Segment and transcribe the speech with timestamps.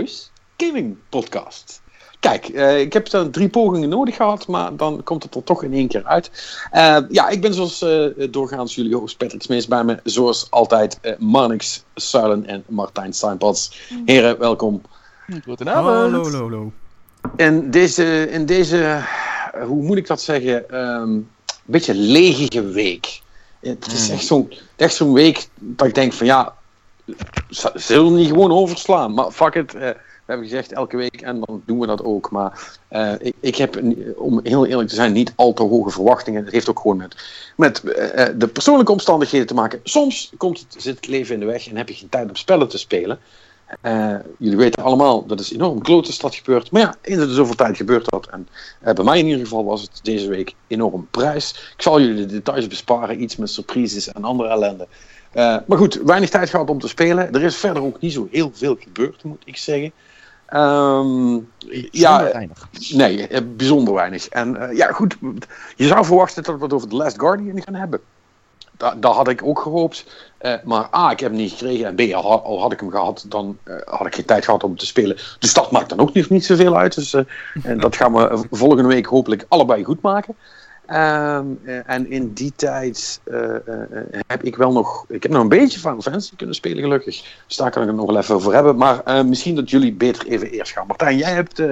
[0.00, 1.82] Cowboys Gaming Podcast.
[2.20, 5.62] Kijk, uh, ik heb dan drie pogingen nodig gehad, maar dan komt het er toch
[5.62, 6.30] in één keer uit.
[6.72, 10.00] Uh, ja, ik ben zoals uh, doorgaans jullie host Patrick Smees bij me.
[10.04, 13.80] Zoals altijd Marnix Suilen en Martijn Steinpats.
[14.04, 14.82] Heren, welkom.
[15.44, 15.86] Goedenavond.
[15.86, 16.72] Hallo, hallo, hallo.
[17.36, 19.04] In deze, in deze
[19.66, 21.28] hoe moet ik dat zeggen, um, een
[21.64, 23.20] beetje legige week.
[23.60, 26.54] Het is echt zo'n zo'n week dat ik denk van ja,
[27.86, 29.14] we niet gewoon overslaan?
[29.14, 32.30] Maar fuck it, uh, we hebben gezegd elke week en dan doen we dat ook.
[32.30, 33.82] Maar uh, ik, ik, heb,
[34.16, 36.44] om heel eerlijk te zijn, niet al te hoge verwachtingen.
[36.44, 37.16] Het heeft ook gewoon met,
[37.56, 37.82] met
[38.40, 39.80] de persoonlijke omstandigheden te maken.
[39.82, 42.36] Soms komt het, zit het leven in de weg en heb je geen tijd om
[42.36, 43.18] spellen te spelen.
[44.38, 46.70] Jullie weten allemaal, dat is enorm kloot is dat gebeurt.
[46.70, 48.26] Maar ja, in de zoveel tijd gebeurt dat.
[48.26, 48.48] En
[48.94, 51.72] bij mij in ieder geval was het deze week enorm prijs.
[51.76, 54.86] Ik zal jullie de details besparen, iets met surprises en andere ellende.
[55.34, 57.34] Uh, maar goed, weinig tijd gehad om te spelen.
[57.34, 59.92] Er is verder ook niet zo heel veel gebeurd, moet ik zeggen.
[60.54, 61.48] Um,
[61.90, 62.68] ja, weinig.
[62.92, 64.28] Nee, bijzonder weinig.
[64.28, 65.16] En ja, goed,
[65.76, 68.00] je zou verwachten dat we het over The Last Guardian gaan hebben.
[68.76, 70.06] Dat, dat had ik ook gehoopt.
[70.42, 71.86] Uh, maar A, ik heb hem niet gekregen.
[71.86, 74.64] En B, al, al had ik hem gehad, dan uh, had ik geen tijd gehad
[74.64, 75.16] om te spelen.
[75.38, 76.94] Dus dat maakt dan ook niet, niet zoveel uit.
[76.94, 77.14] Dus
[77.62, 80.36] en dat gaan we volgende week hopelijk allebei goed maken.
[80.90, 81.46] Ehm,
[81.86, 83.20] en in die tijd
[84.26, 85.04] heb ik wel nog...
[85.08, 87.24] Ik heb nog een beetje Final Fantasy kunnen spelen, gelukkig.
[87.46, 88.76] Dus daar kan ik het nog wel even over hebben.
[88.76, 90.86] Maar misschien dat jullie beter even eerst gaan.
[90.86, 91.62] Martijn, jij hebt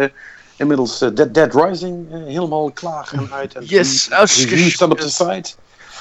[0.56, 3.54] inmiddels Dead, Dead Rising helemaal klaar en uit.
[3.54, 4.08] En yes,
[4.48, 5.54] die staat op de site.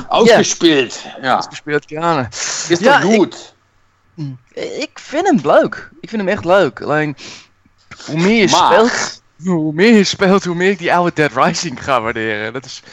[0.09, 1.01] Uitgespeeld.
[1.03, 1.17] Ja.
[1.21, 1.35] ja.
[1.35, 2.27] Uitgespeeld, ja.
[2.69, 3.55] Is dat goed?
[4.15, 5.89] Ik, ik, vind hem leuk.
[6.01, 6.81] Ik vind hem echt leuk.
[6.81, 7.17] Alleen,
[8.05, 11.83] hoe meer je speelt, hoe meer je speelt, hoe meer ik die oude Dead Rising
[11.83, 12.53] ga waarderen.
[12.53, 12.83] Dat is,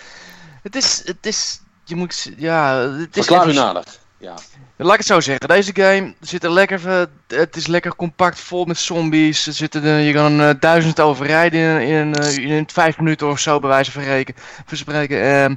[0.65, 3.27] het is, het is, je moet, ja, het is...
[3.27, 3.85] Verklaar u nader.
[4.19, 4.35] Ja.
[4.77, 5.49] Laat ik het zo zeggen.
[5.49, 9.47] Deze game zit er lekker, het is lekker compact vol met zombies.
[9.47, 13.69] Er zitten, je kan een duizend overrijden in, in, in, vijf minuten of zo, bij
[13.69, 15.17] wijze van spreken.
[15.17, 15.57] Uh,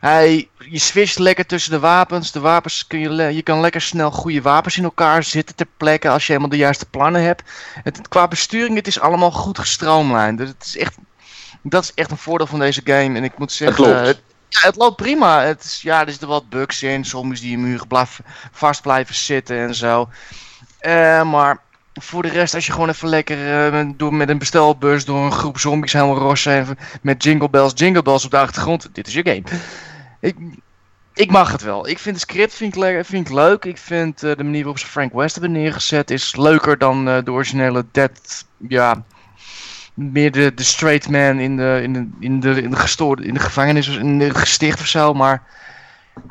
[0.00, 2.32] hij, je switcht lekker tussen de wapens.
[2.32, 6.08] De wapens kun je, je kan lekker snel goede wapens in elkaar zitten ter plekke
[6.08, 7.42] als je helemaal de juiste plannen hebt.
[7.82, 10.38] Het, qua besturing, het is allemaal goed gestroomlijnd.
[10.38, 10.96] Dus het is echt,
[11.62, 13.16] dat is echt een voordeel van deze game.
[13.16, 15.42] En ik moet zeggen, het loopt, het, ja, het loopt prima.
[15.42, 17.04] Het is, ja, er zitten wat bugs in.
[17.04, 20.08] Soms die blijven, vast blijven zitten en zo.
[20.80, 21.58] Uh, maar
[21.94, 25.32] voor de rest, als je gewoon even lekker uh, door, met een bestelbus door een
[25.32, 28.88] groep zombies helemaal rossen met jingle bells, jingle bells op de achtergrond.
[28.92, 29.42] Dit is je game.
[30.20, 30.36] Ik,
[31.14, 31.88] ik mag het wel.
[31.88, 33.64] Ik vind de script vind ik, vind ik leuk.
[33.64, 37.32] Ik vind uh, de manier waarop ze Frank West hebben neergezet is leuker dan de
[37.32, 38.44] originele Dead.
[38.68, 39.04] Ja,
[39.98, 43.34] meer de, de straight man in de, in de, in de, in de, gestoorde, in
[43.34, 45.14] de gevangenis, in de gesticht of zo.
[45.14, 45.42] Maar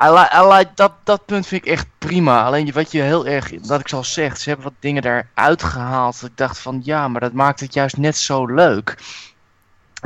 [0.03, 2.44] I like, I like, dat, dat punt vind ik echt prima.
[2.44, 6.23] Alleen wat je heel erg, dat ik zal zeggen, ze hebben wat dingen daaruit gehaald.
[6.23, 8.97] Ik dacht van ja, maar dat maakt het juist net zo leuk.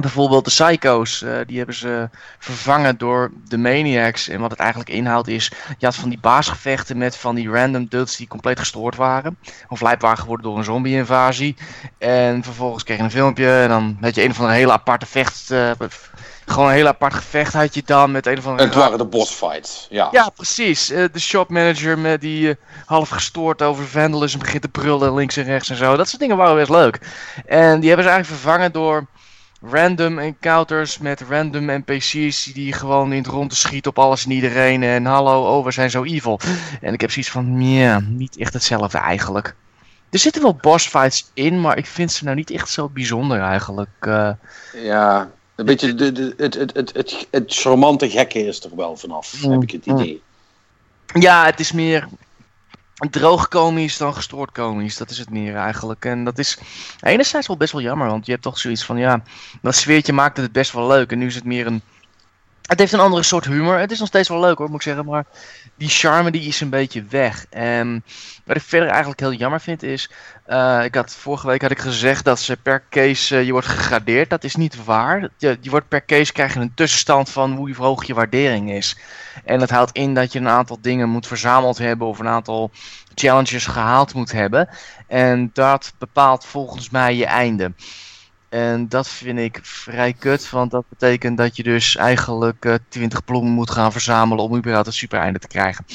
[0.02, 4.28] Bijvoorbeeld de Psycho's, uh, die hebben ze vervangen door de Maniacs.
[4.28, 7.86] En wat het eigenlijk inhoudt is, je had van die baasgevechten met van die random
[7.90, 9.38] dudes die compleet gestoord waren.
[9.70, 11.56] Of lijp waren geworden door een zombie-invasie.
[11.98, 15.06] En vervolgens kreeg je een filmpje en dan had je een of andere hele aparte
[15.06, 15.52] vecht...
[15.52, 15.72] Uh,
[16.46, 18.68] gewoon een heel apart gevecht had je dan met een of andere...
[18.68, 20.08] Het waren de bossfights, ja.
[20.12, 20.92] Ja, precies.
[20.92, 25.70] Uh, de shopmanager met die half gestoord over vandalism begint te brullen links en rechts
[25.70, 25.98] en zo.
[25.98, 27.00] Dat soort dingen waren best leuk.
[27.46, 29.08] En die hebben ze eigenlijk vervangen door
[29.62, 34.32] random encounters met random NPC's die gewoon in het rond te schieten op alles en
[34.32, 34.84] iedereen.
[34.84, 36.40] En hallo, oh, we zijn zo evil.
[36.82, 39.56] En ik heb zoiets van, ja, niet echt hetzelfde eigenlijk.
[40.10, 43.40] Er zitten wel boss fights in, maar ik vind ze nou niet echt zo bijzonder
[43.40, 43.90] eigenlijk.
[44.08, 44.32] Uh,
[44.74, 48.98] ja, een beetje de, de, het, het, het, het, het charmante gekke is er wel
[48.98, 49.98] vanaf, heb ik het mm.
[49.98, 50.22] idee.
[51.14, 52.08] Ja, het is meer
[53.10, 54.98] droog komisch dan gestoord komisch.
[54.98, 56.06] Dat is het meer eigenlijk.
[56.06, 56.58] En dat is
[57.00, 59.24] enerzijds wel best wel jammer, want je hebt toch zoiets van, ja,
[59.62, 61.12] dat sfeertje maakte het best wel leuk.
[61.12, 61.82] En nu is het meer een...
[62.62, 63.78] Het heeft een andere soort humor.
[63.78, 65.26] Het is nog steeds wel leuk hoor, moet ik zeggen, maar
[65.82, 67.46] die charme die is een beetje weg.
[67.50, 68.04] En
[68.46, 70.10] wat ik verder eigenlijk heel jammer vind is,
[70.48, 73.68] uh, ik had, vorige week had ik gezegd dat ze per case uh, je wordt
[73.68, 74.30] gegradeerd.
[74.30, 75.30] Dat is niet waar.
[75.38, 78.98] Je, je wordt per case krijg je een tussenstand van hoe hoog je waardering is.
[79.46, 82.72] En dat houdt in dat je een aantal dingen moet verzameld hebben of een aantal
[83.16, 84.70] challenges gehaald moet hebben.
[85.08, 87.74] En dat bepaalt volgens mij je einde.
[88.52, 93.24] En dat vind ik vrij kut, want dat betekent dat je dus eigenlijk uh, 20
[93.24, 95.86] bloemen moet gaan verzamelen om überhaupt het supereinde te krijgen.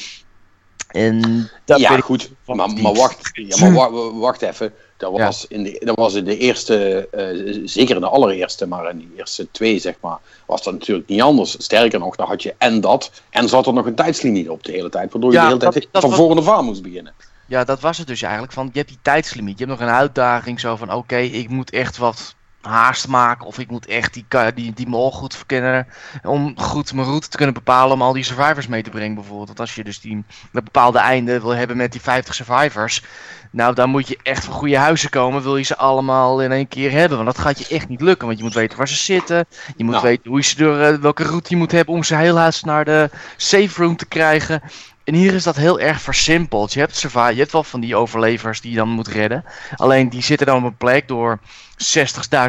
[0.87, 4.73] En dat ja, goed, maar, maar, wacht, ja, maar wacht even.
[4.97, 8.89] Dat was, in de, dat was in de eerste, uh, zeker in de allereerste, maar
[8.89, 11.55] in de eerste twee, zeg maar, was dat natuurlijk niet anders.
[11.63, 14.71] Sterker nog, dan had je en dat, en zat er nog een tijdslimiet op de
[14.71, 16.37] hele tijd, waardoor je de hele tijd van was...
[16.37, 17.13] af aan moest beginnen.
[17.45, 18.53] Ja, dat was het dus eigenlijk.
[18.53, 19.59] Van, je hebt die tijdslimiet.
[19.59, 20.93] Je hebt nog een uitdaging zo van...
[20.93, 22.35] Oké, ik moet echt wat
[22.67, 23.47] haast maken.
[23.47, 25.87] Of ik moet echt die, die, die mol goed verkennen.
[26.23, 27.93] Om goed mijn route te kunnen bepalen.
[27.93, 29.47] Om al die survivors mee te brengen bijvoorbeeld.
[29.47, 33.03] Want als je dus die, een bepaalde einde wil hebben met die 50 survivors.
[33.51, 35.41] Nou, dan moet je echt van goede huizen komen.
[35.43, 37.17] Wil je ze allemaal in één keer hebben.
[37.17, 38.27] Want dat gaat je echt niet lukken.
[38.27, 39.45] Want je moet weten waar ze zitten.
[39.77, 40.05] Je moet Nou.
[40.05, 41.93] weten hoe je ze door, eh, welke route je moet hebben.
[41.93, 44.61] Om ze heel haast naar de safe room te krijgen.
[45.07, 46.73] En hier is dat heel erg versimpeld.
[46.73, 49.43] Je hebt, je hebt wel van die overlevers die je dan moet redden.
[49.75, 51.39] Alleen die zitten dan op een plek door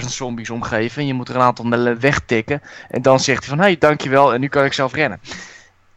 [0.03, 1.01] 60.000 zombies omgeven.
[1.01, 2.63] En je moet er een aantal wegtikken.
[2.89, 4.35] En dan zegt hij van, hé, dankjewel.
[4.35, 5.21] En nu kan ik zelf rennen.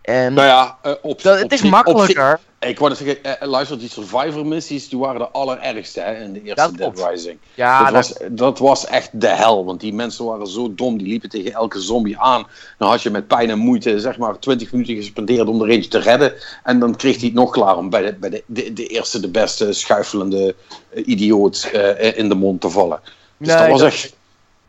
[0.02, 2.40] En Nou ja, eh, op, dat, op het is op makkelijker.
[2.60, 6.34] ik wou net zeggen, eh, luister, die Survivor missies, die waren de allerergste hè, in
[6.34, 7.10] de eerste Dat Dead.
[7.10, 7.38] Rising.
[7.54, 11.08] Ja, dat, was, dat was echt de hel, want die mensen waren zo dom, die
[11.08, 12.48] liepen tegen elke zombie aan.
[12.78, 15.90] Dan had je met pijn en moeite zeg maar 20 minuten gespendeerd om er eentje
[15.90, 16.34] te redden.
[16.64, 19.20] En dan kreeg hij het nog klaar om bij de, bij de, de, de eerste,
[19.20, 20.56] de beste, schuifelende
[20.90, 23.00] eh, idioot eh, in de mond te vallen.
[23.38, 24.16] Dus Nee, dat was echt,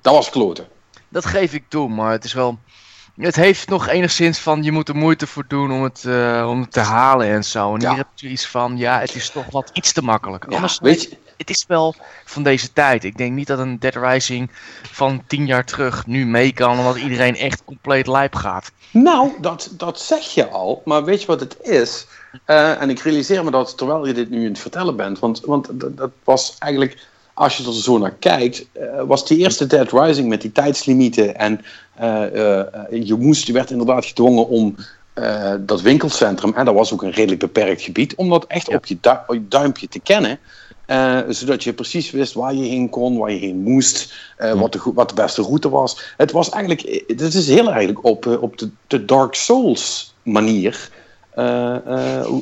[0.00, 0.66] dat was kloten.
[1.08, 1.88] dat geef ik toe.
[1.88, 2.58] Maar het is wel...
[3.16, 6.60] Het heeft nog enigszins van, je moet er moeite voor doen om het, eh, om
[6.60, 7.74] het te halen en zo.
[7.74, 7.88] En Ja.
[7.88, 10.44] hier heb je iets van, ja, het is toch wat iets te makkelijk.
[10.48, 11.94] Ja, Anders weet je, het is wel
[12.24, 13.04] van deze tijd.
[13.04, 14.50] Ik denk niet dat een Dead Rising
[14.82, 18.70] van tien jaar terug nu mee kan, omdat iedereen echt compleet lijp gaat.
[18.90, 22.06] Nou, dat, dat zeg je al, maar weet je wat het is?
[22.44, 25.40] Eh, en ik realiseer me dat terwijl je dit nu aan het vertellen bent, want,
[25.40, 29.66] want dat, dat was eigenlijk, als je er zo naar kijkt, eh, was die eerste
[29.66, 31.60] Dead Rising met die tijdslimieten en
[31.94, 32.66] eh, eh,
[33.04, 34.76] je moest, je werd inderdaad gedwongen om
[35.60, 38.76] dat winkelcentrum, en dat was ook een redelijk beperkt gebied, om dat echt Ja.
[38.76, 40.38] op, je du- op je duimpje te kennen.
[41.28, 44.14] zodat je precies wist waar je heen kon, waar je heen moest,
[44.54, 46.14] wat, de, wat de beste route was.
[46.16, 50.88] Het was eigenlijk, het is heel eigenlijk op, op de, de Dark Souls manier.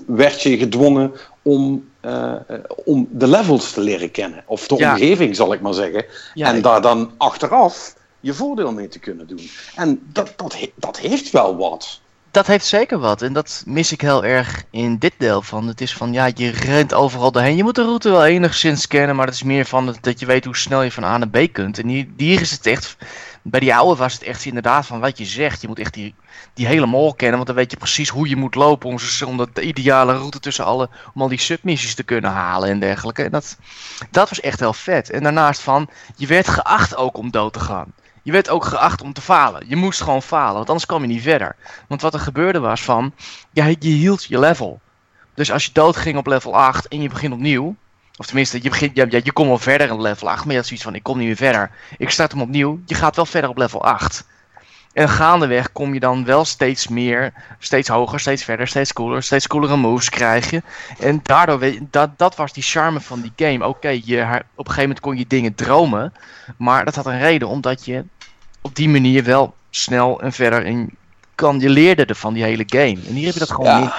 [0.06, 2.38] werd je gedwongen om, eh, eh,
[2.84, 4.42] om de levels te leren kennen.
[4.46, 4.92] Of de Ja.
[4.92, 6.04] omgeving, zal ik maar zeggen.
[6.34, 9.50] Ja, en daar dan achteraf je voordeel mee te kunnen doen.
[9.76, 12.00] En dat, dat, dat heeft wel wat.
[12.31, 13.22] Dat heeft zeker wat.
[13.22, 15.66] En dat mis ik heel erg in dit deel van.
[15.66, 17.56] Het is van, ja, je rent overal doorheen.
[17.56, 20.44] Je moet de route wel enigszins kennen, maar het is meer van dat je weet
[20.44, 21.78] hoe snel je van A naar B kunt.
[21.78, 22.96] En hier, hier is het echt,
[23.42, 25.60] bij die oude was het echt inderdaad van wat je zegt.
[25.60, 26.14] Je moet echt die,
[26.54, 29.48] die hele mol kennen, want dan weet je precies hoe je moet lopen om, om
[29.52, 33.25] de ideale route tussen alle, om al die submissies te kunnen halen en dergelijke.
[33.25, 33.56] En dat,
[34.10, 35.10] dat was echt heel vet.
[35.10, 37.92] En daarnaast van, je werd geacht ook om dood te gaan.
[38.22, 39.69] Je werd ook geacht om te falen.
[39.69, 41.56] Je moest gewoon falen, want anders kwam je niet verder.
[41.88, 43.14] Want wat er gebeurde was van,
[43.52, 44.81] je hield je level.
[45.34, 47.76] Dus als je doodging op level 8 en je begint opnieuw,
[48.20, 50.58] of tenminste, je, begint, ja, ja, je komt wel verder in level 8, maar je
[50.58, 51.70] had zoiets van, ik kom niet meer verder.
[51.99, 54.25] Ik start hem opnieuw, je gaat wel verder op level 8.
[54.93, 59.46] En gaandeweg kom je dan wel steeds meer, steeds hoger, steeds verder, steeds cooler, steeds
[59.46, 60.62] coolere moves krijg je.
[60.99, 63.66] En daardoor, weet je, dat, dat was die charme van die game.
[63.66, 64.23] Oké, je
[64.54, 66.12] op een gegeven moment kon je dingen dromen,
[66.56, 68.04] maar dat had een reden, omdat je
[68.61, 70.90] op die manier wel snel en verder en
[71.35, 72.99] kan, je leerde er van die hele game.
[73.09, 73.80] En hier heb je dat gewoon Ja.
[73.80, 73.92] niet.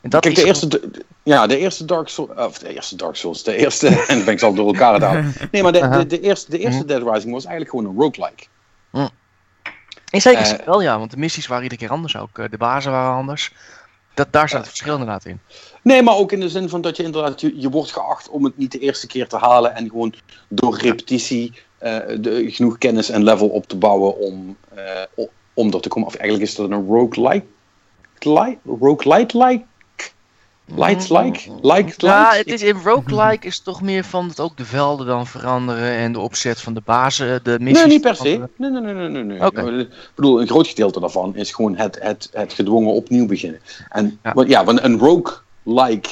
[0.00, 2.96] En dat Kijk, is de eerste, de- ja, de eerste Dark Souls, of de eerste
[2.96, 5.34] Dark Souls, de eerste, en dan ben ik ze al door elkaar aan het halen.
[5.50, 8.44] Nee, maar de, de, de eerste, de eerste Dead Rising was eigenlijk gewoon een roguelike.
[10.10, 12.38] In zekere Eh, zin wel, ja, want de missies waren iedere keer anders ook.
[12.38, 13.52] Eh, De bazen waren anders.
[14.14, 15.40] Dat, daar zat het verschil inderdaad in.
[15.82, 18.44] Nee, maar ook in de zin van dat je inderdaad, je, je wordt geacht om
[18.44, 20.14] het niet de eerste keer te halen en gewoon
[20.48, 25.72] door repetitie eh, de, genoeg kennis en level op te bouwen om, eh, o- om
[25.74, 26.08] er te komen.
[26.08, 27.44] Of eigenlijk is dat een roguelike,
[28.18, 29.64] like,
[30.76, 34.40] roguelite like, light like, like, Ja, het is in roguelike is toch meer van dat
[34.40, 37.82] ook de velden dan veranderen en de opzet van de bazen, de missies.
[37.82, 38.48] Nee, niet per se.
[38.56, 39.22] Nee, nee, nee, nee, nee.
[39.22, 39.46] nee.
[39.46, 39.78] Oké.
[39.78, 43.60] Ik bedoel, een groot gedeelte daarvan is gewoon het, het, het gedwongen opnieuw beginnen.
[43.88, 44.32] En Ja.
[44.34, 46.10] ja, ja want een rogue-like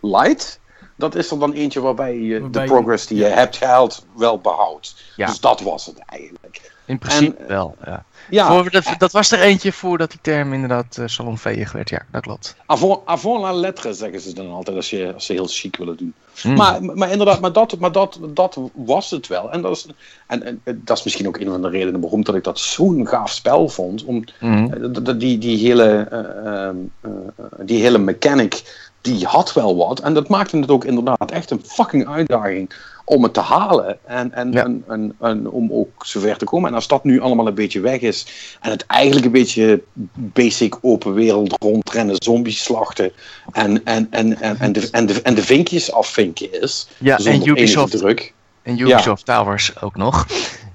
[0.00, 0.60] light,
[0.98, 4.38] dat is er dan eentje waarbij je Waarbij de progress die je hebt gehaald wel
[4.38, 4.94] behoudt.
[5.16, 5.26] Ja.
[5.26, 6.72] Dus dat was het eigenlijk.
[6.84, 8.04] In principe En- wel, ja.
[8.30, 12.02] Ja, Voor, dat, dat was er eentje voordat die term inderdaad uh, salonveeg werd, ja,
[12.10, 12.56] dat klopt.
[12.66, 15.96] avant, avant la lettre zeggen ze dan altijd als, je, als ze heel chic willen
[15.96, 16.14] doen.
[16.44, 16.54] Mm.
[16.54, 19.50] Maar, maar inderdaad, maar, dat, maar dat, dat was het wel.
[19.52, 19.86] En dat, is,
[20.26, 23.06] en, en dat is misschien ook een van de redenen waarom dat ik dat zo'n
[23.08, 24.04] gaaf spel vond.
[24.04, 24.72] Om, Mhm.
[24.72, 28.62] Eh, die, die, hele, eh, ehm, eh, eh, die hele mechanic,
[29.00, 30.00] die had wel wat.
[30.00, 32.70] En dat maakte het ook inderdaad echt een fucking uitdaging
[33.04, 33.98] om het te halen.
[34.06, 34.64] En, en, Ja.
[34.64, 36.68] en, en, en om ook zover te komen.
[36.68, 38.26] En als dat nu allemaal een beetje weg is.
[38.60, 39.82] En het eigenlijk een beetje
[40.14, 43.12] basic open wereld rondrennen, zombies slachten.
[43.52, 46.88] En, en, en, en, en, de, en, de, en de vinkjes afvinken is.
[46.98, 48.34] Ja, en Ubisoft, druk.
[48.62, 50.26] en Ubisoft Towers ook nog.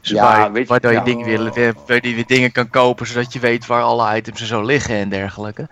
[0.10, 1.04] Ja, waar, weet je- waardoor je ja.
[1.04, 4.42] dingen weer, weer, waar je weer dingen kan kopen, zodat je weet waar alle items
[4.42, 5.68] en zo liggen en dergelijke.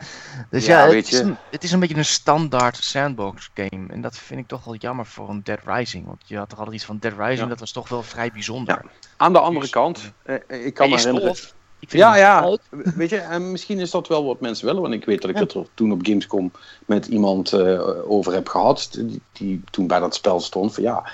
[0.50, 3.88] Dus Ja, ja, het, is een, het is een beetje een standaard sandbox game.
[3.88, 6.05] En dat vind ik toch wel jammer voor een Dead Rising.
[6.05, 8.81] Want je had toch altijd iets van Dead Rising, dat was toch wel vrij bijzonder.
[9.17, 10.35] Aan de andere Dus, kant, eh,
[10.65, 11.35] ik kan me herinneren.
[11.89, 12.57] Ja, ja.
[12.95, 14.81] Weet je, en misschien is dat wel wat mensen willen.
[14.81, 15.41] Want ik weet dat ik Ja.
[15.41, 16.51] het er toen op Gamescom
[16.85, 18.89] met iemand eh, over heb gehad.
[18.91, 20.73] Die, die toen bij dat spel stond.
[20.73, 21.11] Van, ja,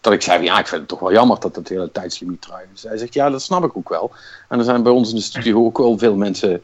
[0.00, 2.42] dat ik zei, van, ja, ik vind het toch wel jammer dat het hele tijdslimiet
[2.42, 2.68] draait.
[2.72, 4.12] Dus hij zegt, ja, dat snap ik ook wel.
[4.48, 6.62] En er zijn bij ons in de studio ook wel veel mensen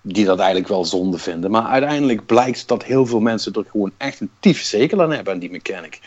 [0.00, 1.50] die dat eigenlijk wel zonde vinden.
[1.50, 5.32] Maar uiteindelijk blijkt dat heel veel mensen er gewoon echt een tief zekel aan hebben
[5.32, 6.00] aan die mechanic.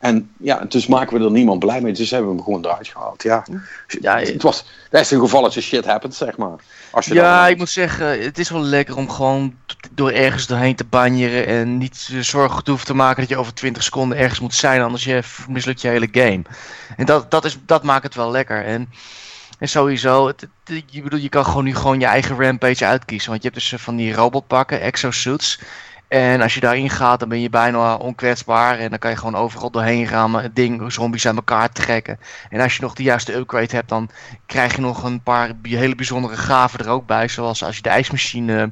[0.00, 1.92] En ja, dus maken we er niemand blij mee.
[1.92, 3.22] Dus hebben we hem gewoon eruit gehaald.
[3.22, 3.44] Ja,
[4.00, 6.56] Ja, het was, dat is een gevalletje shit happens, zeg maar.
[6.90, 9.54] Als je Ja, dan- ik moet zeggen, het is wel lekker om gewoon
[9.90, 13.36] door ergens doorheen te banjeren en niet eh, zorgen te hoeven te maken dat je
[13.36, 16.42] over 20 seconden ergens moet zijn, anders je mislukt je hele game.
[16.96, 18.64] En dat, dat, is, dat maakt het wel lekker.
[18.64, 18.88] En,
[19.58, 23.30] en sowieso, het, het- je, bedoel, je kan gewoon nu gewoon je eigen rampage uitkiezen,
[23.30, 25.60] want je hebt dus eh, van die robotpakken, exosuits.
[26.10, 28.78] En als je daarin gaat, dan ben je bijna onkwetsbaar.
[28.78, 32.18] En dan kan je gewoon overal doorheen gaan, het ding, zombies aan elkaar trekken.
[32.48, 34.10] En als je nog de juiste upgrade hebt, dan
[34.46, 37.28] krijg je nog een paar hele bijzondere gaven er ook bij.
[37.28, 38.70] Zoals als je de ijsmachine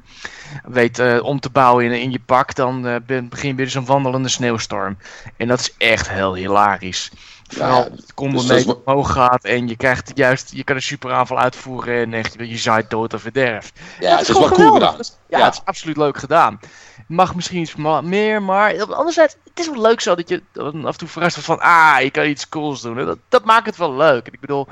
[0.65, 3.69] weet eh, om te bouwen in, in je pak, dan eh, ben- begin je weer
[3.71, 4.99] zo'n wandelende sneeuwstorm.
[5.37, 7.11] En dat is echt heel hilarisch.
[7.49, 10.83] Vooral als het combo dus mee omhoog gaat en je krijgt juist, je kan een
[10.83, 13.73] superaanval uitvoeren en echt je zaait dood of verderf.
[14.01, 14.97] Ja, Dat het is gewoon wel cool gedaan.
[15.29, 15.45] Ja, Ja.
[15.45, 16.61] het is absoluut leuk gedaan.
[17.09, 20.93] Mag misschien iets meer, maar anderzijds, het is wel leuk zo dat je dan af
[20.93, 22.99] en toe verrast wordt van, ah, je kan iets cools doen.
[22.99, 24.27] En Dat, dat maakt het wel leuk.
[24.27, 24.69] Ik bedoel,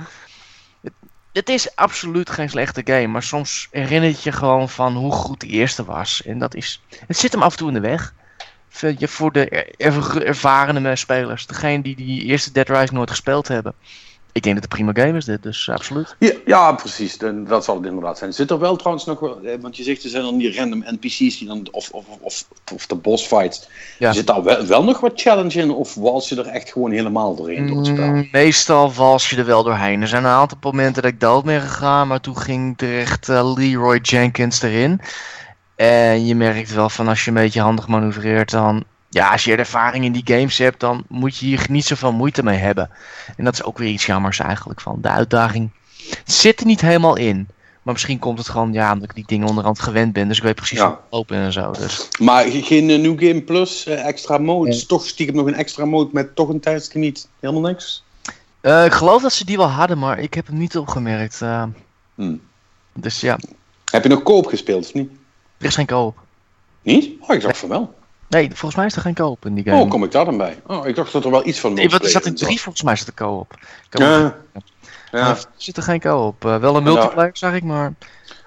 [1.32, 5.46] het, is absoluut geen slechte game, maar soms herinnert je gewoon van hoe goed de
[5.46, 6.22] eerste was.
[6.22, 8.14] En dat is, het zit hem af en toe in de weg.
[9.00, 13.74] Voor de er- er- ervarende spelers, degene die die eerste Dead Rising nooit gespeeld hebben.
[14.36, 16.16] Ik denk dat het prima game is dit, dus absoluut.
[16.18, 17.18] Ja, ja, precies.
[17.18, 18.32] Dan- Dat zal het inderdaad zijn.
[18.32, 20.84] Zit er wel trouwens nog wel, eh, want je zegt er zijn dan die random
[20.86, 23.68] NPC's die dan, of, of, of, of de boss fights.
[23.98, 24.12] Ja.
[24.12, 27.34] Zit daar wel, wel nog wat challenge in of wals je er echt gewoon helemaal
[27.34, 28.06] doorheen door het spel?
[28.06, 30.00] Mm, Meestal wals je er wel doorheen.
[30.02, 33.54] Er zijn een aantal momenten dat ik dood ben gegaan, maar toen ging terecht eh,
[33.56, 35.00] Leroy Jenkins erin.
[35.76, 38.84] En je merkt wel van als je een beetje handig manoeuvreert, dan.
[39.16, 42.42] Ja, als je ervaring in die games hebt, dan moet je hier niet zoveel moeite
[42.42, 42.90] mee hebben.
[43.36, 44.98] En dat is ook weer iets jammers eigenlijk van.
[45.00, 45.70] De uitdaging
[46.24, 47.48] zit er niet helemaal in.
[47.82, 50.28] Maar misschien komt het gewoon, ja, omdat ik die dingen onderhand gewend ben.
[50.28, 50.84] Dus ik weet precies Ja.
[50.86, 51.70] hoe het lopen en zo.
[51.70, 52.08] Dus.
[52.18, 55.84] Maar ge- geen eh, New Game Plus, eh, extra mode, toch stiekem nog een extra
[55.84, 57.28] mode met toch een tijdslimiet.
[57.40, 58.04] Helemaal niks?
[58.60, 61.40] Eh, ik geloof dat ze die wel hadden, maar ik heb hem niet opgemerkt.
[62.14, 62.40] Hmm.
[62.94, 63.38] dus ja,
[63.90, 65.10] Heb je nog koop gespeeld of niet?
[65.58, 66.18] er is geen koop.
[66.82, 67.10] Niet?
[67.20, 67.94] Oh, ik dacht van wel.
[68.28, 69.82] Nee, volgens mij is er geen koop in die game.
[69.82, 70.58] Oh, kom ik daar dan bij?
[70.66, 72.84] Oh, ik dacht dat er wel iets van nee, want er zat in drie, volgens
[72.84, 73.54] mij zat er koop.
[73.90, 74.36] Ja.
[75.12, 75.28] Ja.
[75.28, 76.44] Er zit er geen koop.
[76.44, 77.92] Eh, wel een Nou, multiplayer, zag ik, maar...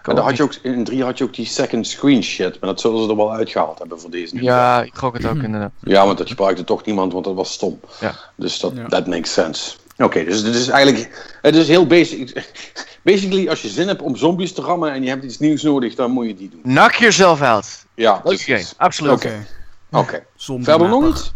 [0.04, 2.70] En dan had je ook, in 3 had je ook die second screen shit, maar
[2.70, 4.34] dat zullen ze er wel uitgehaald hebben voor deze.
[4.34, 5.72] nieuwe Ja, ik gok het ook inderdaad.
[5.80, 7.80] Ja, want dat gebruikte toch niemand, want dat was stom.
[8.00, 8.16] Ja.
[8.36, 8.88] Dus dat Ja.
[8.88, 9.76] that makes sense.
[9.98, 11.38] Oké, dus het is eigenlijk...
[11.42, 12.46] Het is heel basic.
[13.04, 15.96] Basically, als je zin hebt om zombies te rammen en je hebt iets nieuws nodig,
[15.96, 16.62] dan moet je die doen.
[16.62, 17.86] Knock yourself out.
[17.96, 18.74] Ja, precies.
[18.78, 19.12] absoluut.
[19.12, 19.46] Oké.
[19.92, 20.26] Oké.
[20.36, 21.34] Zombie Verder nog iets?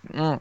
[0.00, 0.40] Mm.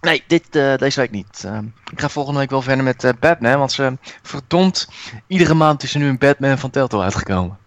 [0.00, 1.44] Nee, dit, eh, deze week niet.
[1.44, 1.58] Eh,
[1.90, 4.88] ik ga volgende week wel verder met eh, Batman, want ze, verdomd,
[5.26, 7.58] iedere maand is er nu een Batman van Telltale uitgekomen.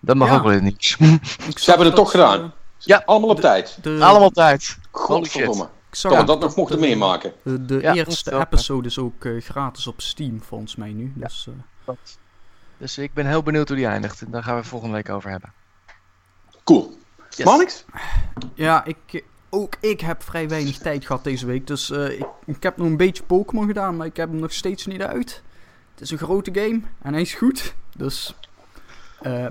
[0.00, 0.34] Dat mag Ja.
[0.36, 0.82] ook wel niet.
[1.54, 2.40] Ze hebben het toch gedaan.
[2.42, 3.02] eh, Ja.
[3.06, 3.78] Allemaal op tijd.
[3.82, 4.78] de, Allemaal op tijd.
[4.90, 5.62] Godverdomme.
[5.88, 7.32] Ik zag Dat we dat dat nog mochten meemaken.
[7.42, 11.12] De, de Ja, eerste dat- episode is ook eh, gratis op Steam, volgens mij nu.
[11.14, 11.48] Dus,
[11.86, 11.94] eh,
[12.78, 14.20] Dus ik ben heel benieuwd hoe die eindigt.
[14.22, 15.52] En daar gaan we volgende week over hebben.
[16.64, 16.98] Cool.
[17.36, 17.46] Yes.
[17.46, 17.84] Marnix?
[18.54, 21.66] ja, ik, ook ik heb vrij weinig tijd gehad deze week.
[21.66, 24.52] Dus eh, ik, ik heb nog een beetje Pokémon gedaan, maar ik heb hem nog
[24.52, 25.42] steeds niet uit.
[25.92, 27.74] Het is een grote game en hij is goed.
[27.96, 28.34] Dus.
[29.22, 29.46] eh,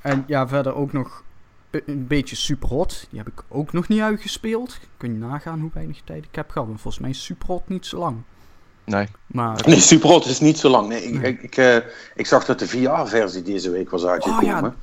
[0.00, 1.22] en ja, verder ook nog
[1.70, 3.06] een- een beetje Superhot.
[3.10, 4.78] Die heb ik ook nog niet uitgespeeld.
[4.96, 6.68] Kun je nagaan hoe weinig tijd ik heb gehad.
[6.68, 8.16] En volgens mij is Superhot niet zo lang.
[8.84, 9.06] Nee.
[9.26, 9.60] Maar.
[9.66, 10.88] Nee, Superhot is niet zo lang.
[10.88, 11.76] Nee, ik, ik, ik, eh,
[12.14, 14.74] ik zag dat de VR-versie deze week was uitgekomen.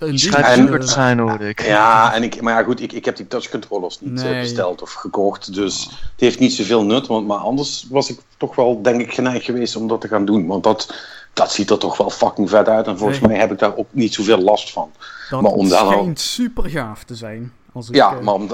[0.00, 1.62] Oh ja, schijnt En- eh, super te zijn, hoorde ik.
[1.62, 4.40] Ja, en ik, maar ja, goed, ik, ik heb die touchcontrollers niet eh, Nee.
[4.40, 5.54] besteld of gekocht.
[5.54, 7.06] Dus het heeft niet zoveel nut.
[7.06, 10.24] Want, maar anders was ik toch wel, denk ik, geneigd geweest om dat te gaan
[10.24, 10.46] doen.
[10.46, 10.94] Want dat,
[11.32, 12.86] dat ziet er toch wel fucking vet uit.
[12.86, 13.28] En volgens Nee.
[13.30, 14.90] mij heb ik daar ook niet zoveel last van.
[15.30, 17.52] dat maar om schijnt super gaaf te zijn.
[17.72, 18.48] Als ik, Ja, maar om,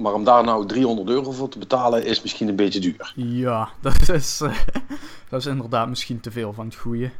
[0.00, 3.12] maar om daar nou 300 euro voor te betalen is misschien een beetje duur.
[3.16, 4.58] Ja, dat is, eh,
[5.28, 7.10] dat is inderdaad misschien te veel van het goede.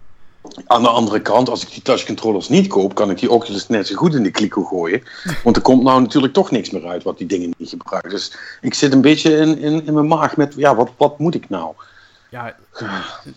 [0.66, 3.86] Aan de andere kant, als ik die touchcontrollers niet koop, kan ik die Oculus net
[3.86, 5.02] zo goed in de kliko gooien.
[5.44, 8.10] Want er komt nou natuurlijk toch niks meer uit wat die dingen niet gebruiken.
[8.10, 11.34] Dus ik zit een beetje in, in, in mijn maag met, ja, wat, wat moet
[11.34, 11.74] ik nou?
[12.30, 12.56] Ja,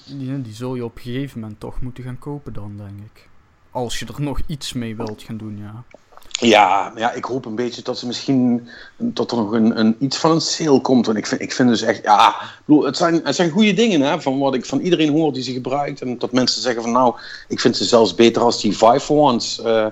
[0.05, 3.27] die, die zul je op een gegeven moment toch moeten gaan kopen dan, denk ik.
[3.71, 5.83] Als je er nog iets mee wilt gaan doen, ja.
[6.39, 10.17] Ja, ja, ik hoop een beetje dat ze misschien dat er nog een, een, iets
[10.17, 11.05] van een sale komt.
[11.05, 12.35] Want ik vind, ik vind dus echt, ja,
[12.65, 15.43] bedoel, het, zijn, het zijn goede dingen hè, van wat ik van iedereen hoor die
[15.43, 16.01] ze gebruikt.
[16.01, 17.15] En dat mensen zeggen van nou,
[17.47, 19.61] ik vind ze zelfs beter als die Five for Ones.
[19.65, 19.85] Uh,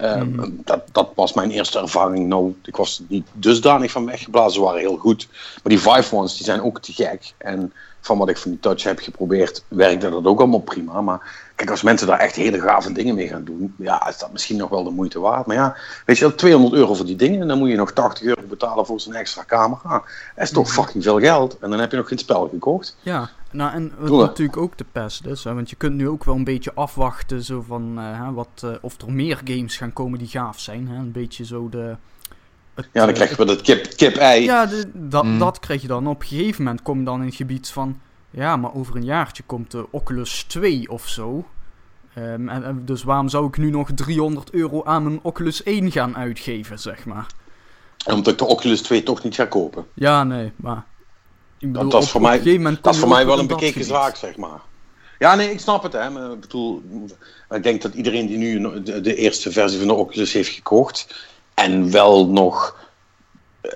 [0.00, 0.60] uh, mm.
[0.64, 2.28] dat, dat was mijn eerste ervaring.
[2.28, 5.28] Nou, ik was niet dusdanig van weggeblazen, ze waren heel goed.
[5.32, 7.32] Maar die Five Ones die zijn ook te gek.
[7.38, 7.72] En
[8.06, 11.00] van wat ik van die touch heb geprobeerd, werkte dat ook allemaal prima.
[11.00, 14.32] Maar kijk, als mensen daar echt hele gave dingen mee gaan doen, ja, is dat
[14.32, 15.46] misschien nog wel de moeite waard.
[15.46, 17.92] Maar ja, weet je wel, 200 euro voor die dingen en dan moet je nog
[17.92, 20.02] 80 euro betalen voor zo'n extra camera.
[20.34, 21.58] Dat is toch fucking veel geld.
[21.58, 22.96] En dan heb je nog geen spel gekocht.
[23.02, 26.24] Ja, nou en wat natuurlijk ook de pest is, hè, want je kunt nu ook
[26.24, 30.18] wel een beetje afwachten zo van, uh, wat, uh, of er meer games gaan komen
[30.18, 30.88] die gaaf zijn.
[30.88, 30.96] Hè?
[30.96, 31.96] Een beetje zo de...
[32.76, 33.60] Het, ja, dan krijg je wel dat
[33.96, 34.44] kip-ei.
[34.44, 35.38] ja, de, dat, mm.
[35.38, 36.06] dat krijg je dan.
[36.06, 38.00] Op een gegeven moment kom je dan in het gebied van...
[38.30, 41.46] Ja, maar over een jaartje komt de Oculus 2 of zo.
[42.18, 45.92] Um, en, en, dus waarom zou ik nu nog 300 euro aan mijn Oculus 1
[45.92, 47.26] gaan uitgeven, zeg maar?
[48.06, 49.86] Omdat ik de Oculus 2 toch niet ga kopen.
[49.94, 50.84] Ja, nee, maar...
[51.58, 52.42] Ik bedoel, dat, is voor mij,
[52.80, 54.60] dat is voor mij wel een bekeken zaak, zeg maar.
[55.18, 55.92] Ja, nee, ik snap het.
[55.92, 56.10] Hè.
[56.10, 56.82] Maar, ik bedoel,
[57.50, 61.14] ik denk dat iedereen die nu de, de eerste versie van de Oculus heeft gekocht...
[61.56, 62.76] en wel nog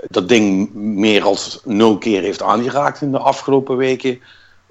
[0.09, 4.21] dat ding meer als nul keer heeft aangeraakt in de afgelopen weken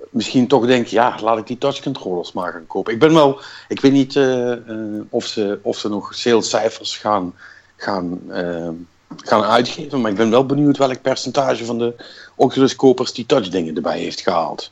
[0.09, 2.93] misschien toch denk ja, laat ik die touchcontrollers maar gaan kopen.
[2.93, 7.33] Ik ben wel, ik weet niet uh, uh, of, ze, of ze nog salescijfers gaan,
[7.75, 8.69] gaan, uh,
[9.17, 11.95] gaan uitgeven, maar ik ben wel benieuwd welk percentage van de
[12.35, 14.71] Oculus-kopers die touchdingen erbij heeft gehaald.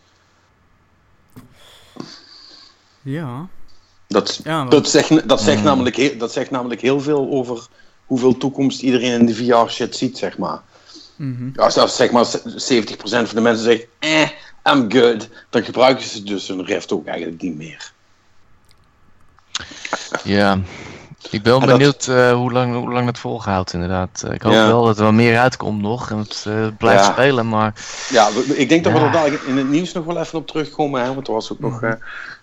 [3.01, 3.47] Ja.
[4.07, 4.71] Dat, ja, maar...
[4.71, 5.63] dat zegt, dat, zegt mm.
[5.63, 7.67] namelijk dat zegt namelijk heel veel over
[8.07, 10.61] hoeveel toekomst iedereen in de VR-shit ziet, zeg maar.
[11.15, 11.51] Mm -hmm.
[11.55, 12.29] Als, als zeg maar 70%
[12.99, 14.29] van de mensen zegt, eh,
[14.73, 17.91] I'm good, dan gebruiken ze dus hun Rift ook eigenlijk niet meer.
[20.23, 20.59] Ja,
[21.29, 22.15] ik ben wel benieuwd dat...
[22.15, 24.23] uh, hoe, lang, hoe lang het volhoudt inderdaad.
[24.31, 24.67] Ik hoop ja.
[24.67, 27.11] wel dat er wel meer uitkomt nog en het uh, blijft ja.
[27.11, 27.73] spelen, maar...
[28.09, 31.03] Ja, ik denk dat we er dadelijk in het nieuws nog wel even op terugkomen,
[31.03, 31.91] hè, want er was ook nog uh,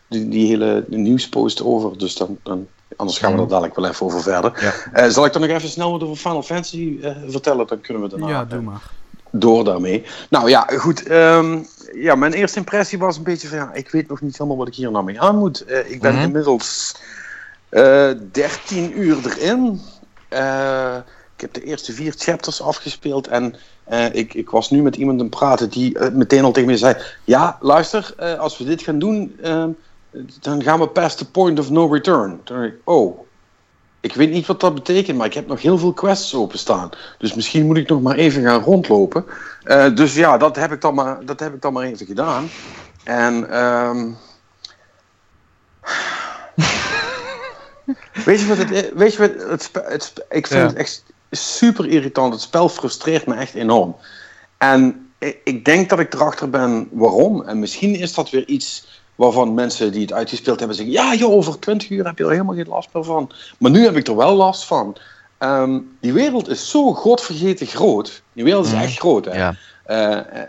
[0.09, 4.07] die, die, hele nieuwspost over, dus dan, dan, anders gaan we er dadelijk wel even
[4.07, 4.74] over verder.
[4.94, 5.11] Ja.
[5.11, 8.28] zal ik dan nog even snel wat over Final Fantasy vertellen, dan kunnen we daarna...
[8.28, 8.83] Ja, doe maar
[9.35, 10.04] door daarmee.
[10.30, 11.11] Nou ja, goed.
[11.11, 14.59] Um, ja, mijn eerste impressie was een beetje van ja, ik weet nog niet helemaal
[14.59, 15.64] wat ik hier nou mee aan moet.
[15.68, 16.26] Uh, ik ben mm -hmm.
[16.26, 16.96] inmiddels
[17.70, 19.80] uh, eh, 13 uur erin.
[21.37, 23.54] Ik heb de eerste vier chapters afgespeeld en
[24.12, 26.96] ik, ik was nu met iemand aan het praten die meteen al tegen me zei:
[27.24, 29.70] Ja, luister, als we dit gaan doen, ehm,
[30.40, 32.40] dan gaan we past the point of no return.
[32.44, 33.27] Toen dacht ik: Oh,
[34.00, 36.90] ik weet niet wat dat betekent, maar ik heb nog heel veel quests openstaan.
[37.18, 39.24] Dus misschien moet ik nog maar even gaan rondlopen.
[39.64, 42.48] Uh, dus ja, dat heb ik dan maar, dat heb ik dan maar even gedaan.
[43.05, 44.16] En um...
[48.24, 48.90] weet je wat het is?
[48.94, 50.66] Weet je wat het, het, het ik vind ja.
[50.66, 52.33] het echt super irritant.
[52.33, 53.96] Het spel frustreert me echt enorm.
[54.59, 57.42] En ik, ik denk dat ik erachter ben waarom.
[57.42, 61.33] En misschien is dat weer iets waarvan mensen die het uitgespeeld hebben zeggen: Ja, joh,
[61.33, 63.31] over 20 uur heb je er helemaal geen last meer van.
[63.59, 64.96] Maar nu heb ik er wel last van.
[65.38, 68.22] Um, die wereld is zo godvergeten groot.
[68.33, 68.81] Die wereld is mm.
[68.81, 69.24] echt groot.
[69.24, 69.37] Hè?
[69.37, 69.55] Ja.
[69.87, 70.40] Uh,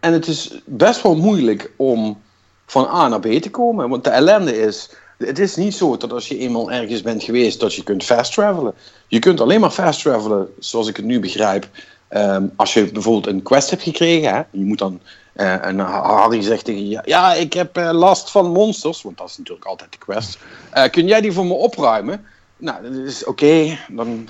[0.00, 2.22] en het is best wel moeilijk om
[2.66, 3.88] van A naar B te komen.
[3.88, 4.90] Want de ellende is.
[5.18, 8.32] Het is niet zo dat als je eenmaal ergens bent geweest dat je kunt fast
[8.32, 8.74] travelen.
[9.06, 11.68] Je kunt alleen maar fast travelen, zoals ik het nu begrijp,
[12.10, 14.34] um, als je bijvoorbeeld een quest hebt gekregen.
[14.34, 14.42] Hè?
[14.50, 15.00] Je moet dan
[15.36, 19.28] uh, en Harry zegt tegen je, ja, ik heb uh, last van monsters, want dat
[19.28, 20.38] is natuurlijk altijd de quest.
[20.74, 22.26] Uh, kun jij die voor me opruimen?
[22.56, 23.78] Nou, dat is oké.
[23.88, 24.28] Dan,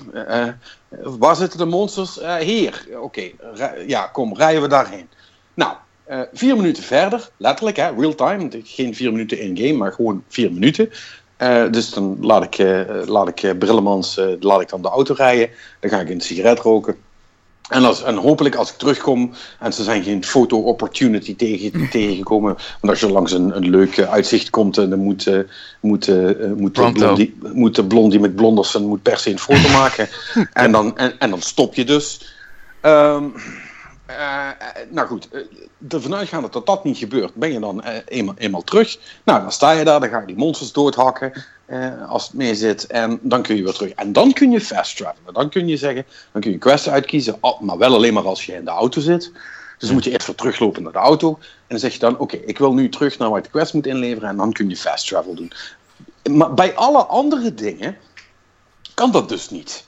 [1.01, 2.19] waar zitten de monsters?
[2.39, 2.87] hier.
[3.01, 3.31] Oké,
[3.87, 5.09] ja, kom, rijden we daarheen.
[5.53, 5.75] Nou,
[6.33, 8.49] vier minuten verder, letterlijk, hè, real time.
[8.63, 10.89] Geen vier minuten in game, maar gewoon vier minuten.
[11.71, 12.57] dus dan laat ik,
[13.07, 15.49] laat ik Brillemans laat ik dan de auto rijden.
[15.79, 16.97] Dan ga ik een sigaret roken.
[17.67, 22.53] En, als, en hopelijk als ik terugkom en ze zijn geen foto-opportunity tegen, tegengekomen.
[22.53, 25.39] Want als je langs een, een leuk uitzicht komt, dan moet, uh,
[25.79, 29.39] moet, uh, moet, de blondie, moet de blondie met blonders en moet per se een
[29.39, 30.07] foto maken.
[30.53, 32.35] en, dan, en, en dan stop je dus.
[32.81, 33.33] Um,
[34.09, 34.49] uh,
[34.89, 35.29] nou goed,
[35.89, 38.97] ervan uitgaande dat dat niet gebeurt, ben je dan eenmaal, eenmaal terug.
[39.23, 41.45] Nou, dan sta je daar, dan ga je die monsters doodhakken
[42.07, 42.87] als het mee zit.
[42.87, 43.91] En dan kun je weer terug.
[43.91, 45.33] En dan kun je fast travelen.
[45.33, 48.53] Dan kun je zeggen, dan kun je quests uitkiezen, maar wel alleen maar als je
[48.53, 49.31] in de auto zit.
[49.77, 51.37] Dus dan moet je eerst weer teruglopen naar de auto.
[51.39, 53.73] En dan zeg je dan, oké, ik wil nu terug naar waar ik de quest
[53.73, 54.29] moet inleveren.
[54.29, 55.51] En dan kun je fast travel doen.
[56.31, 57.97] Maar bij alle andere dingen
[58.93, 59.85] kan dat dus niet.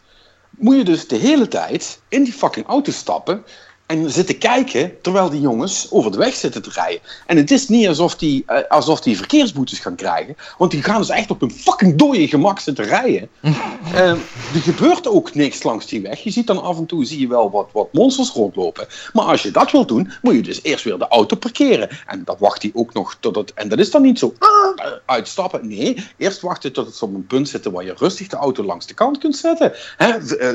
[0.50, 3.44] Moet je dus de hele tijd in die fucking auto stappen
[3.90, 7.02] en zitten kijken terwijl die jongens over de weg zitten te rijden.
[7.26, 10.98] En het is niet alsof die, eh, alsof die verkeersboetes gaan krijgen, want die gaan
[10.98, 13.30] dus echt op een fucking dode gemak zitten rijden.
[13.94, 16.24] Eh, er gebeurt ook niks langs die weg.
[16.24, 18.88] Je ziet dan af en toe zie je wel wat, wat monsters rondlopen.
[19.14, 21.90] Maar als je dat wil doen, moet je dus eerst weer de auto parkeren.
[22.08, 23.54] En dan wacht hij ook nog tot het.
[23.54, 25.68] En dat is dan niet zo ah, uitstappen.
[25.68, 28.88] Nee, eerst wachten tot het op een punt zit waar je rustig de auto langs
[28.88, 29.74] de kant kunt zetten.
[29.98, 30.50] Hè, eh,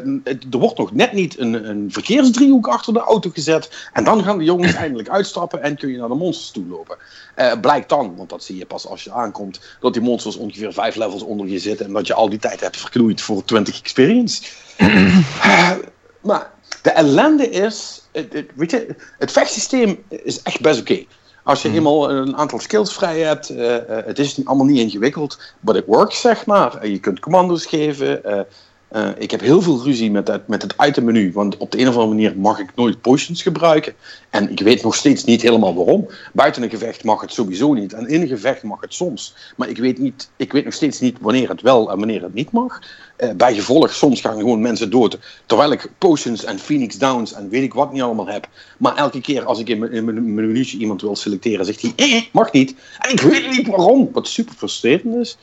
[0.50, 3.88] er wordt nog net niet een, een verkeersdriehoek achter de auto gezet.
[3.92, 6.96] En dan gaan de jongens eindelijk uitstappen en kun je naar de monsters toe lopen.
[7.36, 10.72] Uh, blijkt dan, want dat zie je pas als je aankomt, dat die monsters ongeveer
[10.72, 13.80] vijf levels onder je zitten en dat je al die tijd hebt verknoeid voor 20
[13.80, 14.42] experience.
[14.78, 15.72] uh,
[16.20, 16.50] maar
[16.82, 20.92] de ellende is, het, het, weet je, het vechtsysteem is echt best oké.
[20.92, 21.06] Okay.
[21.42, 25.76] Als je eenmaal een aantal skills vrij hebt, uh, het is allemaal niet ingewikkeld, but
[25.76, 26.88] it works, zeg maar.
[26.88, 28.46] je kunt commando's geven.
[28.94, 31.88] Uh, ik heb heel veel ruzie met het, met het itemmenu, want op de een
[31.88, 33.94] of andere manier mag ik nooit potions gebruiken.
[34.30, 36.08] En ik weet nog steeds niet helemaal waarom.
[36.32, 37.92] Buiten een gevecht mag het sowieso niet.
[37.92, 39.34] En in een gevecht mag het soms.
[39.56, 42.34] Maar ik weet, niet, ik weet nog steeds niet wanneer het wel en wanneer het
[42.34, 42.82] niet mag.
[43.18, 45.18] Uh, bij gevolg, soms gaan gewoon mensen dood.
[45.46, 48.48] Terwijl ik potions en phoenix downs en weet ik wat niet allemaal heb.
[48.78, 52.52] Maar elke keer als ik in mijn minuutje iemand wil selecteren, zegt hij: eh, mag
[52.52, 52.74] niet.
[52.98, 54.08] En ik weet niet waarom.
[54.12, 55.36] Wat super frustrerend is.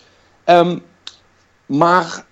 [0.45, 0.81] Um,
[1.65, 2.25] maar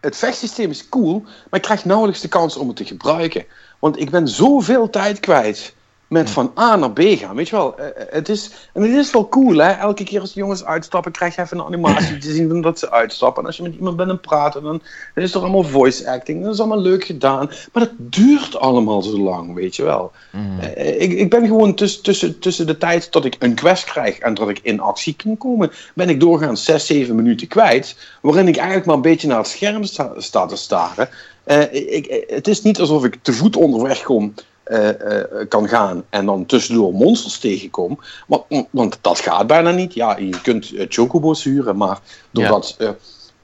[0.00, 3.44] het vechtsysteem is cool, maar ik krijg nauwelijks de kans om het te gebruiken.
[3.78, 5.74] Want ik ben zoveel tijd kwijt
[6.10, 7.36] met van A naar B gaan.
[7.36, 7.74] Weet je wel,
[8.10, 9.70] het is, en het is wel cool, hè?
[9.70, 12.90] Elke keer als de jongens uitstappen, krijg je even een animatie te zien dat ze
[12.90, 13.42] uitstappen.
[13.42, 14.82] En als je met iemand bent en praten, dan,
[15.14, 16.42] dan is er allemaal voice acting.
[16.42, 17.50] Dat is allemaal leuk gedaan.
[17.72, 20.12] Maar dat duurt allemaal zo lang, weet je wel.
[20.30, 20.58] Mm.
[20.98, 24.34] Ik, ik ben gewoon tussen, tussen, tussen de tijd dat ik een quest krijg en
[24.34, 27.96] dat ik in actie kan komen, ben ik doorgaans 6, 7 minuten kwijt.
[28.20, 31.08] Waarin ik eigenlijk maar een beetje naar het scherm sta, sta te staren.
[31.46, 34.34] Uh, ik, het is niet alsof ik te voet onderweg kom
[34.70, 38.00] uh, uh, kan gaan en dan tussendoor monsters tegenkom.
[38.26, 39.94] Want, want dat gaat bijna niet.
[39.94, 41.98] Ja, je kunt uh, chocobo's huren, maar
[42.30, 42.74] doordat...
[42.78, 42.94] Ja.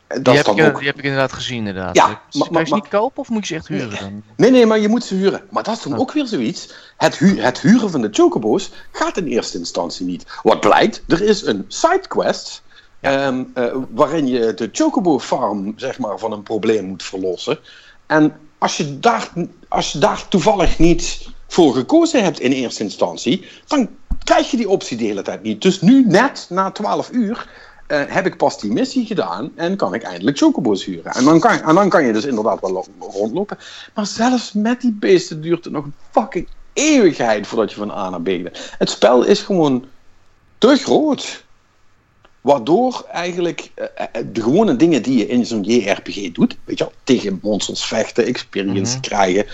[0.08, 0.78] Dat die, heb ik, ook...
[0.78, 1.96] die heb ik inderdaad gezien, inderdaad.
[1.96, 4.22] Ja, maar, je ze niet kopen of moet je ze echt huren dan?
[4.36, 5.42] Nee, nee, maar je moet ze huren.
[5.50, 6.00] Maar dat is dan oh.
[6.00, 6.74] ook weer zoiets.
[6.96, 10.26] Het, hu het, huren van de chocobo's gaat in eerste instantie niet.
[10.42, 12.64] Wat blijkt, er is een sidequest...
[13.00, 13.26] Ja.
[13.26, 13.52] Um,
[13.90, 17.58] waarin je de chocobo farm zeg maar, van een probleem moet verlossen.
[18.06, 19.32] En als je, daar,
[19.68, 23.88] als je toevallig niet voor gekozen hebt in eerste instantie, dan
[24.24, 25.62] krijg je die optie de hele tijd niet.
[25.62, 27.48] Dus nu, net na 12 uur,
[27.88, 31.12] uh, heb ik pas die missie gedaan en kan ik eindelijk chocobo's huren.
[31.12, 33.58] En dan, kan, en dan kan je dus inderdaad wel rondlopen.
[33.94, 38.10] Maar zelfs met die beesten duurt het nog een fucking eeuwigheid voordat je van A
[38.10, 38.74] naar B bent.
[38.78, 39.84] Het spel is gewoon
[40.58, 41.44] te groot.
[42.46, 43.86] Waardoor eigenlijk uh,
[44.32, 48.24] de gewone dingen die je in zo'n JRPG doet, weet je wel, tegen monsters vechten,
[48.24, 49.00] experience mm -hmm.
[49.00, 49.46] krijgen,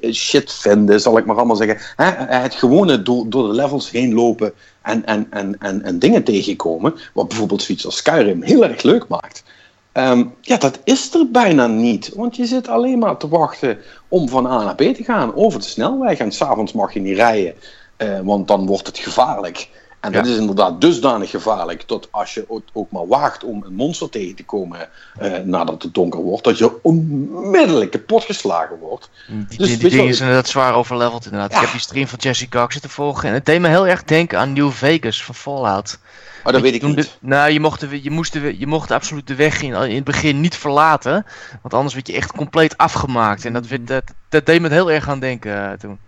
[0.00, 1.78] uh, shit vinden, zal ik maar allemaal zeggen.
[1.96, 2.04] Hè,
[2.36, 6.94] het gewone door, door de levels heen lopen en, en, en, en, en dingen tegenkomen,
[7.12, 9.44] wat bijvoorbeeld zoiets als Skyrim heel erg leuk maakt.
[9.92, 12.10] Um, ja, dat is er bijna niet.
[12.14, 15.60] Want je zit alleen maar te wachten om van A naar B te gaan over
[15.60, 16.18] de snelweg.
[16.18, 17.54] En s'avonds mag je niet rijden,
[17.98, 19.68] uh, want dan wordt het gevaarlijk.
[20.04, 20.32] En dat ja.
[20.32, 24.44] is inderdaad dusdanig gevaarlijk dat als je ook maar waagt om een monster tegen te
[24.44, 24.88] komen
[25.22, 29.10] uh, nadat het donker wordt, dat je onmiddellijk kapotgeslagen wordt.
[29.26, 31.50] Die, dus, die, die ding is inderdaad zwaar overleveld inderdaad.
[31.50, 31.56] Ja.
[31.56, 34.04] Ik heb die stream van Jesse Cox zitten volgen en het deed me heel erg
[34.04, 35.98] denken aan New Vegas van Fallout.
[36.44, 36.96] Oh, dat weet ik niet.
[36.96, 39.94] De, nou, je mocht, de, je, moest de, je mocht absoluut de weg in, in
[39.94, 41.26] het begin niet verlaten.
[41.62, 43.44] Want anders werd je echt compleet afgemaakt.
[43.44, 45.98] En dat, werd, dat, dat deed me heel erg aan denken uh, toen.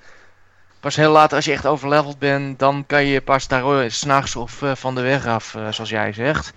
[0.81, 4.63] Pas heel laat, als je echt overleveld bent, dan kan je pas daar s'nachts of
[4.63, 6.53] uh, van de weg af, uh, zoals jij zegt.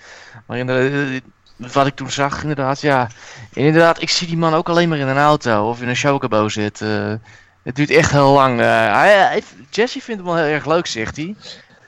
[0.45, 1.21] Maar inderdaad,
[1.55, 3.07] wat ik toen zag, inderdaad, ja.
[3.53, 6.49] Inderdaad, ik zie die man ook alleen maar in een auto of in een chocobo
[6.49, 7.23] zitten.
[7.63, 8.59] het duurt echt heel lang.
[8.59, 11.35] Hij, Jesse vindt hem wel heel erg leuk, zegt hij.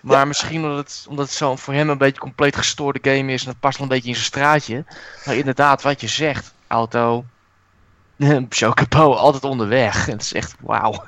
[0.01, 0.25] Maar ja.
[0.25, 3.49] misschien omdat het, omdat het zo voor hem een beetje compleet gestoorde game is en
[3.49, 4.85] het past wel een beetje in zijn straatje.
[5.25, 7.25] Maar inderdaad, wat je zegt, auto,
[8.49, 10.05] chocobo, altijd onderweg.
[10.05, 11.03] Het is echt wauw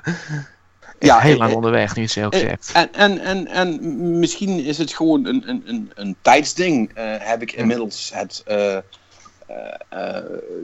[1.04, 2.70] ja, heel lang onderweg, nu het ook zegt.
[2.74, 6.90] En, en, en, en misschien is het gewoon een, een, een, een tijdsding.
[6.98, 8.78] Uh, heb ik inmiddels het, uh, uh,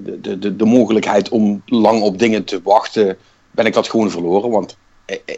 [0.05, 3.17] de, de, de mogelijkheid om lang op dingen te wachten,
[3.51, 4.51] ben ik dat gewoon verloren.
[4.51, 4.77] Want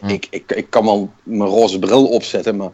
[0.07, 2.71] ik, ik, ik kan wel mijn roze bril opzetten, maar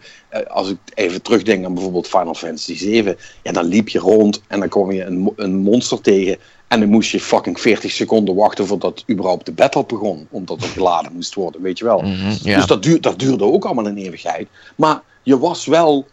[0.47, 4.59] als ik even terugdenk aan bijvoorbeeld Final Fantasy 7, ja, dan liep je rond en
[4.59, 8.67] dan kom je een, een monster tegen en dan moest je fucking 40 seconden wachten
[8.67, 10.27] voordat überhaupt de battle begon.
[10.31, 12.01] Omdat er geladen moest worden, weet je wel.
[12.01, 12.55] Mm -hmm, ja.
[12.55, 14.47] Dus dat, duur, dat duurde ook allemaal een eeuwigheid.
[14.75, 16.07] Maar je was wel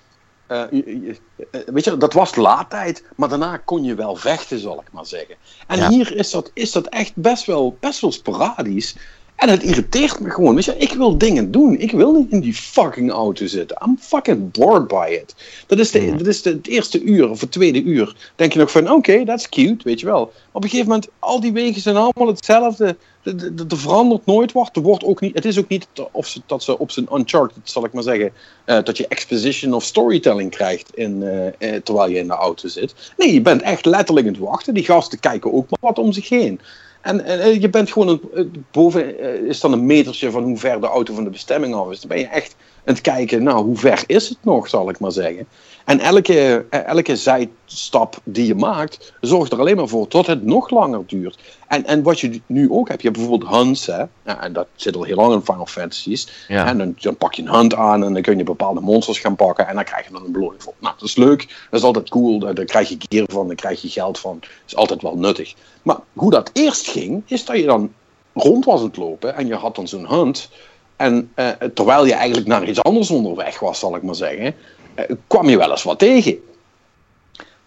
[0.46, 4.58] eh, je- je- eh, weet je, dat was laadtijd, maar daarna kon je wel vechten,
[4.58, 5.34] zal ik maar zeggen.
[5.66, 5.88] En Ja.
[5.88, 8.96] hier is dat, is dat echt best wel, best wel sporadisch.
[9.36, 10.54] En het irriteert me gewoon.
[10.54, 11.78] Weet je, ik wil dingen doen.
[11.78, 13.76] Ik wil niet in die fucking auto zitten.
[13.86, 15.34] I'm fucking bored by it.
[15.66, 18.16] Dat is, de, dat is de, het eerste uur of het tweede uur.
[18.36, 20.20] Denk je nog van, oké, dat is cute, weet je wel.
[20.24, 22.96] Maar op een gegeven moment, al die wegen zijn allemaal hetzelfde.
[23.68, 24.76] Er verandert nooit wat.
[24.76, 27.56] Er wordt ook niet, het is ook niet of ze, dat ze op zijn Uncharted,
[27.62, 28.32] zal ik maar zeggen,
[28.64, 32.68] eh, dat je exposition of storytelling krijgt in, eh, eh, terwijl je in de auto
[32.68, 32.94] zit.
[33.16, 34.74] Nee, je bent echt letterlijk aan het wachten.
[34.74, 36.60] Die gasten kijken ook maar wat om zich heen.
[37.06, 40.56] En eh, je bent gewoon, een, eh, boven eh, is dan een metertje van hoe
[40.56, 42.00] ver de auto van de bestemming af is.
[42.00, 45.12] Dan ben je echt het kijken, nou, hoe ver is het nog, zal ik maar
[45.12, 45.46] zeggen.
[45.84, 50.70] En elke, elke zijstap die je maakt, zorgt er alleen maar voor tot het nog
[50.70, 51.38] langer duurt.
[51.68, 54.04] En, en wat je nu ook hebt, je hebt bijvoorbeeld hunts, hè.
[54.24, 56.44] En dat zit al heel lang in Final Fantasies.
[56.48, 56.66] Ja.
[56.66, 59.36] En dan, dan pak je een hunt aan en dan kun je bepaalde monsters gaan
[59.36, 60.74] pakken en dan krijg je dan een beloning voor.
[60.78, 63.56] Nou, dat is leuk, dat is altijd cool, daar, daar krijg je gear van, daar
[63.56, 64.36] krijg je geld van.
[64.40, 65.54] Dat is altijd wel nuttig.
[65.82, 67.92] Maar hoe dat eerst ging, is dat je dan
[68.34, 70.50] rond was aan het lopen en je had dan zo'n hunt.
[70.96, 74.54] En eh, terwijl je eigenlijk naar iets anders onderweg was, zal ik maar zeggen,
[74.94, 76.38] eh, kwam je wel eens wat tegen.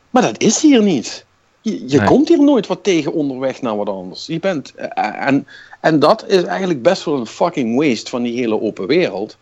[0.10, 1.26] Maar dat is hier niet.
[1.62, 2.08] Je, je Nee.
[2.08, 4.26] komt hier nooit wat tegen onderweg naar wat anders.
[4.26, 5.48] Je bent, eh, en,
[5.82, 9.38] en dat is eigenlijk best wel een fucking waste van die hele open wereld.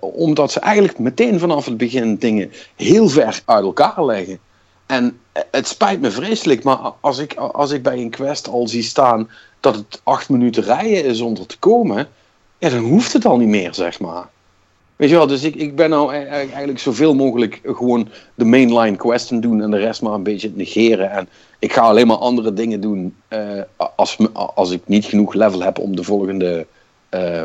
[0.00, 4.38] Omdat ze eigenlijk meteen vanaf het begin dingen heel ver uit elkaar leggen.
[4.86, 5.20] En
[5.50, 9.30] het spijt me vreselijk, maar als ik, als ik bij een quest al zie staan
[9.60, 12.08] dat het acht minuten rijden is om er te komen,
[12.60, 14.28] ja, dan hoeft het al niet meer, zeg maar.
[14.96, 18.44] Weet je wel, dus ik, ik ben nou e- e- eigenlijk zoveel mogelijk gewoon de
[18.44, 21.10] mainline questen doen en de rest maar een beetje negeren.
[21.10, 23.62] En ik ga alleen maar andere dingen doen eh,
[23.96, 24.16] als,
[24.54, 26.66] als ik niet genoeg level heb om de volgende
[27.08, 27.42] eh,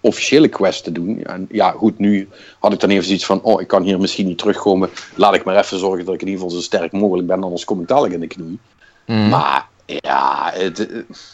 [0.00, 1.24] officiële quest te doen.
[1.24, 4.26] En ja, goed, nu had ik dan even zoiets van, oh, ik kan hier misschien
[4.26, 4.90] niet terugkomen.
[5.14, 7.64] Laat ik maar even zorgen dat ik in ieder geval zo sterk mogelijk ben, anders
[7.64, 8.58] kom ik dadelijk in de knoei.
[9.06, 9.28] Mhm.
[9.28, 10.88] Maar ja, het,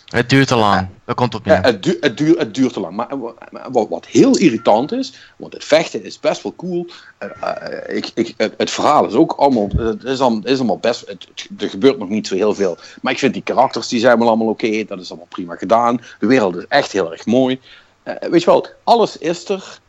[0.05, 0.89] Het duurt te lang.
[1.05, 1.65] Dat komt op ja, neer.
[1.65, 2.97] het, du- het, duurt, het duurt te lang.
[2.97, 3.09] Maar
[3.51, 6.87] maar wat, wat heel irritant is, want het vechten is best wel cool.
[7.19, 10.79] Eh, eh, ik, ik, het, het verhaal is ook allemaal, het is, allemaal, is allemaal
[10.79, 11.27] best, het,
[11.59, 12.77] er gebeurt nog niet zo heel veel.
[13.03, 14.85] Maar ik vind die karakters, die zijn wel allemaal oké.
[14.85, 16.01] dat is allemaal prima gedaan.
[16.19, 17.61] De wereld is echt heel erg mooi.
[18.03, 19.81] Eh, weet je wel, alles is er.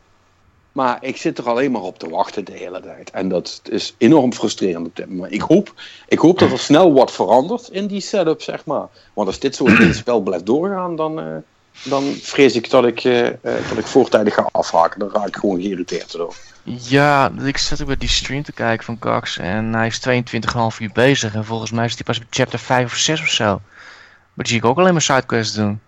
[0.74, 3.10] Maar ik zit er alleen maar op te wachten de hele tijd.
[3.10, 5.32] En dat is enorm frustrerend op dit moment.
[5.32, 5.74] Ik hoop,
[6.08, 8.86] ik hoop dat er snel wat verandert in die setup, zeg maar.
[9.12, 11.36] Want als dit zo in het spel blijft doorgaan, dan, eh,
[11.82, 14.98] dan vrees ik dat ik, eh, eh, dat ik voortijdig ga afhaken.
[14.98, 16.34] Dan raak ik gewoon geïrriteerd door.
[16.64, 20.80] Ja, ik zat ook bij die stream te kijken van Cox en hij is 22,5
[20.80, 23.44] uur bezig en volgens mij is hij pas op chapter 5 of 6 of zo.
[23.44, 25.80] Maar die zie ik ook alleen maar sidequests doen.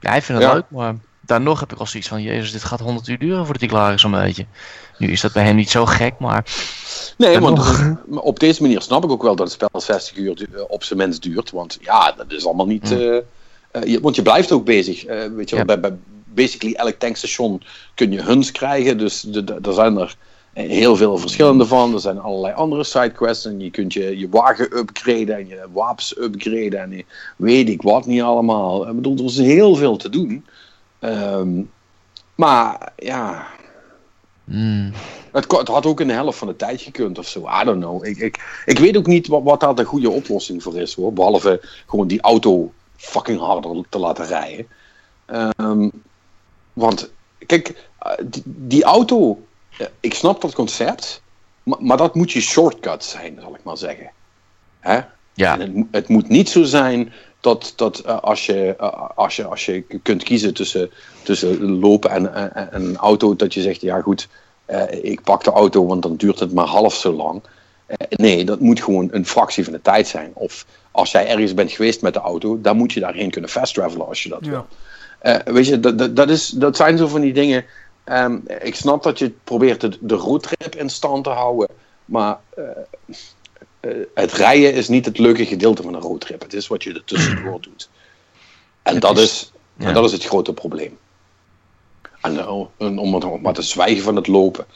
[0.00, 0.56] Ja, hij vindt het Ja.
[0.56, 0.94] leuk, maar
[1.26, 3.70] dan nog heb ik al zoiets van, jezus, dit gaat 100 uur duren voordat hij
[3.70, 4.46] klaar is zo'n beetje.
[4.98, 6.44] Nu is dat bij hem niet zo gek, maar
[7.18, 10.46] Nee, want nog- op deze manier snap ik ook wel dat het spel 60 uur
[10.68, 11.50] op zijn minst duurt.
[11.50, 12.88] Want ja, dat is allemaal niet.
[12.88, 12.98] Hmm.
[12.98, 13.16] eh,
[13.70, 15.04] eh, je, want je blijft ook bezig.
[15.04, 15.64] eh, weet je Ja.
[15.64, 15.92] bij, bij
[16.24, 17.62] basically elk tankstation
[17.94, 18.98] kun je huns krijgen.
[18.98, 20.16] Dus de, de- er zijn er
[20.52, 21.94] heel veel verschillende van.
[21.94, 23.44] Er zijn allerlei andere sidequests.
[23.44, 26.80] En je kunt je, je wagen upgraden en je wapens upgraden.
[26.80, 27.04] En je-
[27.36, 28.88] weet ik wat niet allemaal.
[28.88, 30.44] Ik bedoel, er is heel veel te doen.
[31.06, 31.62] Ehm,
[32.34, 33.46] maar ja,
[34.44, 34.92] hmm,
[35.32, 37.48] het, het had ook in de helft van de tijd gekund of zo.
[37.60, 38.04] I don't know.
[38.04, 41.12] Ik, ik, ik weet ook niet wat, wat daar de goede oplossing voor is hoor.
[41.12, 44.66] Behalve gewoon die auto fucking harder te laten rijden.
[45.26, 45.88] Ehm,
[46.72, 47.10] want,
[47.46, 49.46] kijk, eh, die, die auto,
[49.78, 51.22] eh, ik snap dat concept.
[51.62, 54.10] Maar, maar dat moet je shortcut zijn, zal ik maar zeggen.
[54.80, 55.00] Hè?
[55.34, 57.12] ja, En het, het moet niet zo zijn
[57.46, 60.90] dat, dat eh, als, je, eh, als, je, als je kunt kiezen tussen,
[61.22, 64.28] tussen lopen en, en, en een auto, dat je zegt, ja goed,
[64.64, 67.42] eh, ik pak de auto, want dan duurt het maar half zo lang.
[68.08, 70.30] Nee, dat moet gewoon een fractie van de tijd zijn.
[70.34, 73.74] Of als jij ergens bent geweest met de auto, dan moet je daarheen kunnen fast
[73.74, 74.66] travelen als je dat wil.
[75.22, 75.44] Ja.
[75.44, 77.64] Eh, weet je, dat, dat, dat, is, dat zijn zo van die dingen.
[78.04, 81.68] Ehm, ik snap dat je probeert de, de roadtrip in stand te houden.
[82.04, 82.38] Maar
[84.14, 86.42] het rijden is niet het leuke gedeelte van een roadtrip.
[86.42, 87.88] Het is wat je er tussendoor doet.
[88.82, 89.86] En Het dat is- is, ja.
[89.86, 90.98] en dat is het grote probleem.
[92.20, 94.66] En, eh, en om, het- maar te zwijgen van het lopen.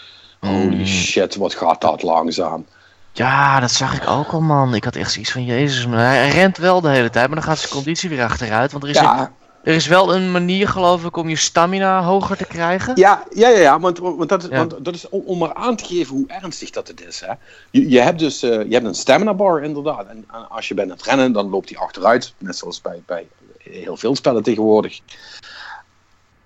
[0.40, 0.86] Holy Mm.
[0.86, 2.66] shit, wat gaat dat langzaam.
[3.12, 4.74] ja, dat zag ik ook al man.
[4.74, 7.44] Ik had echt zoiets van, jezus, maar hij rent wel de hele tijd, maar dan
[7.44, 8.72] gaat zijn conditie weer achteruit.
[8.72, 12.36] Want er is, Ja, er is wel een manier geloof ik om je stamina hoger
[12.36, 12.96] te krijgen.
[12.96, 14.56] Ja, ja, ja, ja want, want, dat, Ja.
[14.56, 17.20] want dat is om, om maar aan te geven hoe ernstig dat het is.
[17.20, 17.32] Hè.
[17.70, 20.06] Je, je hebt dus eh, je hebt een stamina bar inderdaad.
[20.06, 22.34] En, en als je bent aan het rennen, dan loopt die achteruit.
[22.38, 23.26] Net zoals bij, bij
[23.58, 25.00] heel veel spellen tegenwoordig.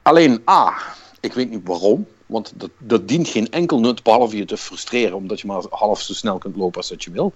[0.03, 0.72] Alleen A,
[1.20, 2.07] ik weet niet waarom.
[2.27, 6.00] Want dat, dat dient geen enkel nut, behalve je te frustreren, omdat je maar half
[6.00, 7.33] zo snel kunt lopen als dat je wil.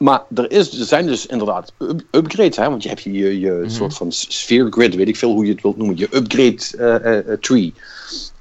[0.00, 2.68] Maar er, is, er zijn dus inderdaad up- upgrades, hè?
[2.68, 3.68] want je hebt je, je Mhm.
[3.70, 6.94] soort van sphere grid, weet ik veel hoe je het wilt noemen, je upgrade eh,
[6.94, 7.74] eh, eh, tree.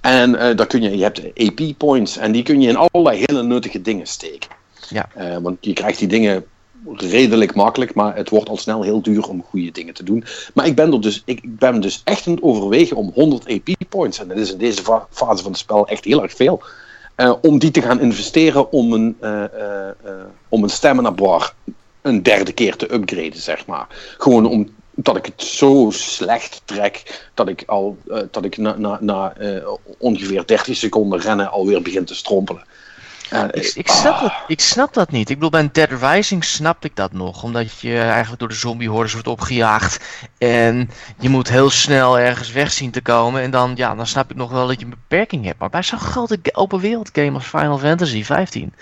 [0.02, 3.43] En daar kun je, je hebt AP points en die kun je in allerlei hele
[3.43, 4.50] nuttige dingen steken.
[4.89, 5.10] Ja.
[5.41, 6.45] Want je krijgt die dingen
[6.95, 10.24] redelijk makkelijk, maar het wordt al snel heel duur om goede dingen te doen.
[10.54, 13.69] Maar ik ben, er dus, ik, ben dus echt aan het overwegen om 100 AP
[13.89, 16.62] points, en dat is in deze fa- fase van het spel echt heel erg veel,
[17.19, 19.93] eh, om die te gaan investeren om een, eh, eh,
[20.49, 21.53] om een stamina bar
[22.01, 23.88] een derde keer te upgraden, zeg maar.
[24.17, 27.97] Gewoon omdat ik het zo slecht trek dat ik al
[28.32, 29.34] dat ik na, na, na
[29.97, 32.63] ongeveer 30 seconden rennen alweer begin te strompelen.
[33.30, 35.30] Eh, Ik, ik, ah, snap dat, ik snap dat niet.
[35.30, 37.44] Ik bedoel, bij een Dead Rising snap ik dat nog.
[37.44, 40.06] Omdat je eigenlijk door de zombiehordes wordt opgejaagd.
[40.38, 40.89] En
[41.20, 43.42] je moet heel snel ergens weg zien te komen.
[43.42, 45.60] En dan, ja, dan snap ik nog wel dat je een beperking hebt.
[45.60, 48.74] Maar bij zo'n grote open wereld game als Final Fantasy 15.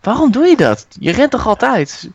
[0.00, 0.86] Waarom doe je dat?
[1.00, 2.10] Je rent toch altijd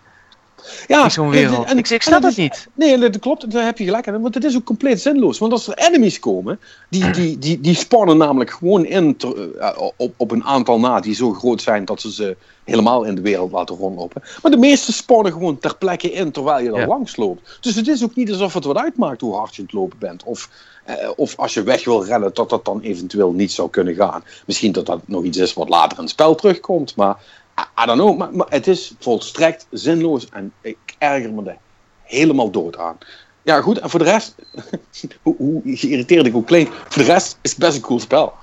[0.88, 1.66] ja, in zo'n wereld?
[1.66, 2.68] en- ik, snap dat het niet.
[2.74, 4.22] Nee, dat klopt, daar heb je gelijk aan.
[4.22, 5.38] Want het is ook compleet zinloos.
[5.40, 9.90] Want als er enemies komen, die, die, die, die spawnen namelijk gewoon in ter- eh,
[9.98, 13.22] op, op een aantal na die zo groot zijn dat ze ze helemaal in de
[13.22, 14.22] wereld laten rondlopen.
[14.42, 16.88] Maar de meeste spawnen gewoon ter plekke in terwijl je er Ja.
[16.88, 17.58] langs loopt.
[17.62, 19.98] Dus het is ook niet alsof het wat uitmaakt hoe hard je aan het lopen
[20.00, 20.24] bent.
[20.24, 20.50] Of,
[20.86, 24.24] eh, of als je weg wil rennen, dat dat dan eventueel niet zou kunnen gaan.
[24.46, 27.18] Misschien dat dat nog iets is wat later in het spel terugkomt, maar
[27.60, 28.18] I, I don't know.
[28.18, 31.58] Maar, maar het is volstrekt zinloos en ik erger me er
[32.04, 32.98] helemaal dood aan.
[33.42, 33.80] Ja, goed.
[33.80, 34.36] En voor de rest,
[35.24, 38.34] hoe, hoe geïrriteerd ik ook klink, voor de rest is het best een cool spel.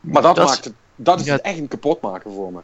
[0.00, 1.32] Maar dat, maakt het, dat is ja.
[1.32, 2.60] het echt een kapot maken voor me.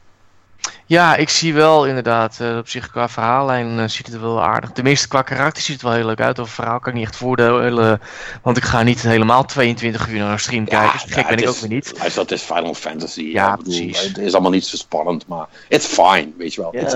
[0.87, 2.39] Ja, ik zie wel inderdaad.
[2.41, 4.71] eh, op zich qua verhaallijn eh, ziet het er wel aardig.
[4.71, 6.39] Tenminste, qua karakter ziet het wel heel leuk uit.
[6.41, 8.01] Over verhaal kan ik niet echt voordelen.
[8.43, 10.99] Want ik ga niet helemaal 22 uur naar een stream kijken.
[11.01, 11.93] Zo gek ben ik is- ook weer niet.
[12.03, 13.23] Het is Final Fantasy.
[13.23, 14.01] Ja, precies.
[14.01, 16.71] Het is allemaal niet zo spannend, maar it's fine, weet je wel.
[16.77, 16.89] Ja, eh,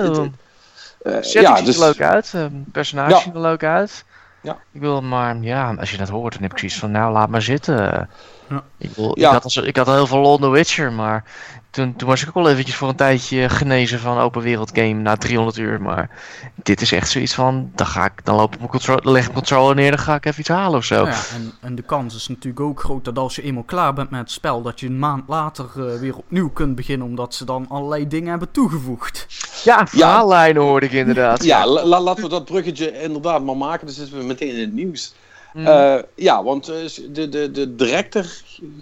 [1.20, 2.30] Setting ja, ziet dus, er leuk uit.
[2.34, 3.20] eh, personage Ja.
[3.20, 4.04] ziet er leuk uit.
[4.42, 4.56] Ja.
[4.72, 7.28] Ik wil maar, ja, als je dat hoort, dan heb ik zoiets van, nou, laat
[7.28, 8.08] maar zitten.
[8.50, 8.62] Ja.
[8.78, 9.26] Ik, wil, Ja.
[9.28, 11.24] ik, had al, ik had al heel veel lol in The Witcher, maar
[11.70, 14.92] toen, toen was ik ook wel eventjes voor een tijdje genezen van open wereld game
[14.94, 15.80] na 300 uur.
[15.82, 16.10] Maar
[16.54, 19.20] dit is echt zoiets van, dan, ga ik, dan, loop ik mijn control, dan leg
[19.26, 21.06] ik mijn controller neer, dan ga ik even iets halen of zo.
[21.06, 24.10] Ja, en, en de kans is natuurlijk ook groot dat als je eenmaal klaar bent
[24.10, 27.44] met het spel, dat je een maand later eh, weer opnieuw kunt beginnen, omdat ze
[27.44, 29.26] dan allerlei dingen hebben toegevoegd.
[29.64, 31.44] Ja, verhaallijnen hoorde ik inderdaad.
[31.44, 33.86] ja, la- la- laten we dat bruggetje inderdaad maar maken.
[33.86, 35.14] Dan zitten we meteen in het nieuws.
[35.52, 35.66] Mm.
[35.66, 36.76] Eh, ja, want eh,
[37.10, 38.26] de, de, de director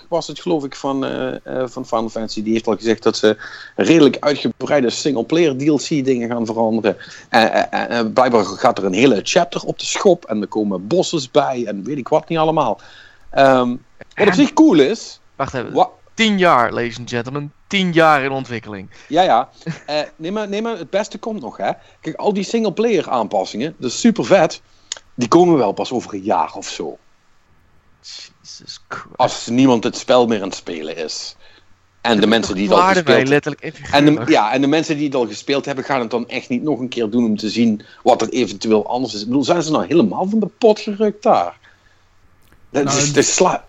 [0.09, 2.43] was het geloof ik van, eh, van Final Fantasy.
[2.43, 3.37] Die heeft al gezegd dat ze
[3.77, 6.97] redelijk uitgebreide single-player DLC dingen gaan veranderen.
[7.29, 10.25] En uh, blijkbaar gaat er een hele chapter op de schop.
[10.25, 12.81] En er komen bosses bij en weet ik wat niet allemaal.
[13.31, 13.77] Ehm,
[14.15, 15.21] wat op zich cool is...
[15.37, 17.53] Wacht even, 10 jaar, ladies and gentlemen.
[17.67, 18.91] 10 jaar in ontwikkeling.
[19.09, 19.49] ja, ja.
[19.87, 21.71] Eh, nee, maar, nee, maar het beste komt nog, hè.
[22.01, 24.61] Kijk, al die single-player aanpassingen, dat is super vet.
[25.19, 26.99] Die komen wel pas over een jaar of zo.
[28.01, 29.17] Jesus Christ.
[29.17, 31.37] Als niemand het spel meer aan het spelen is.
[32.01, 33.57] En de mensen die het al gespeeld
[33.91, 36.49] en de, ja, en de mensen die het al gespeeld hebben, gaan het dan echt
[36.49, 39.21] niet nog een keer doen om te zien wat er eventueel anders is.
[39.21, 41.59] Ik bedoel, zijn ze nou helemaal van de pot gerukt daar?
[42.71, 43.65] Dat Nou, is, sla-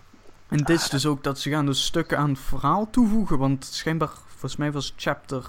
[0.48, 3.64] En dit is dus ook dat ze gaan dus stukken aan het verhaal toevoegen, want
[3.70, 5.44] schijnbaar, volgens mij was chapter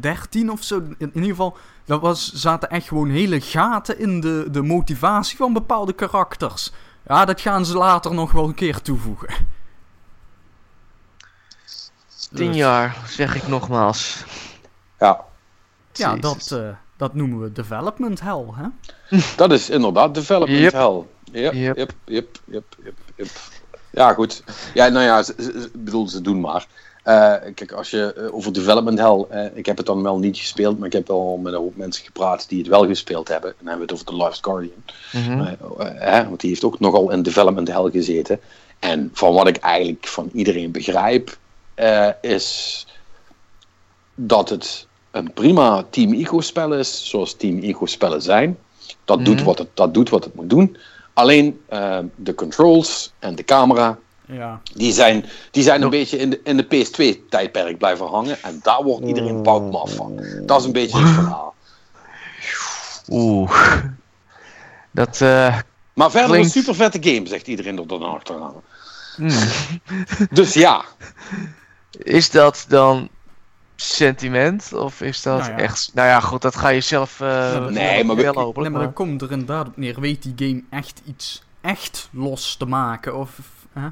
[0.00, 4.20] 13 of zo, in, in ieder geval, dat was, zaten echt gewoon hele gaten in
[4.20, 6.72] de, de motivatie van bepaalde karakters.
[7.06, 9.34] Ja, dat gaan ze later nog wel een keer toevoegen.
[12.34, 14.24] 10 Dus- jaar, zeg ik nogmaals.
[14.98, 15.24] Ja,
[15.92, 16.20] Ja, Jezus.
[16.48, 18.66] dat, eh, dat noemen we development hell, hè?
[19.36, 20.72] dat is inderdaad development Yep.
[20.72, 21.02] hell.
[21.42, 21.76] Yep, Yep.
[21.76, 23.28] yep, yep, yep, yep, yep.
[23.90, 24.42] Ja, goed.
[24.74, 25.18] Ja, nou ja,
[25.72, 26.66] ik bedoel, ze doen maar.
[27.06, 30.36] Eh, kijk, als je eh, over development hell, eh, ik heb het dan wel niet
[30.38, 33.50] gespeeld, maar ik heb wel met een hoop mensen gepraat die het wel gespeeld hebben.
[33.50, 34.82] En dan hebben we het over The Last Guardian.
[35.12, 35.54] Mhm.
[35.98, 38.40] Hè, want die heeft ook nogal in development hell gezeten.
[38.78, 41.36] En van wat ik eigenlijk van iedereen begrijp,
[42.20, 42.86] is
[44.14, 48.58] dat het een prima Team Eco spel is, zoals Team Eco spellen zijn.
[49.04, 49.44] Dat, doet, Mhm.
[49.44, 50.76] wat het, dat doet wat het moet doen.
[51.12, 51.60] Alleen
[52.14, 54.60] de controls en de camera, Ja.
[54.74, 58.42] die zijn, die zijn een beetje in de, in de PS2-tijdperk blijven hangen.
[58.42, 60.20] En daar wordt iedereen boutmaf van.
[60.46, 61.54] Dat is een beetje het verhaal.
[63.08, 63.80] Oeh.
[64.90, 65.58] Dat, eh.
[65.94, 68.52] Maar verder Klinkt- een super vette game, zegt iedereen er dan achteraan.
[69.16, 69.28] hmm.
[70.30, 70.84] Dus ja,
[71.90, 73.08] Is dat dan
[73.76, 74.72] sentiment?
[74.72, 75.58] Of is dat Nou ja.
[75.58, 75.90] echt.
[75.94, 77.20] Nou ja, goed, dat ga je zelf.
[77.20, 78.54] eh Nee, maar we- wel Nee, hopelijk.
[78.54, 82.56] maar maar- dan komt er inderdaad op neer, weet die game echt iets echt los
[82.56, 83.16] te maken?
[83.16, 83.38] Of,
[83.72, 83.88] hè?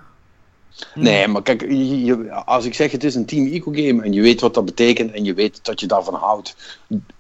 [0.95, 4.41] Nee, maar kijk, je- als ik zeg het is een team eco-game en je weet
[4.41, 6.57] wat dat betekent en je weet dat je daarvan houdt,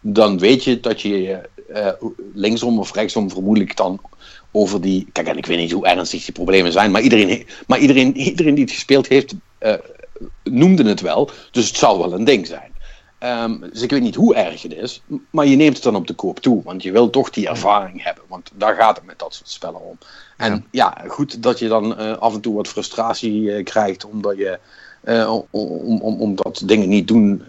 [0.01, 1.93] dan weet je dat je eh,
[2.35, 4.01] linksom of rechtsom vermoedelijk dan
[4.51, 5.09] over die.
[5.13, 8.55] Kijk, en ik weet niet hoe ernstig die problemen zijn, maar iedereen, maar iedereen, iedereen
[8.55, 9.75] die het gespeeld heeft, eh,
[10.43, 11.31] noemde het wel.
[11.51, 12.74] Dus het zal wel een ding zijn.
[13.25, 16.07] Ehm, dus ik weet niet hoe erg het is, maar je neemt het dan op
[16.07, 19.18] de koop toe, want je wil toch die ervaring hebben, want daar gaat het met
[19.18, 19.99] dat soort spellen om.
[20.37, 24.37] En ja, goed dat je dan eh, af en toe wat frustratie eh, krijgt omdat
[24.37, 24.59] je
[25.03, 27.43] eh, om, om, om- omdat dingen niet doen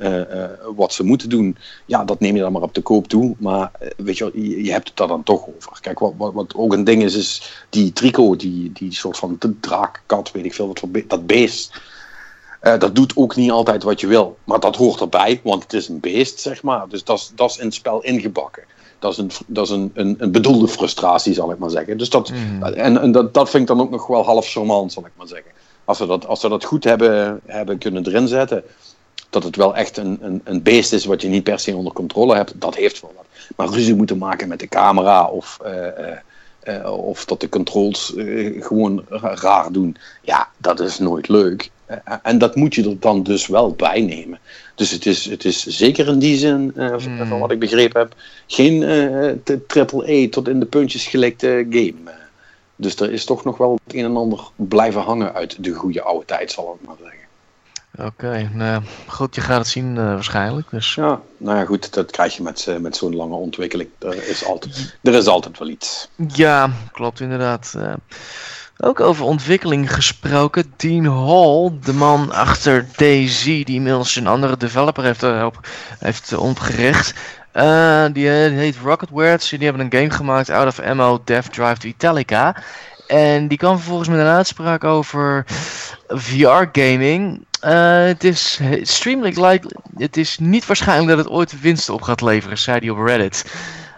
[0.75, 1.57] wat ze moeten doen.
[1.85, 3.35] Ja, dat neem je dan maar op de koop toe.
[3.39, 5.77] Maar weet je, je, je hebt het daar dan toch over.
[5.81, 9.37] Kijk, wat, wat, wat ook een ding is, is die trico, die, die soort van
[9.59, 11.81] draak, kat, weet ik veel, wat voor be- dat beest.
[12.65, 14.37] Eh, dat doet ook niet altijd wat je wil.
[14.43, 16.85] Maar dat hoort erbij, want het is een beest, zeg maar.
[16.89, 18.63] Dus dat is- in het spel ingebakken.
[18.99, 21.97] Dat is, een, dat is een, een, een bedoelde frustratie, zal ik maar zeggen.
[21.97, 22.29] Dus dat,
[22.75, 25.27] En, en dat, dat vind ik dan ook nog wel half charmant, zal ik maar
[25.27, 25.51] zeggen.
[25.85, 28.63] Als we dat, als we dat goed hebben, hebben kunnen erin zetten,
[29.29, 31.93] dat het wel echt een, een, een beest is wat je niet per se onder
[31.93, 33.25] controle hebt, dat heeft wel wat.
[33.55, 36.17] Maar ruzie moeten maken met de camera of, eh, eh,
[36.59, 41.71] eh, of dat de controls eh, gewoon ra- raar doen, ja, dat is nooit leuk.
[41.85, 44.39] Eh, en dat moet je er dan dus wel bij nemen.
[44.75, 47.27] Dus het is, het is zeker in die zin, eh, Hmm.
[47.27, 48.15] van wat ik begrepen heb,
[48.47, 52.13] geen eh, triple A tot in de puntjes gelikte game.
[52.75, 56.01] Dus er is toch nog wel het een en ander blijven hangen uit de goede
[56.01, 57.19] oude tijd, zal ik maar zeggen.
[58.07, 60.69] Oké, nou, goed, je gaat het zien waarschijnlijk.
[60.69, 60.95] Dus.
[60.95, 63.89] Ja, nou ja, goed, dat krijg je met, met zo'n lange ontwikkeling.
[63.99, 66.09] Er is, altijd, er is altijd wel iets.
[66.27, 67.73] Ja, klopt inderdaad.
[67.77, 67.93] Eh,
[68.77, 70.73] ook over ontwikkeling gesproken.
[70.77, 75.47] Dean Hall, de man achter DayZ, die inmiddels een andere developer heeft, eh,
[75.99, 77.13] heeft eh, opgericht.
[77.51, 79.49] Eh, die heet Rocket Words.
[79.49, 82.55] Die hebben een game gemaakt, Out of Ammo, Death Drive to Italica.
[83.07, 85.45] En die kwam vervolgens met een uitspraak over
[86.07, 87.45] VR-gaming.
[88.09, 89.71] het is extremely likely.
[89.97, 93.45] Het is niet waarschijnlijk dat het ooit winst op gaat leveren, zei hij op Reddit.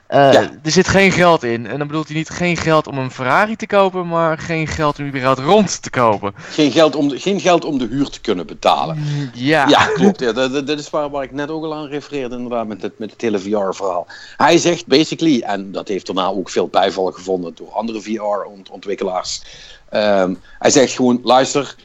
[0.07, 0.41] Eh, Ja.
[0.63, 1.67] Er zit geen geld in.
[1.67, 4.99] En dan bedoelt hij niet geen geld om een Ferrari te kopen, maar geen geld
[4.99, 6.33] om überhaupt rond te kopen.
[6.37, 8.97] Geen geld om de, geen geld om de huur te kunnen betalen.
[9.33, 9.67] Ja.
[9.67, 10.19] Ja, klopt.
[10.19, 12.81] Ja, dat, dat dat is waar, waar ik net ook al aan refereerde, inderdaad, met
[12.81, 14.07] het, met het hele VR-verhaal.
[14.37, 19.41] Hij zegt basically, en dat heeft daarna ook veel bijval gevonden door andere VR-ontwikkelaars.
[19.89, 21.75] ehm, hij zegt gewoon: luister,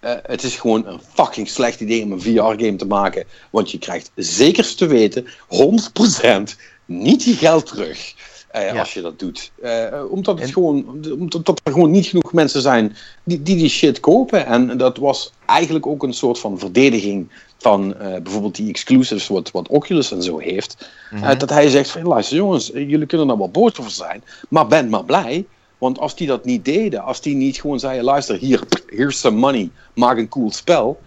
[0.00, 3.24] eh, het is gewoon een fucking slecht idee om een VR-game te maken.
[3.50, 6.56] Want je krijgt zeker te weten, 100%
[6.98, 8.14] niet je geld terug.
[8.50, 8.78] eh, Ja.
[8.78, 9.50] Als je dat doet.
[9.62, 10.84] Eh, omdat, het En- gewoon,
[11.18, 14.46] omdat dat er gewoon niet genoeg mensen zijn die, die die shit kopen.
[14.46, 17.28] En dat was eigenlijk ook een soort van verdediging
[17.58, 20.90] van eh, bijvoorbeeld die exclusives wat, wat Oculus en zo heeft.
[21.10, 21.38] Mhm.
[21.38, 24.88] Dat hij zegt van luister jongens, jullie kunnen er wel boos over zijn, maar ben
[24.88, 25.44] maar blij.
[25.78, 29.38] Want als die dat niet deden, als die niet gewoon zeiden luister hier, here's some
[29.38, 31.00] money, maak een cool spel.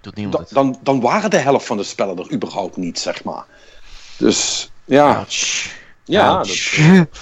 [0.00, 3.44] Doet niemand dan, dan waren de helft van de spellen er überhaupt niet, zeg maar.
[4.18, 5.66] Dus ja, Ouch.
[6.04, 6.76] ja, Ouch.
[6.76, 7.06] dat,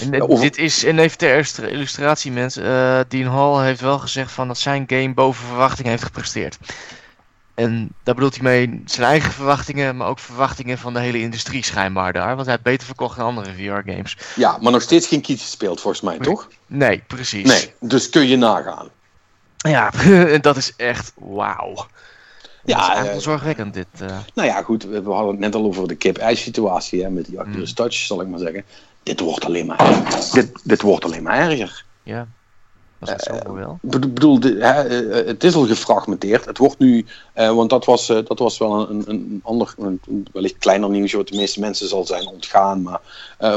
[0.00, 3.80] En, eh, of- Dit is, en even ter illustra- illustratie mensen, eh, Dean Hall heeft
[3.80, 6.58] wel gezegd van dat zijn game boven verwachting heeft gepresteerd.
[7.54, 11.64] En daar bedoelt hij mee zijn eigen verwachtingen, maar ook verwachtingen van de hele industrie
[11.64, 12.34] schijnbaar daar.
[12.34, 14.16] Want hij heeft beter verkocht dan andere VR-games.
[14.34, 16.48] ja, maar nog steeds geen kies gespeeld volgens mij, toch?
[16.66, 17.46] Nee, precies.
[17.48, 18.88] Nee, dus kun je nagaan.
[19.56, 21.86] Ja, en dat is echt wauw.
[22.66, 23.86] Ja, dat is eigenlijk eh, wel zorgwekkend dit.
[24.00, 24.18] eh.
[24.34, 27.72] Nou ja, goed, we hadden het net al over de kip-ijs-situatie hè, met die Oculus
[27.72, 28.64] Touch, zal ik maar zeggen.
[29.02, 31.84] Dit wordt alleen maar, dit, dit wordt alleen maar erger.
[32.02, 32.26] ja,
[32.98, 33.78] dat is het zo wel.
[33.82, 36.44] Ik bedo- bedoel, eh, het is al gefragmenteerd.
[36.44, 39.74] Het wordt nu, want dat was, dat was wel een, een, ander,
[40.32, 42.82] wellicht kleiner nieuwsje wat de meeste mensen zal zijn ontgaan.
[42.82, 43.00] Maar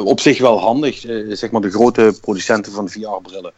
[0.04, 1.00] op zich wel handig.
[1.30, 3.52] zeg maar de grote producenten van VR-brillen.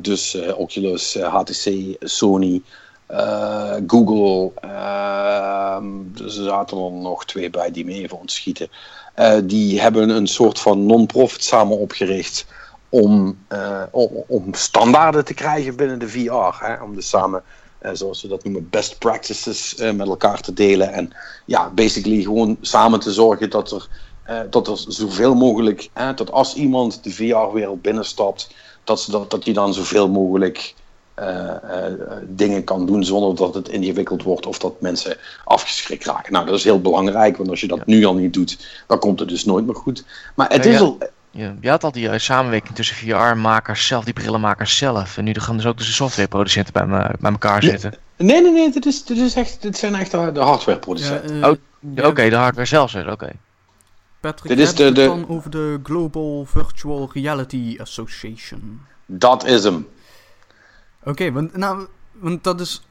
[0.00, 2.62] Dus Oculus, HTC, Sony,
[3.10, 4.52] eh, Google.
[4.60, 5.84] ehm,
[6.24, 8.68] er zaten er nog twee bij die me even ontschieten.
[9.14, 12.46] Eh, die hebben een soort van non-profit samen opgericht
[12.88, 16.64] om, eh, om, om standaarden te krijgen binnen de VR.
[16.64, 16.82] Hè?
[16.82, 17.42] Om dus samen,
[17.92, 20.92] zoals we dat noemen, best practices met elkaar te delen.
[20.92, 21.12] En
[21.46, 23.88] ja, basically gewoon samen te zorgen dat er,
[24.50, 28.54] dat er zoveel mogelijk, hè, dat als iemand de VR-wereld binnenstapt,
[28.84, 30.74] dat, ze dat, dat die dan zoveel mogelijk
[31.20, 31.92] eh, eh,
[32.26, 36.32] dingen kan doen zonder dat het ingewikkeld wordt of dat mensen afgeschrikt raken.
[36.32, 37.84] Nou, dat is heel belangrijk, want als je dat Ja.
[37.86, 40.04] nu al niet doet, dan komt het dus nooit meer goed.
[40.34, 40.84] Maar het Ja, is ja.
[40.84, 40.98] al,
[41.32, 45.16] Ja, je had al die eh, samenwerking tussen VR-makers zelf, die brillenmakers zelf.
[45.16, 47.94] En nu gaan dus ook tussen softwareproducenten bij, me- bij elkaar zitten.
[48.16, 51.36] Nee, nee, nee, dit, is, dit, is echt, dit zijn echt de de hardwareproducenten.
[51.36, 51.48] Ja, eh,
[51.96, 53.30] Oh, Oké, de hardware zelf oké.
[54.20, 58.80] Patrick, dit is de- het de- over de Global Virtual Reality Association.
[59.06, 59.88] Dat is hem.
[61.04, 62.82] Oké, want nou, want dat is.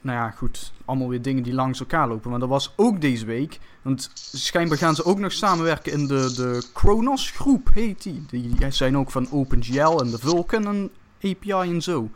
[0.00, 0.72] Nou ja, goed.
[0.84, 2.30] Allemaal weer dingen die langs elkaar lopen.
[2.30, 3.58] Maar dat was ook deze week.
[3.82, 8.24] Want schijnbaar gaan ze ook nog samenwerken in de, de Kronos groep, heet die.
[8.30, 10.90] Die zijn ook van OpenGL en de Vulkan en
[11.22, 12.10] API en zo.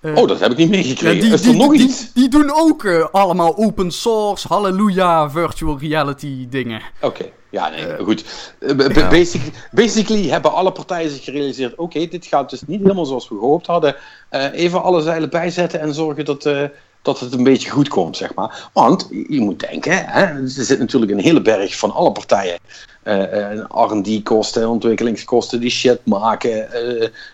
[0.00, 1.20] Uh, oh, dat heb ik niet meegekregen.
[1.20, 2.12] die, is er die, nog die, iets?
[2.12, 6.82] Die doen ook uh, allemaal open source, halleluja, virtual reality dingen.
[7.00, 7.32] Oké, okay.
[7.52, 8.24] Ja, nee, uh, goed.
[8.60, 9.08] Ja.
[9.08, 13.28] Basically, basically, hebben alle partijen zich gerealiseerd: oké, okay, dit gaat dus niet helemaal zoals
[13.28, 13.96] we gehoopt hadden.
[14.52, 16.46] even alle zeilen bijzetten en zorgen dat
[17.02, 18.70] dat het een beetje goed komt, zeg maar.
[18.72, 22.58] Want je moet denken, hè, er zit natuurlijk een hele berg van alle partijen.
[23.04, 26.68] Uh, R&D-kosten, ontwikkelingskosten, die shit maken,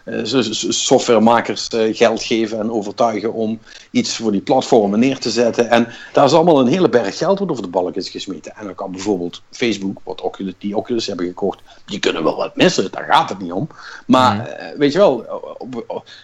[0.05, 3.59] uh, uh, softwaremakers geld geven en overtuigen om
[3.91, 5.71] iets voor die platformen neer te zetten.
[5.71, 8.57] En daar is allemaal een hele berg geld wat over de balk is gesmeten.
[8.57, 12.57] En dan kan bijvoorbeeld Facebook, wat Oculus, die Oculus hebben gekocht, die kunnen wel wat
[12.57, 13.69] missen, daar gaat het niet om.
[14.07, 14.79] Maar mm.
[14.79, 15.27] weet je wel,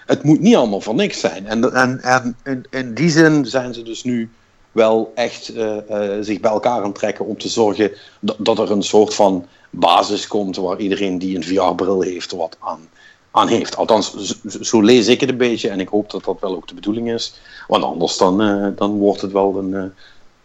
[0.06, 1.46] het moet niet allemaal voor niks zijn.
[1.46, 4.30] En, en, en in, in die zin zijn ze dus nu
[4.72, 8.70] wel echt uh, uh, zich bij elkaar aan trekken om te zorgen dat, dat, er
[8.70, 12.88] een soort van basis komt waar iedereen die een VR-bril heeft wat aan,
[13.30, 13.76] aan heeft.
[13.76, 16.68] Althans, zo, zo, lees ik het een beetje en ik hoop dat dat wel ook
[16.68, 17.34] de bedoeling is.
[17.66, 19.92] Want anders dan, uh, dan wordt het wel een,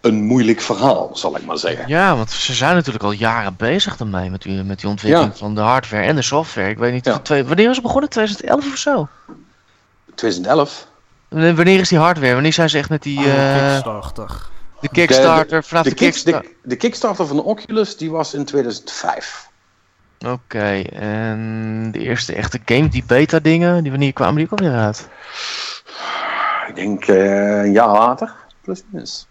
[0.01, 1.87] een moeilijk verhaal, zal ik maar zeggen.
[1.87, 5.37] Ja, want ze zijn natuurlijk al jaren bezig ermee met die, met die ontwikkeling ja.
[5.37, 6.69] van de hardware en de software.
[6.69, 7.19] Ik weet niet, ja.
[7.19, 8.09] twee, wanneer is het begonnen?
[8.09, 9.07] 2011 of zo?
[10.15, 10.87] 2011?
[11.29, 12.33] Wanneer is die hardware?
[12.33, 13.19] Wanneer zijn ze echt met die...
[13.19, 14.49] Uh, Kickstarter.
[14.79, 16.41] De Kickstarter, vanaf de, de, Kickstarter.
[16.41, 19.49] De, de, Kickstarter van de Oculus, die was in 2005.
[20.19, 24.59] Oké, okay, en de eerste echte game, die beta dingen, die wanneer kwamen die ook
[24.59, 25.09] alweer uit?
[26.67, 29.27] Ik denk uh, een jaar later, plus minus.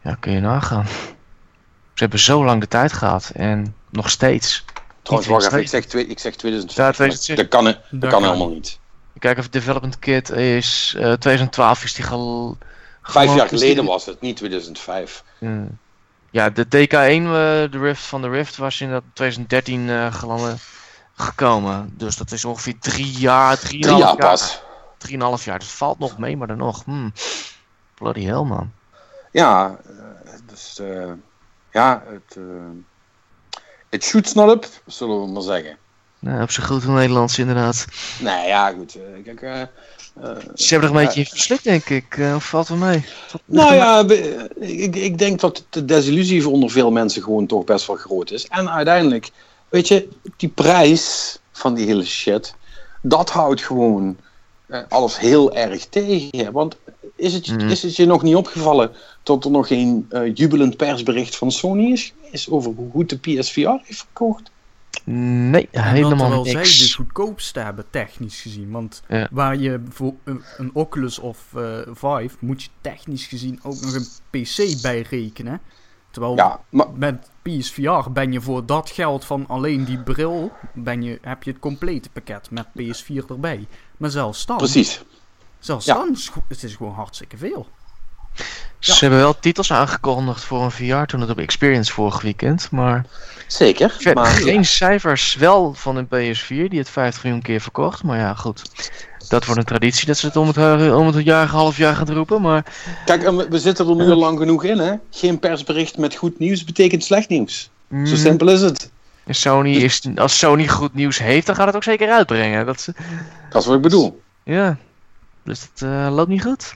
[0.00, 0.86] Ja, kun je nagaan.
[1.94, 4.64] Ze hebben zo lang de tijd gehad en nog steeds.
[5.02, 6.86] Trouwens, wacht even, ik zeg, ik zeg 2005.
[6.86, 7.36] Ja, 2006.
[7.36, 8.78] Dat kan, dat kan helemaal niet.
[9.24, 12.58] Kijk even, Development Kit is uh, 2012 is die gel...
[13.02, 15.24] Vijf jaar geleden was het, niet 2005.
[15.38, 15.78] Hmm.
[16.30, 17.30] Ja, de TK1, uh,
[17.70, 20.58] de Rift van de Rift, was in 2013 uh, gelanden
[21.14, 21.94] gekomen.
[21.96, 24.62] Dus dat is ongeveer drie jaar, drie, drie jaar, pas.
[24.98, 26.84] Drieënhalf jaar, dus het valt nog mee, maar dan nog.
[26.84, 27.12] Hmm.
[27.94, 28.72] Bloody hell, man.
[29.30, 29.78] Ja,
[30.46, 31.12] dus uh,
[31.72, 32.44] ja, het, uh,
[33.88, 35.78] het shoots not up, zullen we maar zeggen.
[36.24, 37.86] Nou, op zijn goed Nederlands inderdaad.
[38.20, 38.96] Nee, ja, goed.
[39.24, 39.62] Kijk, uh,
[40.54, 42.16] Ze hebben er een beetje in verslikt, denk ik.
[42.16, 43.04] Uh, of valt er mee?
[43.44, 44.04] nou ja,
[44.60, 48.46] ik, ik denk dat de desillusie onder veel mensen gewoon toch best wel groot is.
[48.46, 49.30] En uiteindelijk,
[49.68, 52.54] weet je, die prijs van die hele shit,
[53.02, 54.16] dat houdt gewoon
[54.66, 56.52] uh, alles heel erg tegen.
[56.52, 56.76] Want
[57.16, 57.68] is het, mm.
[57.68, 58.90] is het je nog niet opgevallen
[59.22, 63.80] dat er nog geen jubelend persbericht van Sony is geweest over hoe goed de PSVR
[63.82, 64.50] heeft verkocht?
[65.04, 66.76] Nee, helemaal niks.
[66.78, 68.70] zij de goedkoopste hebben, technisch gezien.
[68.70, 69.28] Want ja.
[69.30, 74.06] waar je voor een, Oculus of uh, Vive moet je technisch gezien ook nog een
[74.30, 75.60] PC bij rekenen.
[76.10, 76.86] Terwijl ja, maar...
[76.96, 81.50] met PSVR ben je voor dat geld van alleen die bril, ben je, heb je
[81.50, 83.66] het complete pakket met PS4 erbij.
[83.96, 84.56] Maar zelfs dan...
[84.56, 85.02] Precies.
[85.58, 85.94] Zelfs Ja.
[85.94, 87.68] dan, is het- het is gewoon hartstikke veel.
[88.78, 92.70] Ze hebben wel titels aangekondigd voor een VR toen het op Experience vorig weekend.
[92.70, 93.04] Maar
[93.46, 93.96] Zeker.
[94.14, 98.02] Maar, geen cijfers wel van een PS4 die het 50 miljoen keer verkocht.
[98.02, 98.62] Maar ja, goed.
[99.28, 101.96] Dat wordt een traditie dat ze het om het, eh, om het jaar, half jaar
[101.96, 102.40] gaan roepen.
[102.40, 102.64] Maar
[103.04, 104.92] Kijk, we, zitten er nu al lang genoeg in, hè?
[105.10, 107.70] Geen persbericht met goed nieuws betekent slecht nieuws.
[107.90, 108.90] Zo mm, simpel is het.
[109.28, 112.66] Sony is, als Sony goed nieuws heeft, dan gaat het ook zeker uitbrengen.
[112.66, 112.94] Dat, ze-
[113.50, 114.22] Dat is wat ik bedoel.
[114.42, 114.76] ja,
[115.44, 116.74] dus het eh, loopt niet goed.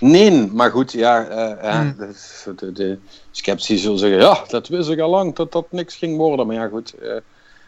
[0.00, 1.96] Nee, maar goed, ja, eh, Hmm.
[1.98, 2.98] de, de, de
[3.30, 6.46] sceptici zullen zeggen, ja, dat wist ik al lang, dat dat niks ging worden.
[6.46, 7.16] Maar ja, goed, eh,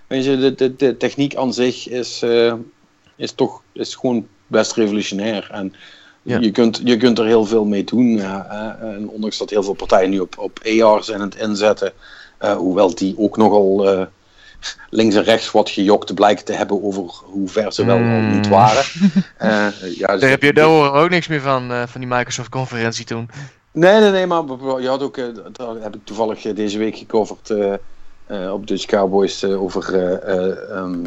[0.07, 2.55] weet je, de, de, de techniek aan zich is, eh,
[3.17, 5.49] is toch is gewoon best revolutionair.
[5.53, 5.75] En
[6.23, 6.39] Ja.
[6.39, 8.17] je, kunt, je kunt er heel veel mee doen.
[8.17, 8.47] Ja,
[8.81, 11.93] en ondanks dat heel veel partijen nu op, op AR zijn aan het inzetten,
[12.57, 13.87] hoewel die ook nogal
[14.91, 18.31] links en rechts wat gejokt blijken te hebben over hoe ver ze wel al Hmm.
[18.33, 18.85] niet waren.
[19.37, 19.49] Eh,
[19.97, 22.11] ja, dus Daar heb je dat- daar horen ook niks meer van, eh, van die
[22.11, 23.31] Microsoft-conferentie toen.
[23.73, 24.43] Nee, nee, nee, maar
[24.81, 27.73] je had ook, eh, dat heb ik toevallig eh, deze week gecoverd eh,
[28.27, 31.05] eh, op Dutch Cowboys eh, over eh, eh, ehm,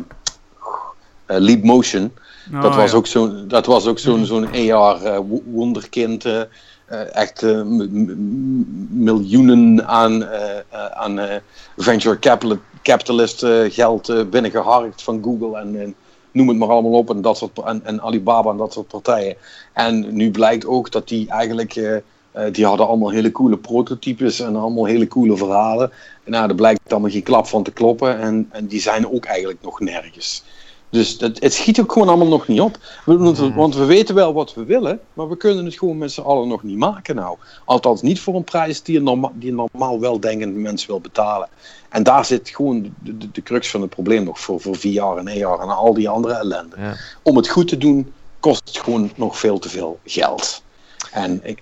[1.25, 2.13] eh, Leap Motion.
[2.51, 2.97] dat, Oh, was ja.
[2.97, 6.25] ook zo'n, dat was ook zo'n zo'n AR eh, wo- wonderkind.
[6.25, 6.41] eh,
[6.85, 7.61] eh, echt eh,
[8.89, 11.35] miljoenen aan, eh, eh, aan eh,
[11.77, 15.95] venture capital, capitalist eh, geld eh, binnengeharkt van Google en, en
[16.31, 17.09] noem het maar allemaal op.
[17.09, 19.35] En, dat soort, en, en Alibaba en dat soort partijen.
[19.73, 21.75] En nu blijkt ook dat die eigenlijk.
[21.75, 21.97] eh,
[22.51, 25.91] die hadden allemaal hele coole prototypes en allemaal hele coole verhalen.
[26.23, 28.19] En nou, er blijkt allemaal geen klap van te kloppen.
[28.19, 30.43] En, en die zijn ook eigenlijk nog nergens.
[30.93, 32.77] Dus dat, het schiet ook gewoon allemaal nog niet op.
[33.05, 35.97] We, want, we, want we weten wel wat we willen, maar we kunnen het gewoon
[35.97, 37.37] met z'n allen nog niet maken nou.
[37.65, 41.49] Althans niet voor een prijs die een, norma die een normaal weldenkend mens wil betalen.
[41.89, 44.87] En daar zit gewoon de, de, de crux van het probleem nog voor, voor VR
[44.97, 46.75] en AR en al die andere ellende.
[46.77, 46.95] Ja.
[47.21, 50.63] Om het goed te doen kost het gewoon nog veel te veel geld.
[51.11, 51.61] En ik,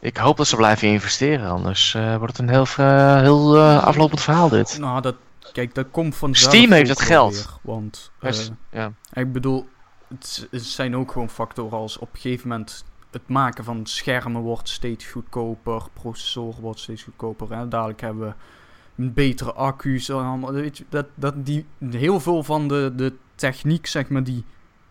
[0.00, 3.84] Ik hoop dat ze blijven investeren, anders eh, wordt het een heel, eh, heel eh,
[3.84, 4.78] aflopend verhaal dit.
[4.78, 5.14] Nou, dat,
[5.52, 7.58] kijk, dat komt van Steam heeft het geld.
[7.62, 8.32] want eh,
[8.70, 8.92] ja.
[9.12, 9.68] ik bedoel,
[10.08, 14.42] het, het zijn ook gewoon factoren als op een gegeven moment het maken van schermen
[14.42, 17.52] wordt steeds goedkoper, processoren wordt steeds goedkoper.
[17.52, 18.34] En dadelijk hebben we
[19.02, 20.08] een betere accu's.
[20.08, 24.24] en allemaal, Weet je, dat, dat die, heel veel van de, de techniek, zeg maar,
[24.24, 24.44] die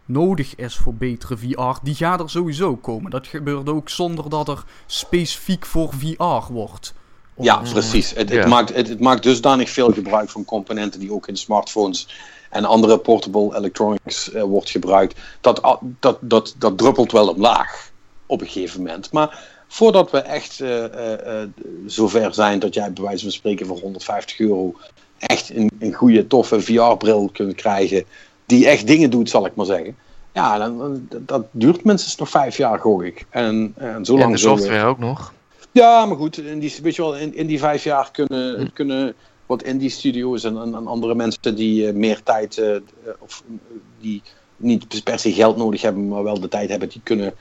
[0.06, 3.12] nodig is voor betere VR, die gaat er sowieso komen.
[3.12, 6.94] Dat gebeurt ook zonder dat er specifiek voor VR wordt.
[7.40, 8.14] Ja, Om- precies.
[8.16, 8.38] Het, Ja.
[8.38, 12.08] het, maakt, het, het maakt dusdanig veel gebruik van componenten die ook in smartphones
[12.50, 15.20] en andere portable electronics eh, wordt gebruikt.
[15.42, 17.92] Dat, dat, dat, dat druppelt wel omlaag
[18.26, 19.12] op een gegeven moment.
[19.12, 21.48] Maar voordat we echt eh, eh,
[21.86, 24.76] zover zijn dat jij bij wijze van spreken voor 150 euro
[25.18, 28.04] echt een, een goede, toffe VR-bril kunt krijgen.
[28.46, 29.96] Die echt dingen doet, zal ik maar zeggen.
[30.34, 33.26] Ja, dan, dan- dat duurt minstens nog vijf jaar, gooi ik.
[33.30, 35.34] En, en zo En de we- software ook nog.
[35.78, 38.68] Ja, maar goed, in die, weet je wel, in, in die vijf jaar kunnen, Hm.
[38.74, 39.16] kunnen
[39.46, 42.76] wat indie studio's en, en, en andere mensen die eh, meer tijd, eh,
[43.20, 44.22] of eh, die
[44.58, 47.34] niet per se geld nodig hebben, maar wel de tijd hebben, die kunnen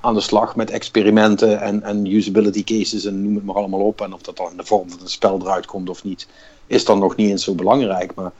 [0.00, 4.00] aan de slag met experimenten en, en usability cases en noem het maar allemaal op.
[4.00, 6.26] En of dat dan in de vorm van een spel eruit komt of niet,
[6.66, 8.14] is dan nog niet eens zo belangrijk.
[8.14, 8.32] Maar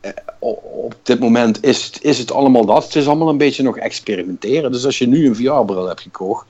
[0.00, 0.10] eh,
[0.70, 2.84] op dit moment is, is het allemaal dat.
[2.84, 4.72] Het is allemaal een beetje nog experimenteren.
[4.72, 6.46] Dus als je nu een VR-bril hebt gekocht,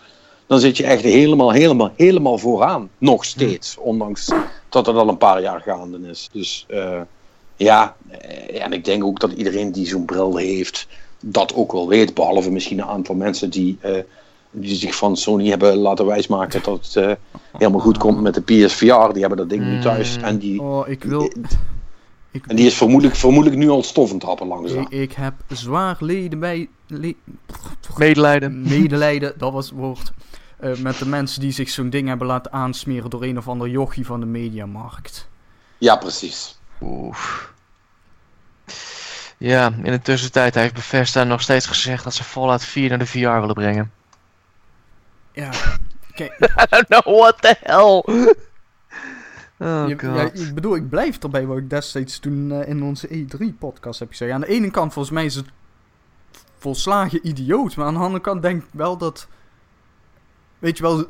[0.47, 2.89] dan zit je echt helemaal, helemaal, helemaal vooraan.
[2.99, 3.77] Nog steeds.
[3.79, 4.31] Ondanks
[4.69, 6.29] dat het al een paar jaar gaande is.
[6.33, 7.01] Dus eh,
[7.57, 10.87] ja, eh, en ik denk ook dat iedereen die zo'n bril heeft,
[11.21, 12.15] dat ook wel weet.
[12.15, 13.97] Behalve misschien een aantal mensen die, eh,
[14.51, 17.19] die zich van Sony hebben laten wijsmaken dat het
[17.59, 19.13] helemaal goed komt met de PSVR.
[19.13, 20.17] Die hebben dat ding nu thuis.
[20.17, 20.25] Mm.
[20.25, 21.31] En die, Oh, ik wil...
[22.31, 24.87] Ik, en die is vermoedelijk, vermoedelijk nu al stoffend happen langzaam.
[24.91, 26.69] ik, ik heb zwaar leden bij...
[26.87, 27.13] le-
[27.99, 28.63] Medelijden.
[28.63, 30.13] medelijden, dat was het woord.
[30.63, 33.69] Eh, met de mensen die zich zo'n ding hebben laten aansmeren door een of ander
[33.69, 35.29] jochie van de mediamarkt.
[35.79, 36.59] Ja, precies.
[36.81, 37.53] Oef.
[39.39, 43.07] Ja, in de tussentijd heeft Bethesda nog steeds gezegd dat ze Fallout 4 naar de
[43.07, 43.93] VR willen brengen.
[45.33, 45.51] Ja,
[46.15, 46.33] kijk,
[46.63, 48.03] I don't know what the hell.
[49.59, 50.17] Oh je- god.
[50.17, 54.09] ja, ik bedoel, ik blijf erbij wat ik destijds toen eh, in onze E3-podcast heb
[54.09, 54.33] gezegd.
[54.33, 55.47] Aan de ene kant, volgens mij is het
[56.59, 59.29] volslagen idioot, maar aan de andere kant denk ik wel dat...
[60.63, 61.05] Weet je wel,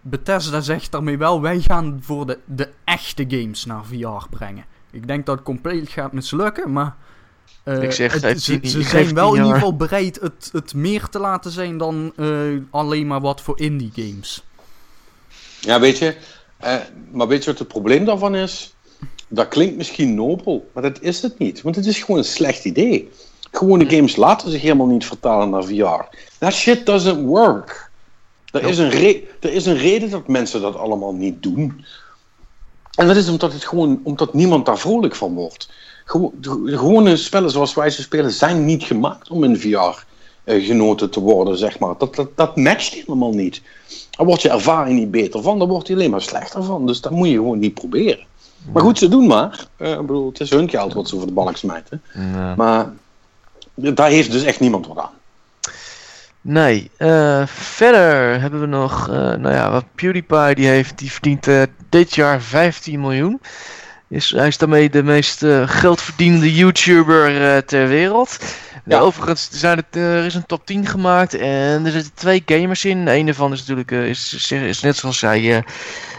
[0.00, 4.64] Bethesda zegt daarmee wel, wij gaan voor de, de echte games naar VR brengen.
[4.90, 6.96] Ik denk dat het compleet gaat mislukken, maar...
[7.62, 10.20] eh, Ik zeg, het- geef ze, tien- ze geef zijn wel in ieder geval bereid
[10.20, 12.28] het, het meer te laten zijn dan eh,
[12.70, 14.44] alleen maar wat voor indie games.
[15.60, 16.16] Ja, weet je.
[16.56, 16.76] eh,
[17.12, 18.74] maar weet je wat het probleem daarvan is?
[19.28, 21.62] Dat klinkt misschien nobel, maar dat is het niet.
[21.62, 23.10] Want het is gewoon een slecht idee.
[23.52, 26.16] Gewone games laten zich helemaal niet vertalen naar VR.
[26.38, 27.87] That shit doesn't work.
[28.62, 28.92] Er is, een
[29.40, 31.84] er is een reden dat mensen dat allemaal niet doen.
[32.94, 35.70] En dat is omdat, het gewoon, omdat niemand daar vrolijk van wordt.
[36.40, 40.04] De, gewone spellen zoals wij ze spelen zijn niet gemaakt om in VR
[40.44, 41.94] eh, genoten te worden, zeg maar.
[41.98, 43.62] Dat, dat, dat matcht helemaal niet.
[44.10, 46.86] Daar wordt je ervaring niet beter van, daar wordt je alleen maar slechter van.
[46.86, 48.26] Dus dat moet je gewoon niet proberen.
[48.72, 49.66] Maar goed, ze doen maar.
[49.76, 52.02] Eh, ik bedoel, het is hun geld wat ze over de balk smijten.
[52.14, 52.54] Nee.
[52.56, 52.92] Maar
[53.74, 55.17] daar heeft dus echt niemand wat aan.
[56.50, 61.46] Nee, eh, verder hebben we nog, eh, nou ja, wat PewDiePie die heeft, die verdient
[61.46, 63.40] eh, dit jaar 15 miljoen.
[64.08, 68.38] Is, hij is daarmee de meest geldverdienende YouTuber ter wereld.
[68.84, 68.98] Ja.
[68.98, 72.84] Overigens, er, zijn het, er is een top 10 gemaakt en er zitten twee gamers
[72.84, 73.06] in.
[73.06, 75.64] Een daarvan is natuurlijk, is, is, net zoals zij,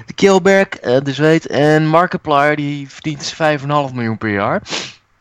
[0.05, 1.47] de Killberg, de Zweet.
[1.47, 4.61] En Markiplier, die verdient dus 5,5 miljoen per jaar.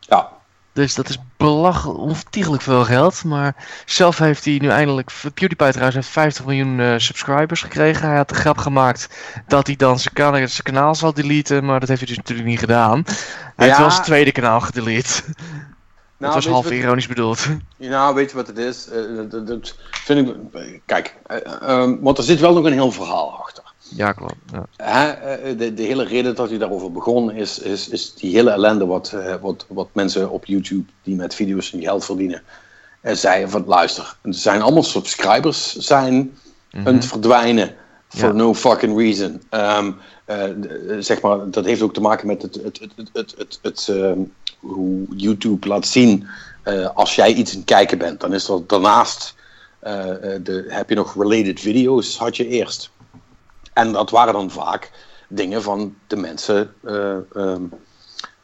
[0.01, 0.29] Ja,
[0.73, 3.25] Dus dat is belachelijk, ontiegelijk veel geld.
[3.25, 3.55] Maar
[3.87, 8.09] zelf heeft hij nu eindelijk, PewDiePie trouwens, heeft 50 miljoen eh, subscribers gekregen.
[8.09, 9.09] Hij had de grap gemaakt
[9.47, 11.65] dat hij dan zijn, kana- zijn kanaal zal deleten.
[11.65, 13.03] Maar dat heeft hij dus natuurlijk niet gedaan.
[13.57, 15.23] Hij heeft wel zijn tweede kanaal gedelete.
[16.19, 17.47] dat was weet half ironisch bedoeld.
[17.77, 18.89] Nou, weet je wat het is?
[19.31, 20.81] Dat, dat vind ik.
[20.87, 23.68] Kijk, eh, ehm, want er zit wel nog een heel verhaal achter.
[23.89, 24.35] Ja, klopt.
[24.53, 24.67] Ja.
[25.17, 28.87] Eh, de, de hele reden dat hij daarover begon is, is, is die hele ellende
[28.87, 32.43] wat, eh, wat, wat mensen op YouTube die met video's hun geld verdienen,
[33.01, 36.39] eh, zeiden van luister, er zijn allemaal subscribers zijn
[36.73, 37.75] aan het verdwijnen
[38.09, 38.33] for Ja.
[38.33, 39.43] no fucking reason.
[39.51, 39.93] Ehm,
[40.25, 40.57] eh, eh,
[40.99, 44.19] zeg maar, dat heeft ook te maken met het, het, het, het, het, het, ehm,
[44.61, 46.27] hoe YouTube laat zien
[46.95, 49.35] als jij iets aan het kijken bent, dan is er daarnaast
[49.81, 52.91] de, heb je nog related video's, had je eerst.
[53.79, 54.91] En dat waren dan vaak
[55.29, 57.63] dingen van de mensen eh, ehm,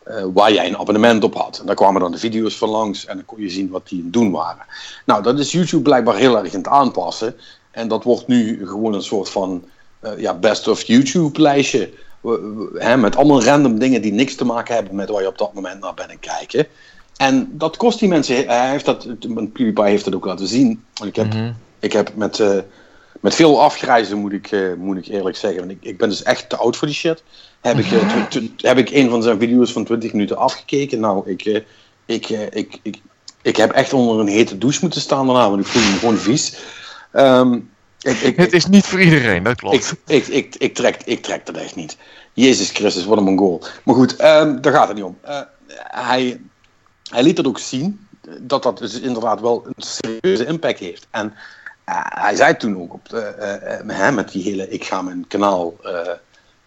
[0.03, 1.59] eh, waar jij een abonnement op had.
[1.59, 3.99] En daar kwamen dan de video's van langs en dan kon je zien wat die
[3.99, 4.65] aan het doen waren.
[5.07, 7.37] Nou, dat is YouTube blijkbaar heel erg aan het aanpassen.
[7.71, 9.65] En dat wordt nu gewoon een soort van
[10.01, 11.91] eh, ja, best of YouTube lijstje.
[12.75, 15.55] Hè, met allemaal random dingen die niks te maken hebben met waar je op dat
[15.55, 16.67] moment naar bent aan het kijken.
[17.17, 18.47] En dat kost die mensen.
[18.47, 20.85] Hij heeft dat, PewDiePie heeft dat ook laten zien.
[21.05, 21.53] Ik heb, Mhm.
[21.79, 22.43] ik heb met,
[23.21, 25.59] met veel afgrijzen, moet ik, eh, moet ik eerlijk zeggen.
[25.59, 27.23] Want ik, ik ben dus echt te oud voor die shit.
[27.61, 28.25] Heb ik, eh,
[28.69, 31.01] heb ik een van zijn video's van 20 minuten afgekeken.
[31.01, 31.61] Nou, ik, eh,
[32.07, 33.01] ik, ik, ik,
[33.43, 35.51] ik heb echt onder een hete douche moeten staan daarna.
[35.51, 36.57] Want ik voelde me gewoon vies.
[37.13, 37.55] Ehm,
[38.01, 39.77] ik, ik, Het is niet voor iedereen, dat klopt.
[40.07, 41.97] ik, ik, ik, ik, trek, ik trek dat echt niet.
[42.33, 43.63] Jezus Christus, wat een mongool.
[43.85, 45.19] Maar goed, ehm, daar gaat het niet om.
[45.77, 46.41] Hij,
[47.11, 48.07] hij liet het ook zien
[48.41, 51.07] dat dat dus inderdaad wel een serieuze impact heeft.
[51.11, 51.35] En
[51.85, 55.27] hij zei toen ook op de, eh, eh, hè, met die hele ik ga mijn
[55.29, 56.11] kanaal eh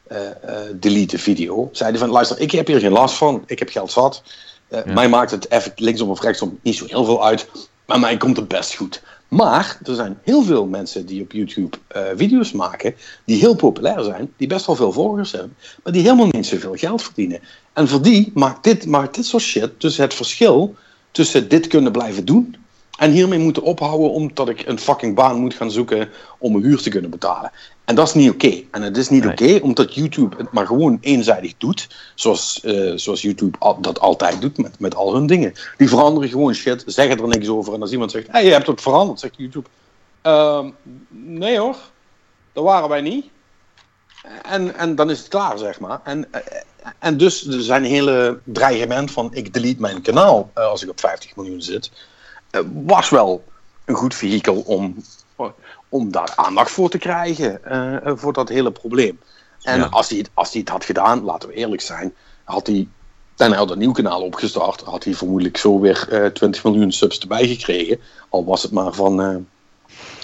[0.07, 1.70] eh, eh, delete video.
[1.72, 3.43] Zei hij van luister, ik heb hier geen last van.
[3.45, 4.24] Ik heb geld zat.
[4.70, 4.84] Ja.
[4.86, 7.47] Mij maakt het even linksom of rechtsom niet zo heel veel uit.
[7.86, 9.01] Maar mij komt het best goed.
[9.28, 11.78] Maar er zijn heel veel mensen die op YouTube
[12.15, 12.95] video's maken,
[13.26, 16.76] die heel populair zijn, die best wel veel volgers hebben, maar die helemaal niet zoveel
[16.76, 17.39] geld verdienen.
[17.74, 20.76] En voor die maakt dit, maakt dit soort shit dus het verschil
[21.11, 22.55] tussen dit kunnen blijven doen
[22.98, 26.82] en hiermee moeten ophouden omdat ik een fucking baan moet gaan zoeken om mijn huur
[26.82, 27.52] te kunnen betalen.
[27.86, 28.62] En dat is niet oké.
[28.72, 29.32] En het is niet Nee.
[29.32, 34.41] oké omdat YouTube het maar gewoon eenzijdig doet, zoals, eh, zoals YouTube al- dat altijd
[34.41, 35.54] doet met, met al hun dingen.
[35.78, 38.68] Die veranderen gewoon shit, zeggen er niks over en als iemand zegt, hey, je hebt
[38.68, 39.68] het veranderd, zegt YouTube.
[40.22, 40.70] Ehm,
[41.10, 41.76] nee hoor,
[42.54, 43.26] dat waren wij niet.
[44.43, 46.00] En, en dan is het klaar, zeg maar.
[46.04, 46.41] En, eh,
[47.00, 51.00] en dus er zijn hele dreigement van ik delete mijn kanaal eh, als ik op
[51.00, 51.91] 50 miljoen zit.
[52.58, 53.43] Eh, was wel
[53.86, 54.95] een goed vehikel om,
[55.89, 57.64] om daar aandacht voor te krijgen.
[57.64, 59.20] eh, eh, voor dat hele probleem.
[59.62, 59.86] En Ja.
[59.86, 62.88] als, hij, het- als hij het had gedaan, laten we eerlijk zijn, had hij.
[63.38, 66.91] En hij had een nieuw kanaal opgestart, had hij vermoedelijk zo weer eh 20 miljoen
[66.91, 67.99] subs erbij gekregen.
[68.30, 69.36] Al was het maar van, eh,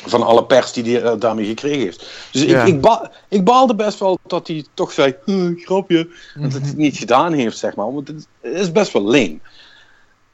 [0.06, 2.00] van alle pers die hij eh, daarmee gekregen heeft.
[2.32, 2.62] Dus Ja.
[2.62, 6.10] ik, ik, ba ik baalde best wel dat hij toch zei, "Huh, grapje,
[6.40, 7.94] dat het niet gedaan heeft, zeg maar.
[7.94, 9.40] Want het is best wel lame.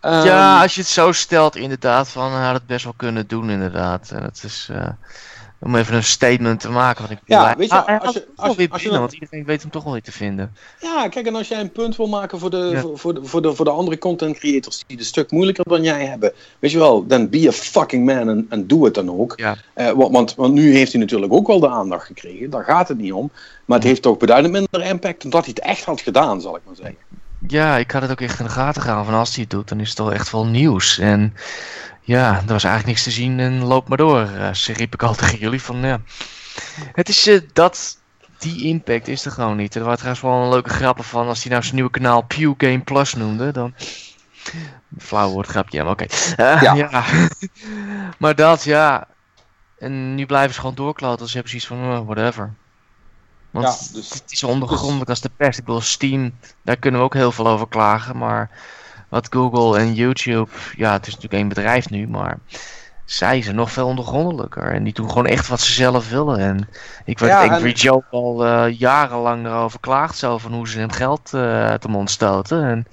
[0.02, 3.28] Ehm, ja, als je het zo stelt, inderdaad, van hij had het best wel kunnen
[3.28, 4.12] doen, inderdaad.
[4.12, 4.88] En het is, eh,
[5.62, 7.08] om even een statement te maken.
[7.08, 9.62] Want ik Ja, weet je, als je- als je- als je binnen, want iedereen weet
[9.62, 10.56] hem toch wel weer te vinden.
[10.80, 12.80] Ja, kijk, en als jij een punt wil maken voor de, Ja.
[12.82, 15.64] voor, voor, de, voor, de, voor de andere content creators die het een stuk moeilijker
[15.68, 18.94] dan jij hebben, weet je wel, dan be a fucking man en, en doe het
[18.94, 19.34] dan ook.
[19.36, 19.56] Ja.
[19.74, 22.88] Eh, want, want, want nu heeft hij natuurlijk ook wel de aandacht gekregen, daar gaat
[22.88, 23.32] het niet om.
[23.66, 26.56] Maar het heeft toch beduidend minder impact dan dat hij het echt had gedaan, zal
[26.56, 26.98] ik maar zeggen.
[27.48, 29.06] Ja, ik had het ook echt in de gaten gaan.
[29.06, 30.98] Van als hij het doet, dan is het toch echt wel nieuws.
[31.00, 31.34] En
[32.02, 34.22] ja, er was eigenlijk niks te zien en loop maar door.
[34.22, 36.00] eh, zo riep ik al tegen jullie van ja.
[36.94, 37.98] Het is eh, dat.
[38.38, 39.76] Die impact is er gewoon niet.
[39.76, 41.28] Er waren trouwens wel een leuke grappen van.
[41.28, 43.74] Als hij nou zijn nieuwe kanaal Pew Game Plus noemde, dan.
[44.98, 46.06] Flauw woordgrapje, ja, maar oké.
[46.36, 46.74] Eh, Ja.
[46.92, 47.04] ja.
[48.18, 49.08] maar dat, ja.
[49.80, 51.20] En nu blijven ze gewoon doorkloten.
[51.24, 52.54] Dus je hebt zoiets van, whatever.
[53.52, 55.58] Want Ja, dus- het is ondergrondelijk als de pers.
[55.58, 56.34] Ik bedoel, Steam,
[56.64, 58.18] daar kunnen we ook heel veel over klagen.
[58.18, 58.50] Maar
[59.10, 62.38] wat Google en YouTube, ja, het is natuurlijk één bedrijf nu, maar
[63.06, 64.74] zij zijn nog veel ondergrondelijker.
[64.74, 66.40] En die doen gewoon echt wat ze zelf willen.
[66.40, 66.70] En
[67.06, 70.80] ik weet Ja, Angry en- Joe al eh, jarenlang erover klaagt, zo van hoe ze
[70.80, 72.64] hem geld eh, uit de mond stoten.
[72.64, 72.86] En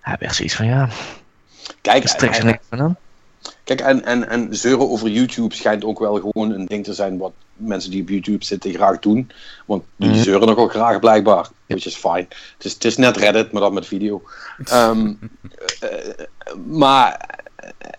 [0.00, 0.88] hij heeft echt zoiets van, ja,
[1.80, 2.96] Kijk, trekt ze niks van aan.
[3.64, 7.18] Kijk, en, en, en zeuren over YouTube schijnt ook wel gewoon een ding te zijn
[7.18, 9.30] wat mensen die op YouTube zitten graag doen.
[9.66, 10.18] Want die Mhm.
[10.18, 11.48] zeuren nogal graag blijkbaar.
[11.66, 12.26] Which is fine.
[12.56, 14.22] Het is, het is net Reddit, maar dan met video.
[14.64, 15.12] Ehm,
[15.80, 15.88] eh,
[16.66, 17.28] maar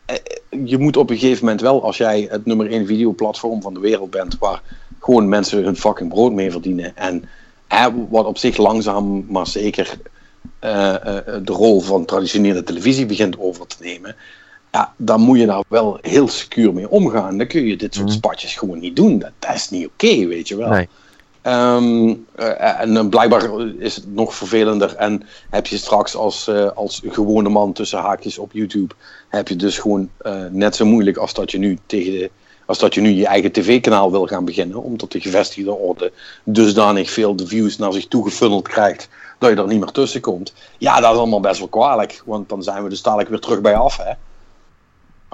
[0.06, 0.16] eh,
[0.66, 3.80] je moet op een gegeven moment wel, als jij het nummer 1 videoplatform van de
[3.80, 4.62] wereld bent, waar
[5.00, 6.98] gewoon mensen hun fucking brood mee verdienen.
[6.98, 7.30] En
[7.68, 9.94] eh, wat op zich langzaam maar zeker
[10.60, 14.16] eh, eh, de rol van traditionele televisie begint over te nemen.
[14.74, 17.38] Ja, dan moet je daar wel heel secuur mee omgaan.
[17.38, 18.16] Dan kun je dit soort Mhm.
[18.16, 19.20] spatjes gewoon niet doen.
[19.20, 20.70] Dat, dat is niet oké, weet je wel.
[20.70, 20.88] Nee.
[21.42, 23.50] Ehm, eh, en dan blijkbaar
[23.80, 24.96] is het nog vervelender.
[24.96, 28.94] En heb je straks als, eh, als gewone man tussen haakjes op YouTube,
[29.30, 32.32] heb je dus gewoon eh, net zo moeilijk als dat je nu tegen de,
[32.66, 36.12] als dat je nu je eigen tv-kanaal wil gaan beginnen, omdat de gevestigde orde
[36.44, 39.10] dusdanig veel de views naar zich toe gefunneld krijgt,
[39.40, 40.54] dat je er niet meer tussen komt.
[40.78, 43.62] Ja, dat is allemaal best wel kwalijk, want dan zijn we dus dadelijk weer terug
[43.62, 44.12] bij af, hè.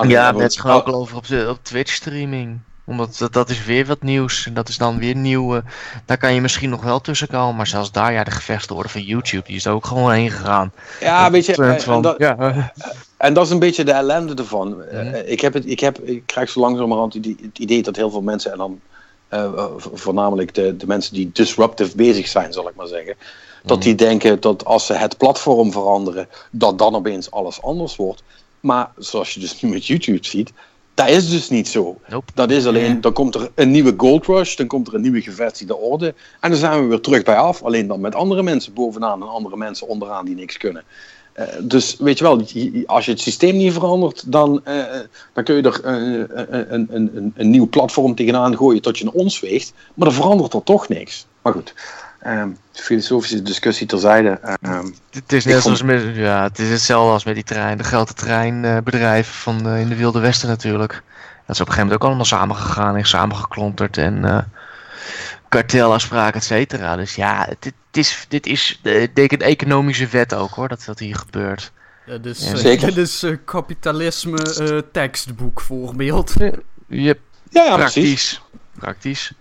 [0.08, 2.60] Ja, net gewoon ook al over op, de, op Twitch streaming.
[2.86, 4.45] Omdat dat, dat is weer wat nieuws.
[4.45, 5.62] En dat is dan weer nieuw.
[6.06, 7.56] daar kan je misschien nog wel tussen komen.
[7.56, 10.72] Maar zelfs daar, ja, de gevechtsorde van YouTube, die is er ook gewoon heen gegaan.
[11.00, 12.68] Ja, weet je, Trend eh, van, en dat, ja, eh,
[13.18, 14.84] En dat is een beetje de ellende ervan.
[14.84, 18.10] Eh, ik, heb het, ik, heb, ik krijg zo langzamerhand het het idee dat heel
[18.10, 18.80] veel mensen, en dan
[19.78, 23.16] voornamelijk de, de mensen die disruptive bezig zijn, zal ik maar zeggen,
[23.64, 23.86] dat Mhm.
[23.86, 28.24] die denken dat als ze het platform veranderen, dat dan opeens alles anders wordt.
[28.60, 30.51] Maar zoals je dus nu met YouTube ziet,
[30.93, 31.99] dat is dus niet zo.
[32.07, 32.32] Nope.
[32.34, 35.22] Dat is alleen, dan komt er een nieuwe Gold Rush, dan komt er een nieuwe
[35.22, 36.14] gevestigde orde.
[36.39, 37.64] En dan zijn we weer terug bij af.
[37.64, 40.84] Alleen dan met andere mensen bovenaan en andere mensen onderaan die niks kunnen.
[41.34, 42.45] Eh, dus weet je wel,
[42.86, 44.84] als je het systeem niet verandert, dan, eh,
[45.34, 45.93] dan kun je er eh,
[46.70, 49.74] een, een, een, een nieuw platform tegenaan gooien tot je een ons weegt.
[49.93, 51.28] Maar dan verandert er toch niks.
[51.41, 51.74] Maar goed,
[52.22, 54.30] ehm, filosofische discussie terzijde.
[54.62, 57.78] ehm, Het is net vond- zoals met, ja, het is hetzelfde als met die trein,
[57.78, 60.92] de grote treinbedrijven van eh, in de Wilde Westen natuurlijk.
[60.92, 64.38] Dat is op een gegeven moment ook allemaal samengegaan en samengeklonterd en eh
[65.50, 66.96] kartelafspraken, et cetera.
[66.96, 70.68] Dus ja, het, het is, dit is eh, denk ik een economische wet ook hoor,
[70.68, 71.72] dat dat hier gebeurt.
[72.06, 72.88] Ja, dus, Ja, zeker.
[72.88, 76.34] Dit is kapitalisme eh, tekstboek voorbeeld.
[76.88, 77.20] Yep.
[77.50, 78.42] ja, ja, precies.
[78.80, 79.32] praktisch.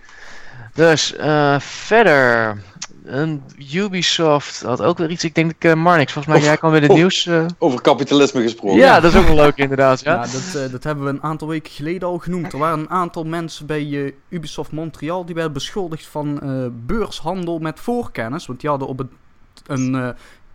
[0.79, 2.63] Dus eh, verder.
[3.05, 3.43] Een
[3.75, 5.25] Ubisoft had ook weer iets.
[5.25, 7.27] Ik denk dat uh, Marnix, volgens mij Of- jij kwam met het of- nieuws.
[7.27, 7.45] eh.
[7.59, 8.79] Over kapitalisme gesproken.
[8.79, 10.01] ja, dat is ook wel leuk inderdaad.
[10.01, 10.13] Ja.
[10.15, 12.53] Ja, dat, eh, dat hebben we een aantal weken geleden al genoemd.
[12.53, 17.81] Er waren een aantal mensen bij Ubisoft Montreal die werden beschuldigd van eh, beurshandel met
[17.81, 18.47] voorkennis.
[18.47, 19.09] Want die hadden op het,
[19.67, 20.09] een, eh,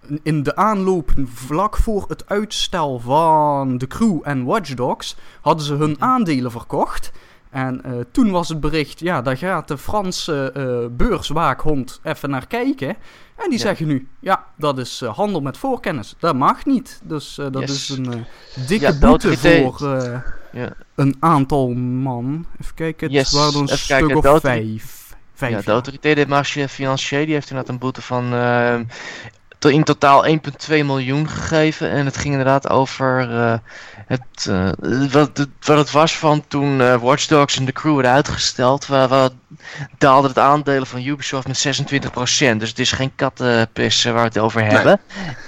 [0.09, 5.65] een- in de aanloop vlak voor het uitstel van The Crew en Watch Dogs hadden
[5.65, 7.11] ze hun aandelen verkocht.
[7.53, 12.47] En eh, toen was het bericht, ja, daar gaat de Franse eh, beurswaakhond even naar
[12.47, 12.87] kijken.
[13.35, 13.57] En die Ja.
[13.57, 16.15] zeggen nu, ja, dat is eh, handel met voorkennis.
[16.19, 17.01] Dat mag niet.
[17.03, 17.69] Dus dat Yes.
[17.71, 18.25] is een
[18.67, 19.87] dikke Ja, boete voor
[20.51, 20.73] Ja.
[20.95, 22.45] een aantal man.
[22.61, 25.15] Even kijken, het Yes, waren een stuk kijken, of vijf.
[25.33, 28.85] Vijf, Ja, de autoriteit de marché financier die heeft inderdaad een boete van eh, to-
[29.69, 30.35] in totaal 1,2
[30.67, 31.89] miljoen gegeven.
[31.89, 33.53] En het ging inderdaad over eh,
[34.07, 34.69] het, eh,
[35.11, 38.87] wat, het, wat het was van toen eh, Watch Dogs en The Crew werden uitgesteld.
[38.87, 39.29] Waar, waar
[39.97, 42.57] daalde het aandelen van Ubisoft met 26%.
[42.57, 44.99] Dus het is geen kattenpis waar we het over hebben.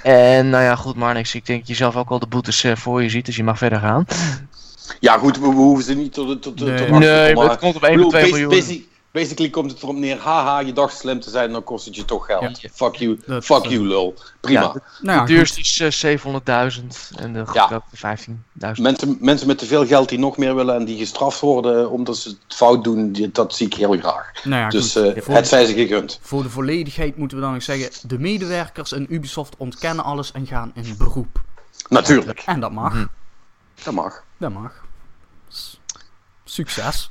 [0.02, 3.02] En nou ja, goed Marnix, ik denk dat je zelf ook al de boetes voor
[3.02, 3.26] je ziet.
[3.26, 4.06] Dus je mag verder gaan.
[5.00, 6.86] Ja, goed, we, we hoeven ze niet tot, tot, tot, Nee.
[6.86, 8.86] tot Nee, maar het komt op ik 1,2 bedoel, basi- miljoen.
[9.16, 12.04] Basically komt het erop neer, haha, je dacht slim te zijn, dan kost het je
[12.04, 12.60] toch geld.
[12.60, 12.68] Ja.
[12.72, 14.14] Fuck you, Dat, fuck you lul.
[14.40, 14.60] Prima.
[14.60, 17.66] Ja, Nou ja, de duurste is eh, 700.000 en de Ja.
[17.66, 18.82] goedkoopste 15.000.
[18.82, 22.16] Mensen, mensen met te veel geld die nog meer willen en die gestraft worden omdat
[22.16, 24.44] ze het fout doen, die- dat zie ik heel graag.
[24.44, 26.18] Nou ja, dus eh, het zij ze gegund.
[26.22, 30.46] Voor de volledigheid moeten we dan nog zeggen, de medewerkers in Ubisoft ontkennen alles en
[30.46, 31.40] gaan in beroep.
[31.88, 33.06] Natuurlijk, En dat mag, Mhm.
[33.84, 34.22] dat mag.
[34.36, 34.84] dat mag.
[36.44, 37.10] Succes.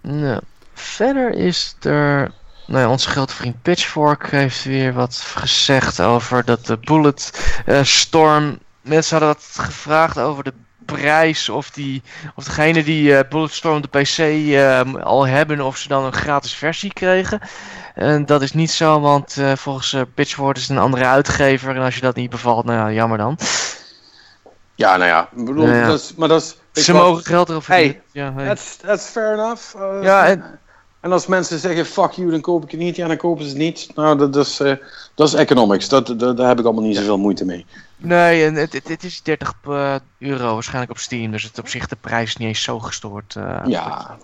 [0.00, 0.40] Nou,
[0.82, 2.30] verder is er.
[2.66, 7.82] Nou ja, onze grote vriend Pitchfork heeft weer wat gezegd over dat de Bullet eh,
[7.82, 8.58] Storm.
[8.82, 10.52] Mensen hadden wat gevraagd over de
[10.84, 11.48] prijs.
[11.48, 12.02] Of, die,
[12.34, 16.54] of degene die eh, Bulletstorm de PC eh, al hebben, of ze dan een gratis
[16.54, 17.40] versie kregen.
[17.94, 21.76] En dat is niet zo, want eh, volgens Pitchfork is het een andere uitgever.
[21.76, 23.38] En als je dat niet bevalt, nou ja, jammer dan.
[24.74, 25.86] Ja, nou ja, ik bedoel, Nou ja.
[25.86, 26.84] Dat is, maar dat is...
[26.84, 28.32] Ze mogen geld erop Hey, verdienen.
[28.32, 28.46] ja, hey.
[28.46, 29.74] That's, that's fair enough.
[30.02, 30.58] Ja, en-
[31.02, 32.96] en als mensen zeggen fuck you, dan koop ik het niet.
[32.96, 33.88] Ja, dan kopen ze het niet.
[33.94, 34.74] Nou, dat, dat is, eh,
[35.14, 35.88] dat is economics.
[35.88, 37.66] Dat, dat, daar heb ik allemaal niet zoveel moeite mee.
[37.96, 41.68] Nee, en het, het, het is 30 eh, euro waarschijnlijk op Steam, dus het op
[41.68, 43.36] zich de prijs is niet eens zo gestoord.
[43.36, 43.60] eh.
[43.66, 44.16] Ja.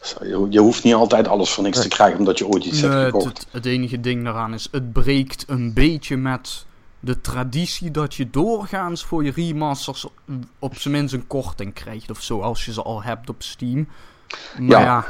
[0.00, 2.80] Zo, Je, je hoeft niet altijd alles voor niks te krijgen omdat je ooit iets
[2.80, 3.38] Nee, hebt het, gekocht.
[3.38, 6.64] het, het enige ding daaraan is, het breekt een beetje met
[7.00, 10.06] de traditie dat je doorgaans voor je remasters
[10.58, 13.88] op zijn minst een korting krijgt of zo, als je ze al hebt op Steam.
[14.58, 15.04] Maar Ja.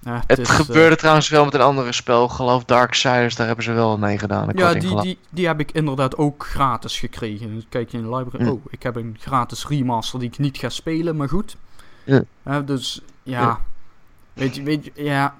[0.00, 3.64] ja, Het is, eh, gebeurde trouwens wel met een andere spel, geloof Darksiders, daar hebben
[3.64, 4.48] ze wel mee gedaan.
[4.54, 7.64] Ja, die, die, die heb ik inderdaad ook gratis gekregen.
[7.68, 8.44] Kijk je in de library.
[8.44, 8.50] Hm.
[8.50, 11.56] Oh, ik heb een gratis remaster die ik niet ga spelen, maar goed.
[12.64, 13.60] Dus ja.
[14.32, 15.34] Weet je, weet je, ja.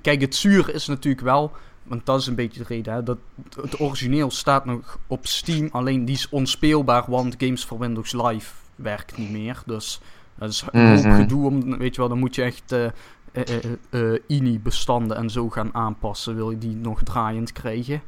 [0.00, 1.52] Kijk, het zuur is natuurlijk wel.
[1.82, 2.92] Want dat is een beetje de reden.
[2.94, 3.18] Hè, dat
[3.62, 5.68] het origineel staat nog op Steam.
[5.72, 9.62] Alleen die is onspeelbaar, want Games for Windows Live werkt niet meer.
[9.66, 10.00] Dus
[10.38, 11.14] dat is een hoop Mhm.
[11.16, 11.46] gedoe.
[11.46, 12.92] Om, weet je wel, dan moet je echt eh, eh,
[13.32, 16.34] eh, eh, INI-bestanden en zo gaan aanpassen.
[16.34, 18.02] Wil je die nog draaiend krijgen.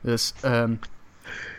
[0.00, 0.74] Dus ehm,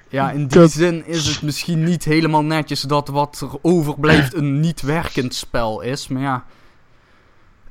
[0.10, 4.34] ja, in die Dat- zin is het misschien niet helemaal netjes dat wat er overblijft
[4.34, 6.08] een niet werkend spel is.
[6.08, 6.46] Maar ja,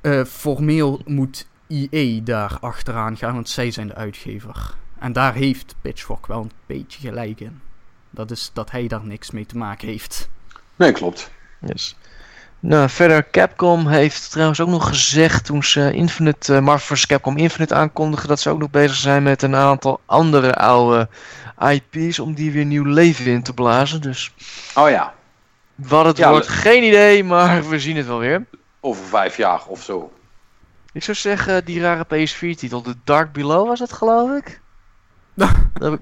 [0.01, 4.75] eh, formeel moet EA daar achteraan gaan, want zij zijn de uitgever.
[4.99, 7.61] En daar heeft Pitchfork wel een beetje gelijk in.
[8.11, 10.29] Dat is dat hij daar niks mee te maken heeft.
[10.77, 11.31] Nee, klopt.
[11.61, 11.97] Yes.
[12.65, 17.07] Nou, verder, Capcom heeft trouwens ook nog gezegd toen ze Infinite, uh, Marvel vs.
[17.07, 21.09] Capcom Infinite aankondigen, dat ze ook nog bezig zijn met een aantal andere oude
[21.59, 24.01] IP's om die weer nieuw leven in te blazen.
[24.01, 24.33] Dus
[24.75, 25.15] Oh ja,
[25.75, 28.45] wat het Ja, wordt, geen idee, maar we zien het wel weer.
[28.81, 30.13] over vijf jaar of zo.
[30.93, 34.61] Ik zou zeggen, die rare PS4-titel, The Dark Below was het, geloof ik?
[35.35, 36.01] Dat heb ik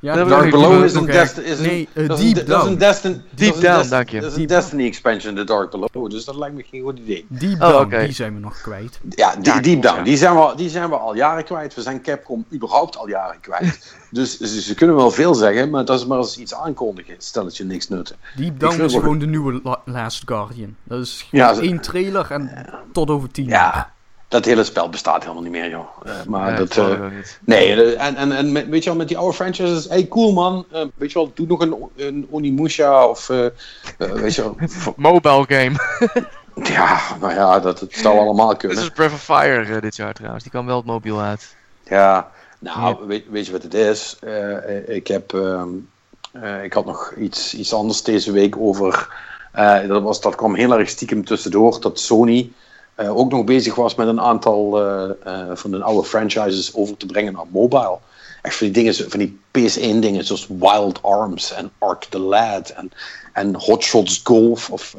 [0.00, 2.34] Ja, Dark Dark Below is een, nog Desti- erg- is een, Nee, dat is een-
[2.34, 2.78] Deep dat is een Down.
[2.78, 4.20] Destin- Deep dat is een Down, Dest- dank je.
[4.20, 6.10] Dat is een Deep- Destiny expansion, de Dark Below.
[6.10, 7.26] Dus dat lijkt me geen goed idee.
[7.28, 9.00] Deep Oh, Down, die zijn we nog kwijt.
[9.08, 10.02] Ja, die, Ja, Deep Down, ja.
[10.02, 11.74] die, zijn we, al- die zijn we al jaren kwijt.
[11.74, 13.94] We zijn Capcom überhaupt al jaren kwijt.
[14.10, 17.14] dus ze, ze kunnen wel veel zeggen, maar dat is maar als iets aankondigen.
[17.18, 18.16] Stel dat je niks nutten.
[18.36, 20.76] Deep Down is gewoon de nieuwe La- Last Guardian.
[20.84, 23.96] Dat is gewoon Ja, ze- één trailer en tot over tien jaar.
[24.28, 25.88] Dat hele spel bestaat helemaal niet meer, joh.
[26.04, 26.76] Eh, maar dat...
[27.12, 27.38] niet.
[27.44, 30.66] Nee, eh, en, en, en weet je wel, met die oude franchises, hey cool man,
[30.94, 33.26] weet je wel, doe nog een, een Onimusha of,
[33.96, 34.56] weet je wel,
[34.96, 35.76] Mobile game.
[36.74, 38.78] ja, nou ja, dat het zou allemaal Dit kunnen.
[38.78, 41.56] is Breath of Fire dit jaar trouwens, die kan wel het mobiel uit.
[41.84, 44.18] Ja, nou, weet, weet je wat het is?
[44.86, 45.68] Ik heb, ehm,
[46.32, 49.08] eh, ik had nog iets, iets anders deze week over,
[49.86, 52.52] dat, was, dat kwam heel erg stiekem tussendoor, dat Sony
[52.98, 56.96] eh, ook nog bezig was met een aantal eh, eh, van de oude franchises over
[56.96, 57.98] te brengen naar mobile.
[58.42, 62.68] Echt van die dingen, van die PS1 dingen zoals Wild Arms en Ark the Lad
[62.68, 62.92] en,
[63.32, 64.94] en Hot Shots Golf of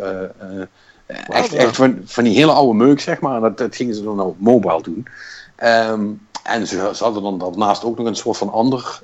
[1.08, 1.58] echt, ja.
[1.58, 3.42] echt van, van die hele oude meuk zeg maar.
[3.42, 5.08] Dat, dat gingen ze dan op mobile doen.
[5.56, 6.08] Ehm,
[6.44, 9.02] en ze, ze hadden dan daarnaast ook nog een soort van ander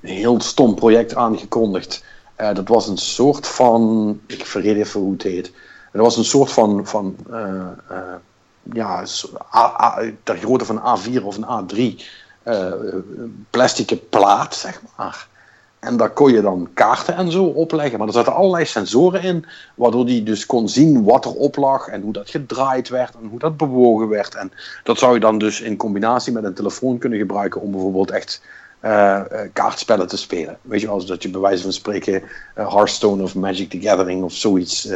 [0.00, 2.04] heel stom project aangekondigd.
[2.36, 5.52] Dat was een soort van, ik vergeet even hoe het heet.
[5.90, 7.98] Dat was een soort van, van eh, eh,
[8.72, 9.04] ja,
[9.54, 12.02] A, A, ter grootte van een A4 of een A3
[12.42, 12.72] eh
[13.50, 15.28] plastic plaat, zeg maar.
[15.78, 17.98] En daar kon je dan kaarten en zo opleggen.
[17.98, 21.86] Maar er zaten allerlei sensoren in, waardoor die dus kon zien wat er op lag
[21.86, 24.34] en hoe dat gedraaid werd en hoe dat bewogen werd.
[24.34, 24.52] En
[24.84, 28.42] dat zou je dan dus in combinatie met een telefoon kunnen gebruiken om bijvoorbeeld echt
[29.52, 30.58] kaartspellen te spelen.
[30.62, 32.22] Weet je, als dat je bij wijze van spreken
[32.54, 34.88] Hearthstone of Magic the Gathering of zoiets.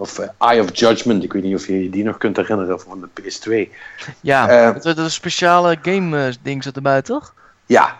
[0.00, 2.80] Of eh, Eye of Judgment, ik weet niet of je je die nog kunt herinneren
[2.80, 3.72] van de PS2.
[4.20, 7.34] Ja, Eh, dat, is een speciale game eh, ding zat erbij, toch?
[7.66, 7.98] Ja,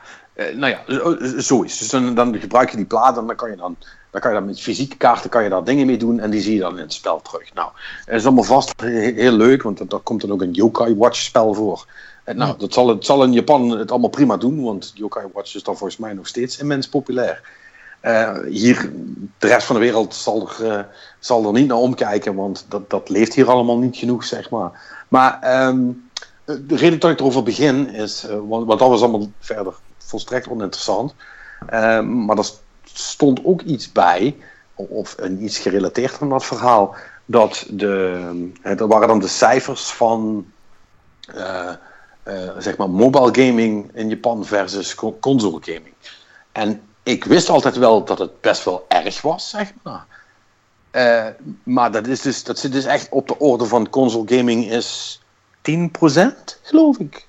[0.54, 1.00] nou ja,
[1.40, 1.78] zo, is.
[1.78, 3.76] Dus dan, dan gebruik je die plaat en dan kan je dan,
[4.10, 6.40] dan kan je dan met fysieke kaarten kan je daar dingen mee doen en die
[6.40, 7.54] zie je dan in het spel terug.
[7.54, 7.70] Nou,
[8.06, 11.16] dat is allemaal vast he- heel leuk, want daar komt dan ook een Yokai Watch
[11.18, 11.86] spel voor.
[12.24, 15.54] En nou, dat zal, het zal in Japan het allemaal prima doen, want Yokai Watch
[15.54, 17.40] is dan volgens mij nog steeds immens populair.
[18.00, 18.92] Eh, hier,
[19.38, 20.84] de rest van de wereld zal er, eh,
[21.18, 25.04] zal er niet naar omkijken, want dat, dat leeft hier allemaal niet genoeg, zeg maar.
[25.08, 25.88] Maar ehm,
[26.44, 31.14] de reden dat ik erover begin is, eh, want, dat was allemaal verder volstrekt oninteressant.
[31.66, 32.50] Eh, maar er
[32.84, 34.36] stond ook iets bij,
[34.74, 36.94] of een, iets gerelateerd aan dat verhaal,
[37.24, 40.46] dat de, dat waren dan de cijfers van
[42.58, 45.94] zeg maar mobile gaming in Japan versus co- console gaming.
[46.52, 50.06] En ik wist altijd wel dat het best wel erg was, zeg maar.
[50.90, 51.26] Eh,
[51.62, 55.20] maar dat, is dus, dat zit dus echt op de orde van console gaming is
[55.62, 55.82] 10%,
[56.62, 57.26] geloof ik.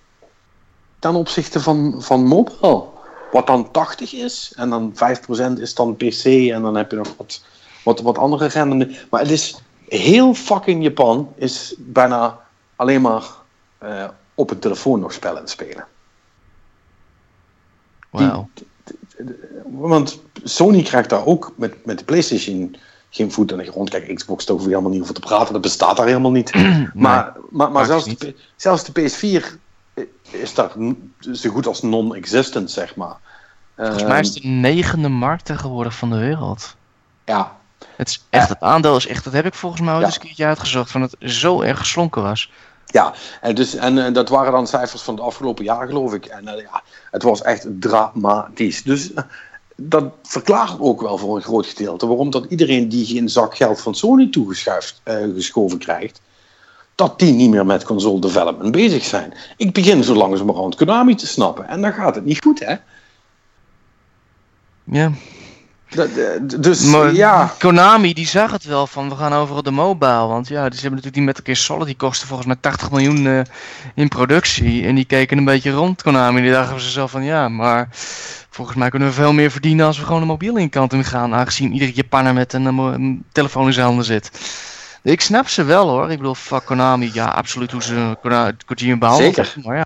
[0.99, 2.85] Ten opzichte van, van mobile.
[3.31, 4.53] Wat dan 80 is.
[4.55, 4.93] En dan
[5.57, 6.25] 5% is dan PC.
[6.25, 7.41] En dan heb je nog wat,
[7.83, 8.97] wat, wat andere rendementen.
[9.09, 11.33] Maar het is heel fucking Japan.
[11.35, 12.39] Is bijna
[12.75, 13.23] alleen maar
[13.77, 15.87] eh, op een telefoon nog spellen spelen.
[18.09, 18.49] Wauw.
[19.65, 22.75] Want Sony krijgt daar ook met, met de PlayStation
[23.09, 23.89] geen voet aan de grond.
[23.89, 25.53] Kijk, Xbox daar hoef je helemaal niet over te praten.
[25.53, 26.53] Dat bestaat daar helemaal niet.
[26.93, 28.19] maar maar, maar zelfs, niet.
[28.19, 29.45] de, zelfs de PS4
[30.31, 30.71] is daar
[31.33, 33.15] zo goed als non-existent, zeg maar.
[33.75, 36.75] Volgens mij is het Ehm, de negende markt tegenwoordig van de wereld.
[37.25, 37.57] Ja,
[37.95, 40.07] Het, is echt, het aandeel is echt, dat heb ik volgens mij ooit Ja.
[40.07, 42.51] eens een keertje uitgezocht, van het zo erg geslonken was.
[42.91, 46.25] Ja, en, dus, en eh, dat waren dan cijfers van het afgelopen jaar, geloof ik.
[46.25, 46.81] En eh, ja,
[47.11, 48.83] het was echt dramatisch.
[48.83, 49.23] Dus eh,
[49.75, 53.81] dat verklaart ook wel voor een groot gedeelte waarom dat iedereen die geen zak geld
[53.81, 56.21] van Sony toegeschoven krijgt,
[56.95, 59.33] dat die niet meer met console development bezig zijn.
[59.57, 61.67] Ik begin zo langzamerhand Konami te snappen.
[61.67, 62.75] En dan gaat het niet goed, hè?
[64.83, 65.11] Ja.
[65.91, 66.05] Eh,
[66.59, 70.27] dus Maar ja, Konami die zag het wel van we gaan over op de mobile.
[70.27, 72.91] Want ja, die- ze hebben natuurlijk die Metal Gear Solid, die kostte volgens mij 80
[72.91, 73.39] miljoen eh,
[73.95, 74.85] in productie.
[74.85, 76.41] En die keken een beetje rond Konami.
[76.41, 77.87] Die dachten ze zelf van ja, maar
[78.49, 81.33] volgens mij kunnen we veel meer verdienen als we gewoon de mobiele inkant in gaan.
[81.33, 84.31] Aangezien iedere Japaner met een, eh, een telefoon in zijn handen zit.
[85.03, 86.11] Ik snap ze wel hoor.
[86.11, 87.09] Ik bedoel, fuck Konami.
[87.13, 88.17] Ja, absoluut hoe ze
[88.65, 89.53] Kojima behandeld Zeker.
[89.63, 89.85] Maar ja,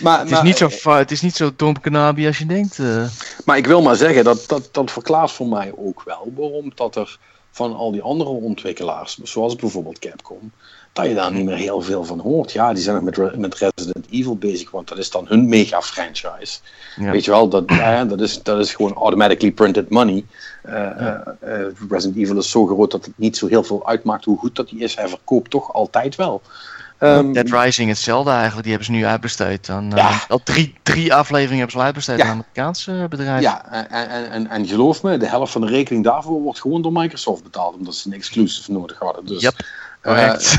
[0.00, 1.50] maar, het is, maar- niet zo, het is niet zo
[2.26, 2.78] als je denkt.
[2.78, 3.04] eh.
[3.44, 6.96] Maar ik wil maar zeggen, dat, dat, dat verklaart voor mij ook wel waarom dat
[6.96, 7.18] er
[7.50, 10.52] van al die andere ontwikkelaars, zoals bijvoorbeeld Capcom,
[10.92, 12.52] dat je daar niet meer heel veel van hoort.
[12.52, 15.82] Ja, die zijn nog met, met Resident Evil bezig, want dat is dan hun mega
[15.82, 16.58] franchise.
[16.96, 17.10] Ja.
[17.10, 20.24] Weet je wel, dat, eh, dat, is, dat is gewoon automatically printed money.
[20.62, 21.20] Eh, eh,
[21.88, 24.68] Resident Evil is zo groot dat het niet zo heel veel uitmaakt hoe goed dat
[24.68, 24.96] die is.
[24.96, 26.42] Hij verkoopt toch altijd wel.
[27.00, 29.68] Ehm, Dead Rising hetzelfde eigenlijk, die hebben ze nu uitbesteed.
[29.68, 30.20] aan, eh, Ja.
[30.28, 32.24] al drie, drie afleveringen hebben ze al uitbesteed Ja.
[32.24, 33.40] aan Amerikaanse bedrijven.
[33.42, 36.82] Ja, en, en, en, en geloof me, de helft van de rekening daarvoor wordt gewoon
[36.82, 39.26] door Microsoft betaald, omdat ze een exclusive nodig hadden.
[39.26, 39.54] Dus, Yep,
[40.00, 40.58] eh, correct.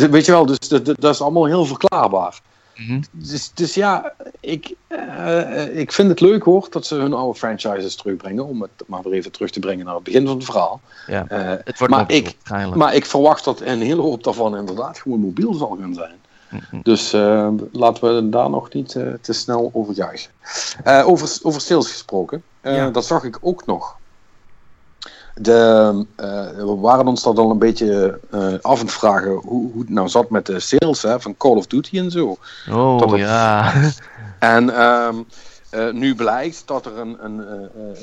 [0.00, 2.40] eh, weet je wel, dus dat, dat dat is allemaal heel verklaarbaar.
[2.78, 3.00] Mhm.
[3.12, 7.94] Dus, dus ja, ik, eh, ik vind het leuk hoor dat ze hun oude franchises
[7.96, 10.80] terugbrengen, om het maar weer even terug te brengen naar het begin van het verhaal.
[11.06, 11.26] Ja.
[11.28, 14.98] Eh, Het wordt maar, mobiel, ik, maar ik verwacht dat een hele hoop daarvan inderdaad
[14.98, 16.14] gewoon mobiel zal gaan zijn.
[16.50, 16.80] Mhm.
[16.82, 20.30] Dus eh, laten we daar nog niet eh, te snel over juichen.
[20.84, 22.90] Eh, over, over sales gesproken, eh, Ja.
[22.90, 23.96] dat zag ik ook nog.
[25.40, 29.72] De, eh, we waren ons dat al een beetje eh, af aan het vragen hoe,
[29.72, 32.36] hoe het nou zat met de sales hè, van Call of Duty en zo.
[32.70, 33.72] Oh dat het- ja.
[34.38, 35.14] En ehm,
[35.70, 37.44] eh, nu blijkt dat er een, een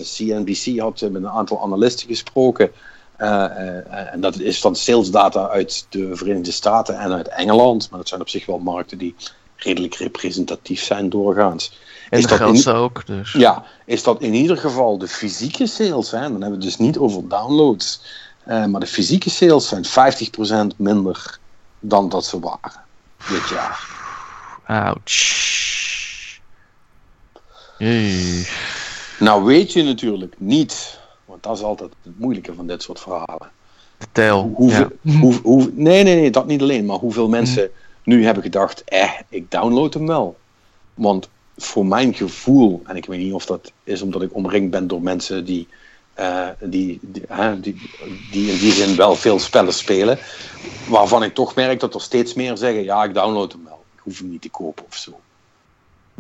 [0.02, 2.72] CNBC had met een aantal analisten gesproken.
[3.18, 7.90] En dat is dan salesdata uit de Verenigde Staten en uit Engeland.
[7.90, 9.16] Maar dat zijn op zich wel markten die
[9.56, 11.80] redelijk representatief zijn doorgaans.
[12.10, 13.32] En Is dat in- grootste ook, dus.
[13.32, 16.12] Ja, is dat in ieder geval de fysieke sales.
[16.12, 16.20] Hè?
[16.22, 18.02] Dan hebben we het dus niet over downloads.
[18.44, 21.38] Eh, maar de fysieke sales zijn 50% minder
[21.80, 22.82] dan dat ze waren
[23.30, 23.88] dit jaar.
[24.66, 25.34] Ouch.
[27.78, 28.48] Jee.
[29.20, 33.50] Nou weet je natuurlijk niet, want dat is altijd het moeilijke van dit soort verhalen.
[33.98, 34.52] De tel.
[34.56, 35.12] Hoeveel, Ja.
[35.20, 36.86] Hoe, hoe, nee, nee, nee, dat niet alleen.
[36.86, 37.70] Maar hoeveel mensen
[38.04, 40.38] nu hebben gedacht, eh, ik download hem wel.
[40.94, 44.88] Want voor mijn gevoel, en ik weet niet of dat is omdat ik omringd ben
[44.88, 45.68] door mensen die,
[46.14, 47.76] eh, die, die, hè, die,
[48.32, 50.20] die in die zin wel veel spellen spelen.
[50.88, 53.86] Waarvan ik toch merk dat er steeds meer zeggen, ja, ik download hem wel.
[53.96, 55.20] Ik hoef hem niet te kopen of zo.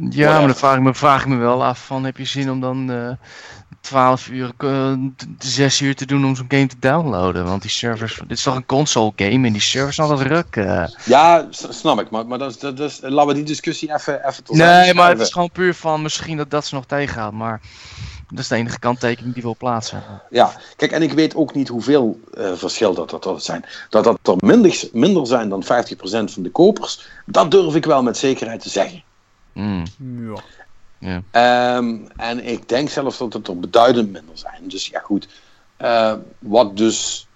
[0.10, 2.52] Ja, maar dan vraag ik, me, vraag ik me wel af van, heb je zin
[2.52, 3.12] om dan eh
[3.86, 7.46] 12 uur, eh, t- 6 uur te doen om zo'n game te downloaden?
[7.46, 10.56] Want die servers, dit is toch een console game en die servers zijn altijd ruk.
[10.56, 10.84] eh.
[11.06, 12.10] Ja, snap ik.
[12.10, 15.10] Maar, maar dat is, dat is, laten we die discussie even, even tot Nee, maar
[15.10, 17.62] het is gewoon puur van misschien dat dat ze nog tegenhoudt, maar
[18.30, 20.04] dat is de enige kanttekening die we wil plaatsen.
[20.30, 23.66] Ja, kijk, en ik weet ook niet hoeveel eh, verschil dat dat, dat zijn.
[23.90, 25.68] Dat dat er minder, minder zijn dan 50%
[26.34, 29.04] van de kopers, dat durf ik wel met zekerheid te zeggen.
[29.54, 30.40] Mm, Ja.
[31.32, 34.62] Ehm, en ik denk zelfs dat het er beduidend minder zijn.
[34.68, 35.28] Dus ja, goed.
[35.78, 37.28] Eh, wat dus,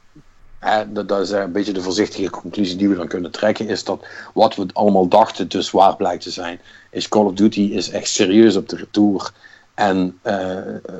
[0.87, 4.55] dat, is een beetje de voorzichtige conclusie die we dan kunnen trekken, is dat wat
[4.55, 8.55] we allemaal dachten dus waar blijkt te zijn, is Call of Duty is echt serieus
[8.55, 9.31] op de retour.
[9.73, 10.57] En eh,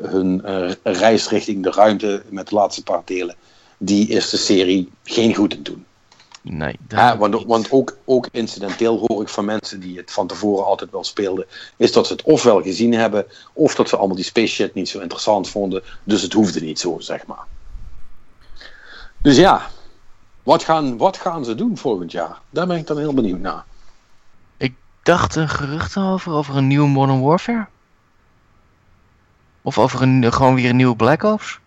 [0.10, 3.36] hun eh, reis richting de ruimte met de laatste paar delen,
[3.78, 5.86] die is de serie geen goed in doen.
[6.42, 10.28] Nee, dat Ja, want want ook, ook incidenteel hoor ik van mensen die het van
[10.28, 11.46] tevoren altijd wel speelden,
[11.78, 14.90] is dat ze het ofwel gezien hebben, of dat ze allemaal die space shit niet
[14.90, 17.46] zo interessant vonden, dus het hoefde niet zo, zeg maar.
[19.22, 19.70] Dus ja,
[20.44, 22.40] wat gaan, wat gaan ze doen volgend jaar?
[22.50, 23.66] Daar ben ik dan heel benieuwd naar.
[25.04, 27.68] dacht een gerucht over, over een nieuwe Modern Warfare?
[29.62, 31.60] Of over een, gewoon weer een nieuwe Black Ops?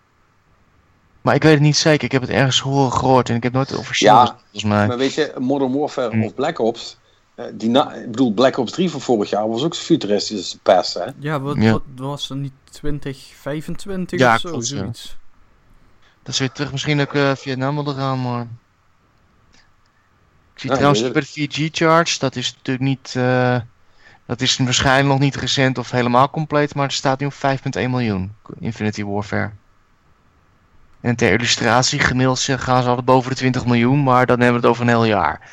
[1.23, 2.05] Maar ik weet het niet zeker.
[2.05, 4.87] Ik heb het ergens horen gehoord en ik heb nooit officieel Ja, volgens mij.
[4.87, 6.23] Maar weet je, Modern Warfare Hm.
[6.23, 6.97] of Black Ops,
[7.35, 10.51] eh, die na, ik bedoel, Black Ops 3 van vorig jaar was ook futuristisch als
[10.51, 11.05] de pest, hè?
[11.19, 11.73] Ja, wat, Ja.
[11.73, 14.49] wat was er niet 2025 Ja, of zo?
[14.49, 14.77] klopt, ja.
[14.77, 15.17] zoiets.
[16.23, 18.47] Dat is weer terug misschien ook eh, Vietnam wel eraan, maar...
[20.55, 23.13] Ik zie Ja, trouwens bij de 4G-charge, dat is natuurlijk niet...
[23.17, 23.57] eh,
[24.27, 27.91] dat is waarschijnlijk nog niet recent of helemaal compleet, maar het staat nu op 5,1
[27.91, 28.33] miljoen.
[28.61, 29.51] Infinity Warfare.
[31.03, 34.67] En ter illustratie, gemiddeld gaan ze altijd boven de 20 miljoen, maar dan hebben we
[34.67, 35.51] het over een heel jaar.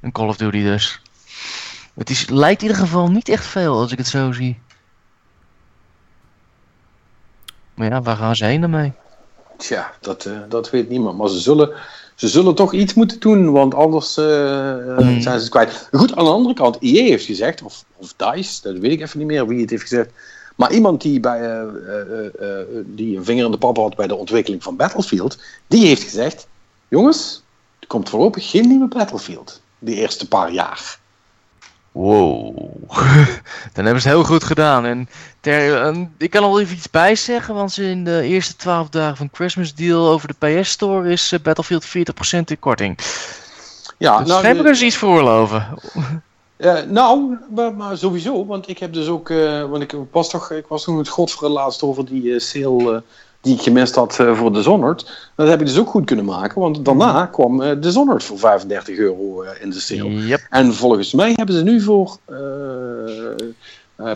[0.00, 1.00] Een Call of Duty dus.
[1.94, 4.60] Het is, lijkt in ieder geval niet echt veel als ik het zo zie.
[7.74, 8.92] Maar ja, waar gaan ze heen daarmee?
[9.56, 11.18] Tja, dat, eh, dat weet niemand.
[11.18, 11.70] Maar ze zullen,
[12.14, 15.20] ze zullen toch iets moeten doen, want anders eh, eh, Hmm.
[15.20, 15.88] zijn ze het kwijt.
[15.92, 19.18] Goed, aan de andere kant, EA heeft gezegd, of, of DICE, dat weet ik even
[19.18, 20.10] niet meer wie het heeft gezegd.
[20.60, 24.06] Maar iemand die, bij, eh, eh, eh, die een vinger in de pap had bij
[24.06, 26.48] de ontwikkeling van Battlefield, die heeft gezegd:
[26.88, 27.42] Jongens,
[27.78, 29.60] er komt voorlopig geen nieuwe Battlefield.
[29.78, 30.98] De eerste paar jaar.
[31.92, 32.56] Wow.
[33.74, 34.84] Dan hebben ze het heel goed gedaan.
[34.84, 35.08] En
[35.40, 38.88] ter, eh, ik kan er wel even iets bij zeggen, want in de eerste 12
[38.88, 42.98] dagen van Christmas Deal over de PS Store is Battlefield 40% in korting.
[43.98, 45.66] Ja, dus nou, hebben ze iets veroorloven.
[46.60, 50.50] Eh, nou, maar, maar sowieso, want ik heb dus ook, eh, want ik was toch,
[50.50, 53.02] ik was toen het godverlaatst over die eh, sale
[53.40, 55.30] die ik gemist had voor Dishonored.
[55.34, 58.98] Dat heb je dus ook goed kunnen maken, want daarna kwam uh, Dishonored voor 35
[58.98, 60.26] euro in de sale.
[60.26, 60.46] Yep.
[60.50, 62.36] En volgens mij hebben ze nu voor, uh,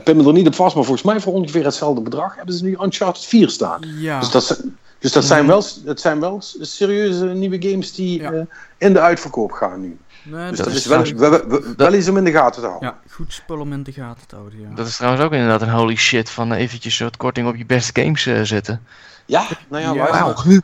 [0.05, 2.65] pin me er niet op vast, maar volgens mij voor ongeveer hetzelfde bedrag hebben ze
[2.65, 3.81] nu Uncharted 4 staan.
[3.99, 4.21] Ja.
[4.21, 4.63] Dus dat,
[4.99, 8.47] dus dat zijn, wel, dat zijn wel serieuze nieuwe games die Ja.
[8.79, 9.99] in de uitverkoop gaan nu.
[10.25, 12.33] Nee, Dus dat, dat is is wel, wel, wel, wel, wel iets om in de
[12.33, 12.89] gaten te houden.
[12.89, 14.75] Ja, goed spul om in de gaten te houden, ja.
[14.75, 17.67] Dat is trouwens ook inderdaad een holy shit van eh, eventjes wat korting op je
[17.67, 18.83] beste games eh, zetten.
[19.27, 20.11] Ja, nou ja, Ja.
[20.11, 20.61] Wauw.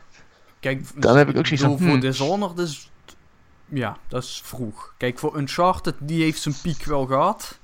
[0.59, 1.99] Kijk, Dan heb ik ook zoiets van, Voor hmm.
[1.99, 2.91] Dishonored is...
[3.69, 4.93] Ja, dat is vroeg.
[4.97, 7.59] Kijk, voor Uncharted, die heeft zijn piek wel gehad.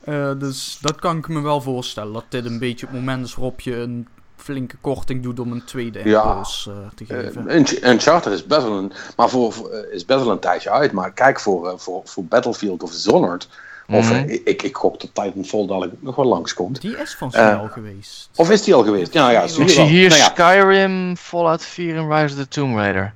[0.00, 2.12] Eh, dus dat kan ik me wel voorstellen.
[2.12, 4.08] Dat dit een beetje het moment is waarop je een
[4.50, 6.22] flinke korting doet om een tweede Ja.
[6.22, 7.44] impuls eh, te geven.
[7.48, 10.70] Uh, Unch- Uncharted is best wel een, maar voor, eh, is best wel een tijdje
[10.70, 10.92] uit.
[10.92, 13.48] Maar kijk voor, eh, voor, voor Battlefield of Dishonored.
[13.88, 14.14] Of Mhm.
[14.28, 16.80] eh, ik, ik gok dat Titanfall dadelijk nog wel langskomt.
[16.80, 18.28] die is van eh, snel geweest.
[18.36, 19.12] Of is die al geweest?
[19.12, 19.86] Ja, ja, Ik je zie wel.
[19.86, 23.12] hier Nou ja, Skyrim, Fallout 4 en Rise of the Tomb Raider.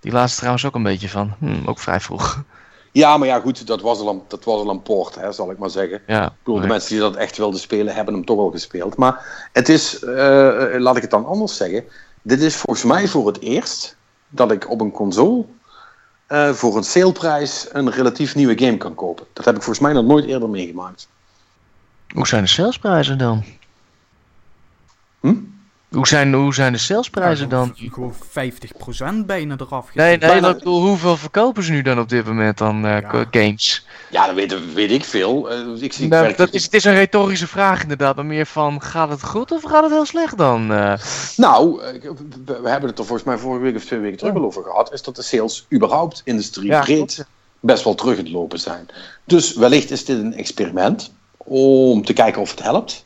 [0.00, 1.32] Die laatste trouwens ook een beetje van.
[1.38, 2.42] Hm, ook vrij vroeg.
[2.92, 5.50] Ja, maar ja, goed, dat was al een, dat was al een poort, hè, zal
[5.50, 6.02] ik maar zeggen.
[6.06, 6.26] Ja.
[6.26, 8.96] Ik bedoel, de mensen die dat echt wilden spelen, hebben hem toch al gespeeld.
[8.96, 11.84] Maar het is, eh, eh, laat ik het dan anders zeggen.
[12.22, 13.96] Dit is volgens mij voor het eerst
[14.28, 15.44] dat ik op een console
[16.26, 19.26] eh, voor een saleprijs een relatief nieuwe game kan kopen.
[19.32, 21.08] Dat heb ik volgens mij nog nooit eerder meegemaakt.
[22.14, 23.44] Hoe zijn de salesprijzen dan?
[25.20, 25.34] Hm?
[25.92, 27.74] Hoe zijn, hoe zijn de salesprijzen Ja, dan?
[27.76, 28.14] Gewoon
[29.22, 32.86] 50% bijna eraf Nee, nee, bedoel, hoeveel verkopen ze nu dan op dit moment dan
[32.86, 33.26] eh, Ja.
[33.30, 33.86] games?
[34.10, 35.50] Ja, dat weet, weet ik veel.
[35.50, 38.82] Eh, ik zie, Nou, dat is, het is een retorische vraag inderdaad, maar meer van,
[38.82, 40.72] gaat het goed of gaat het heel slecht dan?
[40.72, 40.94] eh?
[41.36, 41.80] Nou,
[42.44, 44.62] we, we hebben het er volgens mij vorige week of twee weken terug al over
[44.62, 44.92] gehad.
[44.92, 47.24] Is dat de sales überhaupt industrie Ja, breed
[47.60, 48.86] best wel terug het lopen zijn.
[49.24, 53.04] Dus wellicht is dit een experiment om te kijken of het helpt.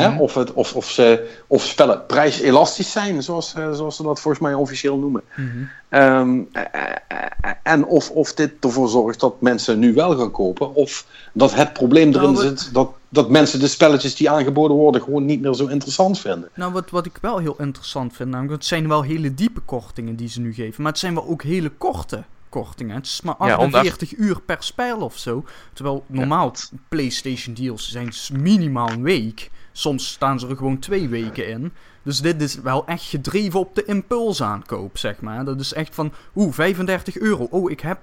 [0.00, 0.18] Hè?
[0.18, 4.42] Of, het, of, of, ze, of spellen prijselastisch zijn, zoals, eh, zoals ze dat volgens
[4.42, 5.22] mij officieel noemen.
[5.36, 5.48] Mhm.
[5.88, 6.62] Ehm, eh,
[7.08, 10.74] eh, en of, of dit ervoor zorgt dat mensen nu wel gaan kopen.
[10.74, 15.02] Of dat het probleem erin Nou, zit dat, dat mensen de spelletjes die aangeboden worden
[15.02, 16.48] gewoon niet meer zo interessant vinden.
[16.54, 20.16] Nou, wat, wat ik wel heel interessant vind, namelijk, het zijn wel hele diepe kortingen
[20.16, 22.96] die ze nu geven, maar het zijn wel ook hele korte kortingen.
[22.96, 25.44] Het is maar Ja, omdat- 48 uur per spel of zo.
[25.72, 26.52] Terwijl normaal
[26.88, 29.50] PlayStation deals zijn minimaal een week.
[29.76, 31.72] Soms staan ze er gewoon twee weken in.
[32.02, 35.44] Dus dit is wel echt gedreven op de impulsaankoop, zeg maar.
[35.44, 37.46] Dat is echt van, oeh, 35 euro.
[37.50, 37.98] Oh, ik heb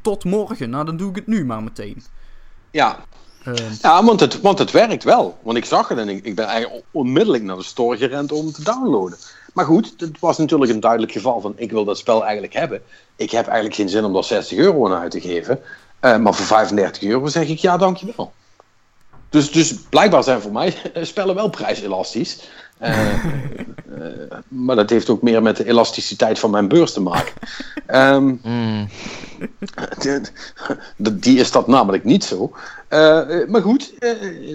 [0.00, 0.70] tot morgen.
[0.70, 2.02] Nou, dan doe ik het nu maar meteen.
[2.70, 2.98] Ja,
[3.44, 5.38] Ehm, Ja, want het, want het werkt wel.
[5.42, 8.52] Want ik zag het en ik, ik ben eigenlijk onmiddellijk naar de store gerend om
[8.52, 9.18] te downloaden.
[9.54, 12.82] Maar goed, het was natuurlijk een duidelijk geval van ik wil dat spel eigenlijk hebben.
[13.16, 15.60] Ik heb eigenlijk geen zin om daar 60 euro aan uit te geven.
[16.00, 18.32] Eh, maar voor 35 euro zeg ik ja, dankjewel.
[19.30, 22.38] Dus, dus blijkbaar zijn voor mij spellen wel prijselastisch.
[22.78, 23.24] Eh, eh,
[24.48, 27.32] maar dat heeft ook meer met de elasticiteit van mijn beurs te maken.
[27.86, 28.88] Ehm Hmm.
[30.96, 32.52] die- die is dat namelijk niet zo.
[32.88, 33.92] Eh, maar goed,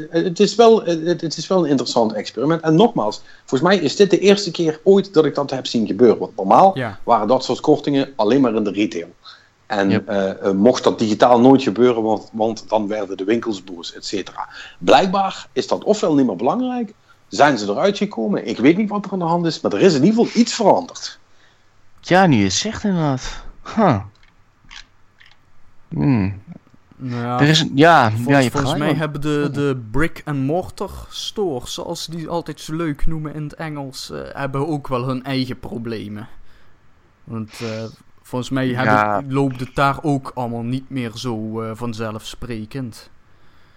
[0.10, 2.62] het, is wel, het, het is wel een interessant experiment.
[2.62, 5.88] En nogmaals, volgens mij is dit de eerste keer ooit dat ik dat heb zien
[5.88, 6.18] gebeuren.
[6.20, 7.00] Want normaal ja.
[7.04, 9.08] waren dat soort kortingen alleen maar in de retail.
[9.68, 10.08] En Yep.
[10.08, 14.06] eh, eh, mocht dat digitaal nooit gebeuren, want, want dan werden de winkels boos, et
[14.06, 14.50] cetera.
[14.80, 16.94] Blijkbaar is dat ofwel niet meer belangrijk,
[17.28, 18.48] zijn ze eruit gekomen.
[18.48, 20.42] Ik weet niet wat er aan de hand is, maar er is in ieder geval
[20.42, 21.20] iets veranderd.
[22.02, 23.44] Ja, nu je het zegt inderdaad.
[23.76, 24.00] Huh.
[25.90, 26.42] Hmm.
[26.98, 31.06] Nou ja, Er is ja, Volgens, ja, je volgens gelijk, mij hebben de, de brick-and-mortar
[31.10, 35.08] stores, zoals ze die altijd zo leuk noemen in het Engels, eh, hebben ook wel
[35.08, 36.28] hun eigen problemen.
[37.24, 37.84] Want eh,
[38.28, 39.22] volgens mij Ja.
[39.28, 43.10] loopt het daar ook allemaal niet meer zo eh, vanzelfsprekend.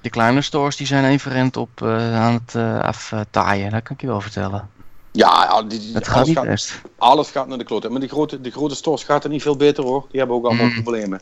[0.01, 3.95] De kleine stores die zijn even rent op eh, aan het eh aftaaien, dat kan
[3.97, 4.69] ik je wel vertellen.
[5.12, 6.81] Ja, die, die- Het gaat alles, niet gaat, best.
[6.99, 7.89] alles gaat naar de klote.
[7.89, 10.07] Maar die grote, die grote stores gaat er niet veel beter hoor.
[10.11, 10.73] Die hebben ook allemaal Mm.
[10.83, 11.20] problemen.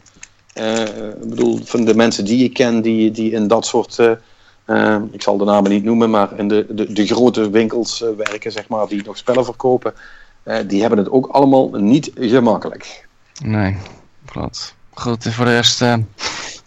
[0.53, 0.81] Eh,
[1.23, 3.99] ik bedoel, van de mensen die ik ken die, die in dat soort,
[5.11, 8.69] ik zal de namen niet noemen, maar in de, de, de grote winkels werken, zeg
[8.69, 9.95] maar, die nog spellen verkopen,
[10.43, 13.06] eh, die hebben het ook allemaal niet gemakkelijk.
[13.45, 13.77] Nee,
[14.25, 14.77] klopt.
[14.95, 15.97] Goed, en voor de rest eh,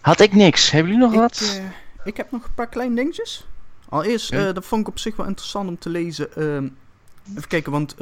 [0.00, 0.70] had ik niks.
[0.70, 1.58] Hebben jullie nog Ik, wat?
[1.58, 1.64] eh,
[2.04, 3.46] ik heb nog een paar kleine dingetjes.
[3.88, 6.34] Allereerst, eh, dat vond ik op zich wel interessant om te lezen.
[6.36, 6.68] ehm,
[7.36, 7.94] even kijken, want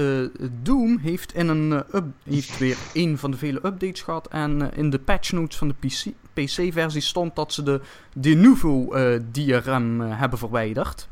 [0.63, 4.29] Doom heeft, in een, up, heeft weer een van de vele updates gehad.
[4.29, 7.81] En in de patch notes van de PC, PC-versie stond dat ze de
[8.15, 11.09] Denuvo eh DRM hebben verwijderd.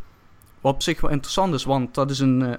[0.60, 2.56] Wat op zich wel interessant is, want dat is een...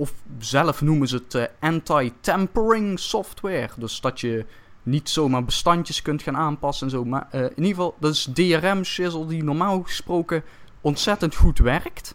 [0.00, 3.68] of zelf noemen ze het eh, anti-tampering software.
[3.76, 4.44] Dus dat je
[4.82, 7.04] niet zomaar bestandjes kunt gaan aanpassen en zo.
[7.04, 10.42] Maar eh, in ieder geval, dat is DRM-shizzle die normaal gesproken
[10.80, 12.14] ontzettend goed werkt.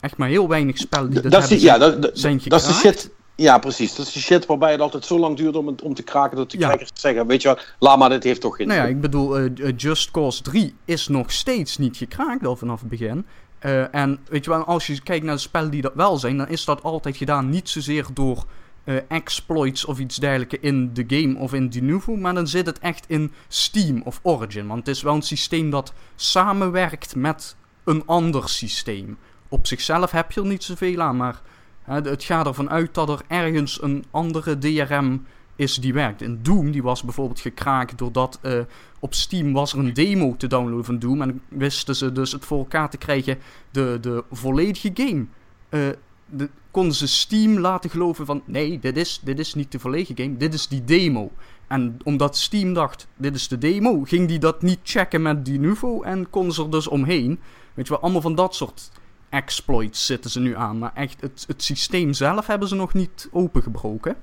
[0.00, 2.40] echt maar heel weinig spellen die dat, Dat is hebben die, ja, dat, dat, zijn
[2.44, 3.10] dat is de shit.
[3.36, 3.94] Ja, precies.
[3.94, 6.36] Dat is de shit waarbij het altijd zo lang duurt om, het- om te kraken
[6.36, 6.68] dat de Ja.
[6.68, 9.38] kijkers zeggen: Weet je wat, laat maar, dit heeft toch geen Nou ja, ik bedoel,
[9.38, 13.26] eh, Just Cause 3 is nog steeds niet gekraakt al vanaf het begin.
[13.62, 16.36] Eh, en weet je wel, als je kijkt naar de spellen die dat wel zijn,
[16.36, 18.44] dan is dat altijd gedaan niet zozeer door
[18.84, 22.78] eh, exploits of iets dergelijks in de game of in Denuvo, maar dan zit het
[22.78, 24.66] echt in Steam of Origin.
[24.66, 29.18] Want het is wel een systeem dat samenwerkt met een ander systeem.
[29.48, 31.40] Op zichzelf heb je er niet zoveel aan, maar
[31.82, 35.26] het gaat ervan uit dat er ergens een andere DRM
[35.56, 36.22] is die werkt.
[36.22, 38.60] En Doom die was bijvoorbeeld gekraakt doordat eh,
[38.98, 41.22] op Steam was er een demo te downloaden van Doom.
[41.22, 43.38] En wisten ze dus het voor elkaar te krijgen
[43.70, 45.26] de, de volledige game.
[45.68, 45.80] eh,
[46.26, 50.22] de, konden ze Steam laten geloven van nee, dit is, dit is niet de volledige
[50.22, 51.30] game, dit is die demo.
[51.66, 55.58] En omdat Steam dacht, dit is de demo, ging die dat niet checken met die
[55.58, 57.40] Nuvo en konden ze er dus omheen.
[57.74, 58.90] Weet je wel, allemaal van dat soort
[59.28, 60.78] exploits zitten ze nu aan.
[60.78, 64.16] Maar echt, het, het systeem zelf hebben ze nog niet opengebroken.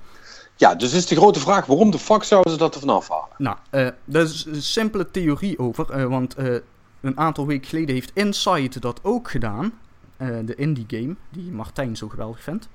[0.60, 3.28] Ja, dus is de grote vraag: waarom de fuck zouden ze dat er vanaf halen?
[3.38, 5.90] Nou, eh daar is een simpele theorie over.
[5.90, 6.54] eh, want eh,
[7.00, 9.72] een aantal weken geleden heeft Insight dat ook gedaan.
[10.16, 12.68] eh, de indie game, die Martijn zo geweldig vindt.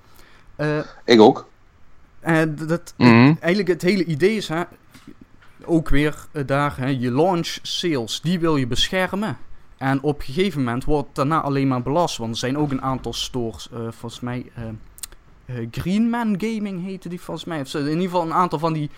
[0.55, 1.47] Eh, Ik ook.
[2.19, 3.33] en dat, Mhm.
[3.39, 4.63] eigenlijk het hele idee is, hè,
[5.65, 9.37] ook weer daar, hè, je launch sales, die wil je beschermen.
[9.77, 12.17] En op een gegeven moment wordt daarna alleen maar belast.
[12.17, 14.45] Want er zijn ook een aantal stores, eh, volgens mij,
[15.45, 17.61] eh eh, Greenman Gaming heette die volgens mij.
[17.61, 18.89] Of in ieder geval een aantal van die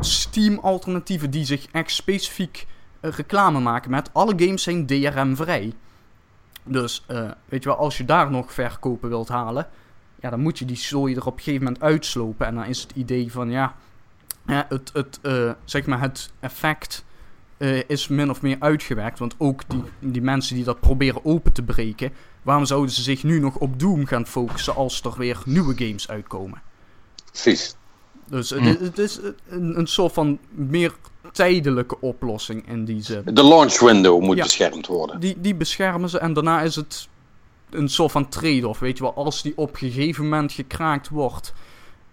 [0.00, 2.66] Steam-alternatieven die zich echt specifiek
[3.00, 5.72] eh, reclame maken met alle games zijn DRM-vrij.
[6.62, 9.68] Dus, eh, weet je wel, als je daar nog verkopen wilt halen,
[10.20, 12.46] ja, dan moet je die zooi er op een gegeven moment uitslopen.
[12.46, 13.76] En dan is het idee van, ja,
[14.46, 15.20] het, het,
[15.64, 17.04] zeg maar het effect
[17.86, 19.18] is min of meer uitgewerkt.
[19.18, 22.12] Want ook die, die mensen die dat proberen open te breken,
[22.44, 26.08] waarom zouden ze zich nu nog op Doom gaan focussen als er weer nieuwe games
[26.08, 26.62] uitkomen?
[27.30, 27.76] Precies.
[28.26, 28.62] Dus Hm.
[28.62, 30.94] het, het is een, een soort van meer
[31.32, 33.22] tijdelijke oplossing in die zin.
[33.24, 34.42] De launch window moet Ja.
[34.42, 35.20] beschermd worden.
[35.20, 37.08] Die, die beschermen ze en daarna is het
[37.70, 39.14] een soort van trade-off, weet je wel.
[39.14, 41.52] Als die op een gegeven moment gekraakt wordt.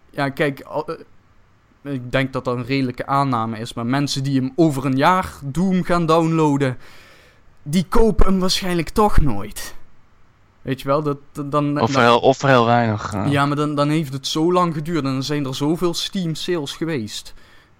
[0.09, 3.73] Ja, kijk, eh, ik denk dat dat een redelijke aanname is.
[3.73, 6.77] Maar mensen die hem over een jaar Doom gaan downloaden,
[7.63, 9.75] die kopen hem waarschijnlijk toch nooit.
[10.61, 11.81] Weet je wel, dat, dan...
[11.81, 13.13] Of, dan- heel, of heel weinig.
[13.29, 16.35] ja, maar dan, dan heeft het zo lang geduurd en dan zijn er zoveel Steam
[16.35, 17.33] sales geweest.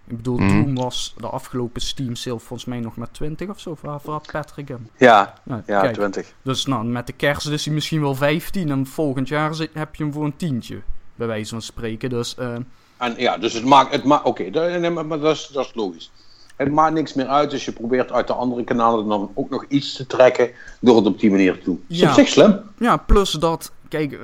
[0.08, 0.48] Ik bedoel, Mhm.
[0.64, 3.78] Doom was de afgelopen Steam sale volgens mij nog met 20 of zo.
[3.82, 4.90] Waar had Patrick hem?
[4.98, 6.34] Ja, Nou, ja, kijk, 20.
[6.41, 9.95] dus nou, met de kerst is hij misschien wel 15 en volgend jaar zit- heb
[9.95, 10.82] je hem voor een tientje.
[11.16, 12.10] Bij wijze van spreken.
[12.10, 12.53] Dus eh,
[12.98, 13.91] En ja, dus het maakt.
[13.91, 16.12] Het maakt Oké, dat- maar, maar dat, is, dat is logisch.
[16.61, 19.65] Het maakt niks meer uit, dus je probeert uit de andere kanalen dan ook nog
[19.67, 21.83] iets te trekken door het op die manier te doen.
[21.88, 22.09] Is Ja.
[22.09, 22.59] op zich slim.
[22.77, 24.19] ja, plus dat, kijk,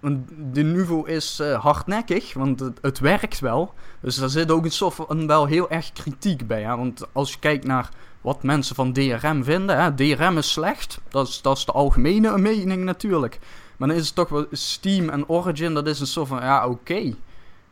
[0.00, 0.18] want
[0.52, 3.72] de Nuvo is eh, hardnekkig, want het, het werkt wel.
[4.00, 6.62] Dus daar zit ook een soort van wel heel erg kritiek bij.
[6.62, 6.76] Hè?
[6.76, 7.88] Want als je kijkt naar
[8.20, 11.00] wat mensen van DRM vinden, hè, DRM is slecht.
[11.08, 13.38] Dat is, dat is de algemene mening natuurlijk.
[13.76, 16.68] Maar dan is het toch wel Steam en Origin, dat is een soort van, ja,
[16.68, 17.14] oké.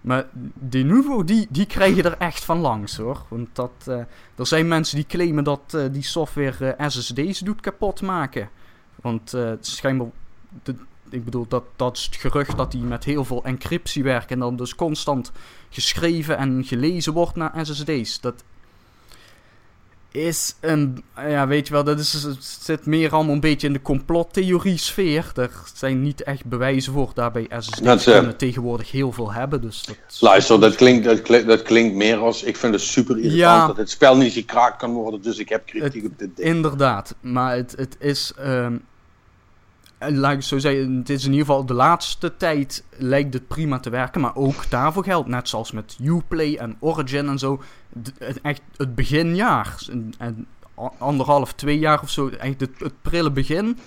[0.03, 3.23] Maar de Nuvo, die, die krijgen er echt van langs hoor.
[3.29, 3.99] Want dat, eh,
[4.35, 8.49] er zijn mensen die claimen dat eh, die software eh, SSD's doet kapot maken.
[9.03, 10.09] Want schijnbaar,
[10.63, 10.75] de,
[11.09, 14.29] ik bedoel, dat, dat is het gerucht dat die met heel veel encryptie werken.
[14.29, 15.33] En dan dus constant
[15.71, 18.21] geschreven en gelezen wordt naar SSD's.
[18.21, 18.45] Dat
[20.13, 23.73] is een, ja weet je wel, dat is, het zit meer allemaal een beetje in
[23.73, 25.33] de complottheorie sfeer.
[25.35, 27.11] Er zijn niet echt bewijzen voor.
[27.15, 29.61] Daarbij SSD's Dat is, eh, kunnen tegenwoordig heel veel hebben.
[29.61, 32.43] Dus dat, Luister, dat klinkt, dat, klinkt, dat klinkt meer als.
[32.43, 33.67] Ik vind het super irritant Ja.
[33.67, 36.49] dat het spel niet gekraakt kan worden, dus ik heb kritiek op dit ding.
[36.49, 38.33] Inderdaad, maar het, het is.
[38.39, 38.77] ehm,
[40.11, 43.81] laat ik zo zeggen, het is in ieder geval de laatste tijd lijkt het prima
[43.81, 44.21] te werken.
[44.21, 47.63] Maar ook daarvoor geldt, net zoals met Uplay en Origin en zo.
[48.43, 49.87] echt het beginjaar.
[50.19, 50.47] En,
[50.99, 52.29] anderhalf, twee jaar of zo.
[52.29, 53.79] Echt het, prille begin.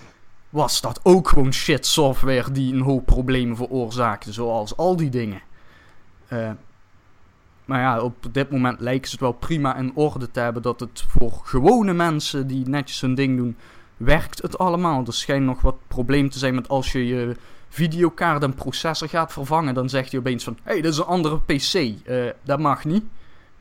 [0.50, 4.34] Was dat ook gewoon shit software die een hoop problemen veroorzaakte.
[4.34, 5.42] Zoals al die dingen.
[6.28, 6.52] Eh,
[7.66, 10.80] maar ja, op dit moment lijken ze het wel prima in orde te hebben dat
[10.80, 13.58] het voor gewone mensen die netjes hun ding doen,
[13.98, 15.06] werkt het allemaal.
[15.06, 17.36] Er schijnt nog wat probleem te zijn met als je je
[17.70, 21.06] videokaart en processor gaat vervangen, dan zegt hij opeens van, hé, hey, dit is een
[21.06, 21.74] andere PC.
[21.74, 23.04] Eh, dat mag niet.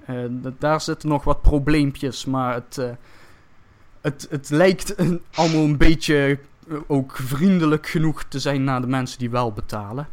[0.06, 0.16] Eh,
[0.58, 2.90] daar zitten nog wat probleempjes, maar het, eh,
[4.00, 4.94] het, het lijkt
[5.34, 6.38] allemaal een beetje
[6.86, 10.08] ook vriendelijk genoeg te zijn naar de mensen die wel betalen.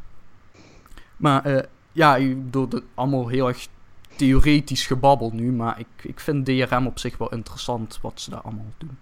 [1.17, 3.67] Maar ja, bedoel, het allemaal heel erg
[4.15, 8.41] theoretisch gebabbel nu, maar ik, ik vind DRM op zich wel interessant wat ze daar
[8.41, 8.97] allemaal doen.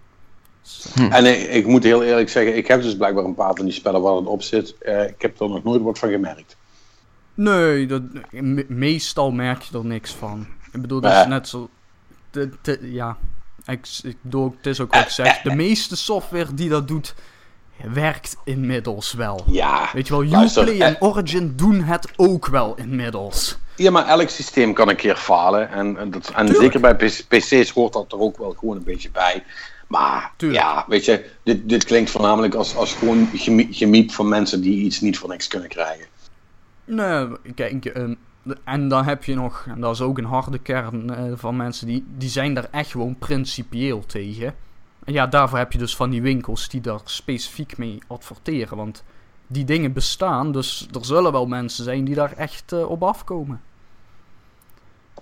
[0.62, 3.64] Dus, En ik, ik moet heel eerlijk zeggen, ik heb dus blijkbaar een paar van
[3.64, 4.74] die spellen waar het op zit.
[4.78, 6.56] Eh, ik heb er nog nooit wat van gemerkt.
[7.34, 10.46] Nee, dat, me- meestal merk je er niks van.
[10.72, 11.68] Ik bedoel, dat is net zo...
[12.80, 13.16] ja,
[13.66, 15.40] ik, ik bedoel, het is ook wat ik zeg.
[15.42, 17.14] De meeste software die dat doet,
[17.92, 19.44] werkt inmiddels wel.
[19.46, 23.58] Ja, Weet je wel, Luister, Uplay en Origin doen het ook wel inmiddels.
[23.76, 25.70] ja, maar elk systeem kan een keer falen.
[25.70, 28.84] En, en, dat, en zeker bij PC PC's hoort dat er ook wel gewoon een
[28.84, 29.44] beetje bij.
[29.90, 30.62] Maar Tuurlijk.
[30.62, 34.84] ja, weet je, dit, dit klinkt voornamelijk als, als gewoon gemie- gemiep van mensen die
[34.84, 36.06] iets niet voor niks kunnen krijgen.
[36.84, 37.84] Nee, kijk,
[38.64, 41.86] en dan heb je nog, en dat is ook een harde kern eh, van mensen,
[41.86, 44.54] die, die zijn daar echt gewoon principieel tegen.
[45.04, 48.76] En ja, daarvoor heb je dus van die winkels die daar specifiek mee adverteren.
[48.76, 49.04] Want
[49.46, 53.60] die dingen bestaan, dus er zullen wel mensen zijn die daar echt eh, op afkomen.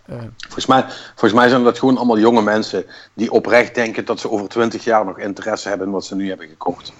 [0.09, 4.21] Eh, Volgens mij, volgens mij zijn dat gewoon allemaal jonge mensen die oprecht denken dat
[4.21, 6.93] ze over twintig jaar nog interesse hebben in wat ze nu hebben gekocht.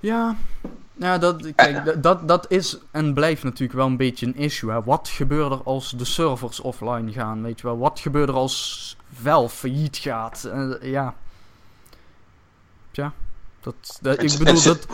[0.00, 0.36] Ja,
[0.94, 4.70] ja dat, kijk, dat- dat, dat is en blijft natuurlijk wel een beetje een issue.
[4.70, 4.82] Hè.
[4.82, 7.42] Wat gebeurt er als de servers offline gaan?
[7.42, 10.44] Weet je wel, wat gebeurt er als Valve failliet gaat?
[10.44, 11.14] Eh, ja.
[12.90, 13.12] Tja,
[13.60, 14.86] dat, dat, ik bedoel, dat,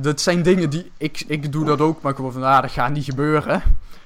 [0.00, 0.92] dat zijn dingen die.
[0.96, 3.62] Ik, ik doe dat ook, maar gewoon van, ah, dat gaat niet gebeuren.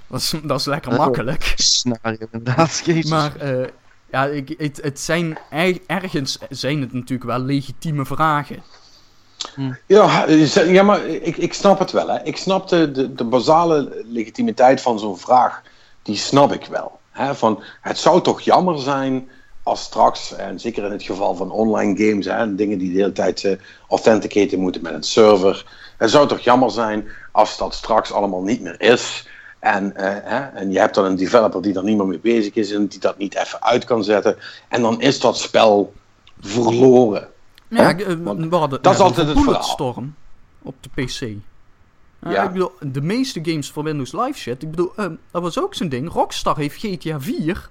[0.09, 0.98] Dat is, dat is lekker Oh.
[0.98, 1.52] makkelijk.
[1.56, 2.82] Scenario inderdaad.
[2.85, 3.10] Jezus.
[3.10, 3.68] Maar eh,
[4.10, 8.62] ja, ik, het, het zijn er- ergens zijn het natuurlijk wel legitieme vragen.
[9.86, 10.26] Ja,
[10.66, 12.09] ja maar ik, ik snap het wel.
[12.09, 12.22] Hè.
[12.22, 15.62] Ik snap de, de, de basale legitimiteit van zo'n vraag.
[16.02, 16.98] Die snap ik wel.
[17.10, 17.35] Hè.
[17.35, 19.28] Van, het zou toch jammer zijn
[19.62, 22.98] als straks, en zeker in het geval van online games, hè, en dingen die de
[22.98, 23.52] hele tijd eh,
[23.89, 25.66] authenticaten moeten met een server.
[25.98, 29.27] Het zou toch jammer zijn als dat straks allemaal niet meer is.
[29.59, 32.55] En, eh, hè, en je hebt dan een developer die er niet meer mee bezig
[32.55, 34.36] is en die dat niet even uit kan zetten.
[34.68, 35.93] En dan is dat spel
[36.40, 37.28] verloren.
[37.68, 40.14] Ja, eh, Want we hadden, dat is altijd het Bulletstorm
[40.62, 41.36] op de PC.
[42.30, 42.43] Ja.
[42.43, 45.74] Ik bedoel, de meeste games voor Windows Live shit, ik bedoel, ehm, dat was ook
[45.74, 46.12] zo'n ding.
[46.12, 47.70] Rockstar heeft GTA 4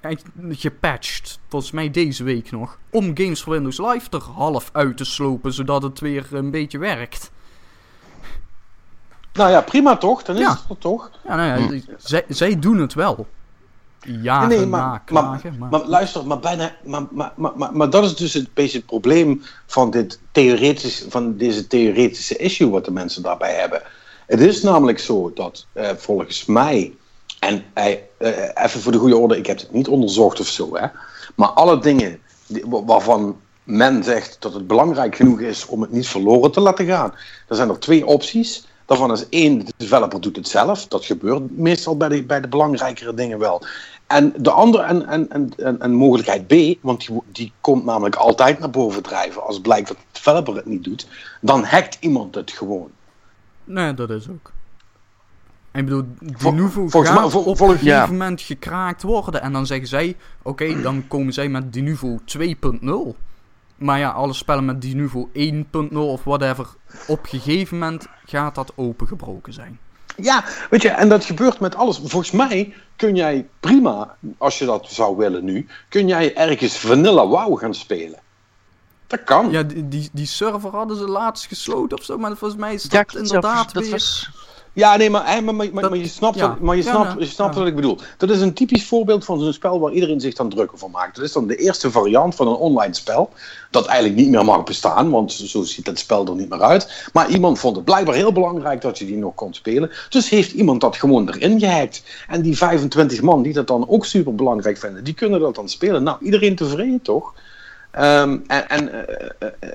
[0.00, 4.96] eigenlijk gepatcht, volgens mij deze week nog, om games voor Windows Live er half uit
[4.96, 7.30] te slopen, zodat het weer een beetje werkt.
[9.32, 10.22] Nou ja, prima toch?
[10.22, 10.50] Dan is Ja.
[10.50, 11.10] het er toch?
[11.26, 13.26] Ja, nou ja, zij, zij doen het wel.
[14.22, 17.90] Jaren Nee, maar, maar, klagen, maar, maar luister, maar, bijna, maar, maar, maar, maar, maar
[17.90, 22.84] dat is dus het beetje het probleem van, dit theoretisch, van deze theoretische issue wat
[22.84, 23.82] de mensen daarbij hebben.
[24.26, 26.92] Het is namelijk zo dat eh, volgens mij,
[27.38, 30.76] en eh, eh, even voor de goede orde, ik heb het niet onderzocht of zo,
[30.76, 30.86] hè,
[31.34, 36.08] maar alle dingen die- waarvan men zegt dat het belangrijk genoeg is om het niet
[36.08, 37.14] verloren te laten gaan,
[37.46, 38.66] dan zijn er twee opties.
[38.86, 40.86] Daarvan is één, de developer doet het zelf.
[40.86, 43.62] Dat gebeurt meestal bij de, bij de belangrijkere dingen wel.
[44.06, 48.58] En de andere, en, en, en, en, mogelijkheid B, want die, die komt namelijk altijd
[48.58, 49.46] naar boven drijven.
[49.46, 51.06] Als blijkt dat de developer het niet doet,
[51.40, 52.90] dan hackt iemand het gewoon.
[53.64, 54.50] Nee, dat is ook.
[55.72, 59.42] Ik bedoel, die Nuvo volgens gaat mij- vol- op een gegeven moment gekraakt worden.
[59.42, 63.16] En dan zeggen zij, oké, dan komen zij met die Nuvo 2.0.
[63.82, 66.66] Maar ja, alle spellen met die Nuvo 1.0 of whatever,
[67.06, 69.78] op een gegeven moment gaat dat opengebroken zijn.
[70.16, 72.00] Ja, weet je, en dat gebeurt met alles.
[72.04, 77.26] Volgens mij kun jij prima, als je dat zou willen nu, kun jij ergens Vanilla
[77.26, 78.18] WoW gaan spelen.
[79.06, 79.50] Dat kan.
[79.50, 82.82] Ja, die, die, die server hadden ze laatst gesloten of zo, maar volgens mij is
[82.82, 83.90] dat Ja, inderdaad dat weer...
[83.90, 84.30] was...
[84.74, 86.48] Ja, nee, maar, maar, maar, Dat- je snapt, ja.
[86.48, 87.98] wat, maar je snapt, nou, je snapt wat ik bedoel.
[88.16, 91.16] Dat is een typisch voorbeeld van zo'n spel waar iedereen zich dan drukker van maakt.
[91.16, 93.30] Dat is dan de eerste variant van een online spel.
[93.70, 97.08] Dat eigenlijk niet meer mag bestaan, want zo ziet het spel er niet meer uit.
[97.12, 99.90] Maar iemand vond het blijkbaar heel belangrijk dat je die nog kon spelen.
[100.08, 102.02] Dus heeft iemand dat gewoon erin gehackt.
[102.28, 105.68] En die 25 man die dat dan ook super belangrijk vinden, die kunnen dat dan
[105.68, 106.02] spelen.
[106.02, 107.34] Nou, iedereen tevreden toch?
[107.90, 109.70] Ehm, en en eh, eh, eh,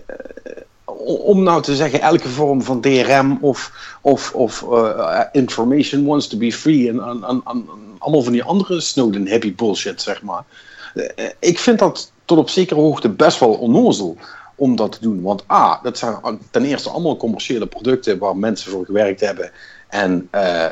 [1.06, 3.72] om nou te zeggen, elke vorm van DRM of,
[4.02, 7.24] of, of eh, information wants to be free en,
[8.00, 10.44] allemaal van die andere Snowden happy bullshit, zeg maar.
[10.94, 14.18] Eh, ik vind dat tot op zekere hoogte best wel onnozel
[14.56, 15.22] om dat te doen.
[15.22, 19.52] Want A, dat zijn ten eerste allemaal commerciële producten waar mensen voor gewerkt hebben.
[19.88, 20.72] En eh, eh,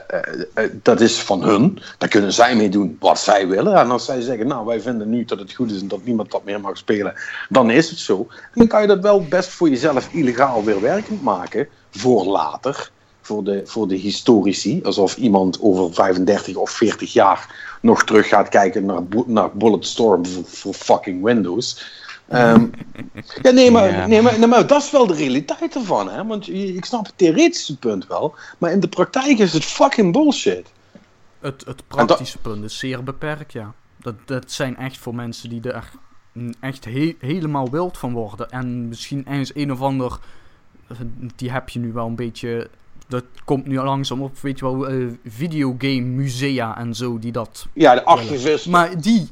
[0.54, 1.80] eh, dat is van hun.
[1.98, 3.76] Daar kunnen zij mee doen wat zij willen.
[3.76, 6.32] En als zij zeggen, nou wij vinden nu dat het goed is en dat niemand
[6.32, 7.14] dat meer mag spelen,
[7.50, 8.28] dan is het zo.
[8.30, 12.92] En dan kan je dat wel best voor jezelf illegaal weer werkend maken voor later.
[13.22, 14.84] Voor de, voor de historici.
[14.84, 20.74] Alsof iemand over 35 of 40 jaar nog terug gaat kijken naar, naar Bulletstorm voor
[20.74, 21.86] fucking Windows.
[22.28, 22.66] Ehm,
[23.42, 24.08] ja, nee maar, Ja.
[24.08, 26.10] Nee, maar, nee, maar dat is wel de realiteit ervan.
[26.10, 26.26] Hè?
[26.26, 28.36] Want ik snap het theoretische punt wel.
[28.58, 30.72] Maar in de praktijk is het fucking bullshit.
[31.40, 33.74] Het, het praktische punt is zeer beperkt, ja.
[33.98, 35.92] Dat, dat zijn echt voor mensen die daar
[36.32, 38.50] mm, echt he- helemaal wild van worden.
[38.52, 40.20] En misschien ergens een of ander,
[41.36, 42.70] die heb je nu wel een beetje,
[43.08, 47.68] dat komt nu langzaam op, weet je wel, eh, videogame musea en zo, die dat
[47.74, 48.72] Ja, de activisten.
[48.72, 49.30] maar die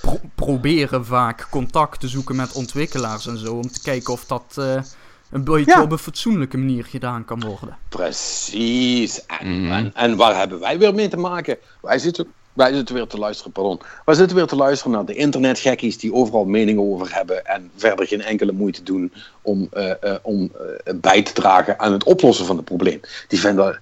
[0.00, 3.54] pro- proberen vaak contact te zoeken met ontwikkelaars en zo.
[3.54, 4.82] Om te kijken of dat eh,
[5.30, 5.82] een beetje Ja.
[5.82, 7.76] op een fatsoenlijke manier gedaan kan worden.
[7.88, 9.26] Precies.
[9.26, 9.72] En, Mhm.
[9.72, 11.56] en, en waar hebben wij weer mee te maken?
[11.82, 13.80] Wij zitten, wij zitten weer te luisteren, pardon.
[14.04, 18.06] Wij zitten weer te luisteren naar de internetgekkies die overal meningen over hebben en verder
[18.06, 19.12] geen enkele moeite doen
[19.42, 20.50] om, eh, eh, om
[20.84, 23.00] eh, bij te dragen aan het oplossen van het probleem.
[23.28, 23.80] Die vinden.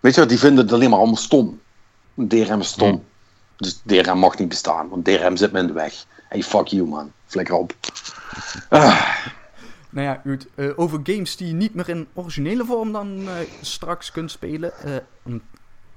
[0.00, 1.60] Weet je wat, die vinden het alleen maar allemaal stom.
[2.14, 3.04] DRM is stom.
[3.60, 6.04] Dus DRM mag niet bestaan, want DRM zit me in de weg.
[6.28, 7.12] Hey, fuck you man.
[7.26, 7.72] Flikker op.
[8.68, 9.00] Ah.
[9.90, 10.46] Nou ja, goed.
[10.54, 14.72] eh, over games die je niet meer in originele vorm dan eh, straks kunt spelen.
[14.84, 15.34] eh,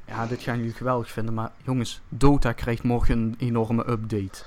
[0.07, 1.33] ja, dit gaan jullie geweldig vinden.
[1.33, 4.43] Maar jongens, Dota krijgt morgen een enorme update.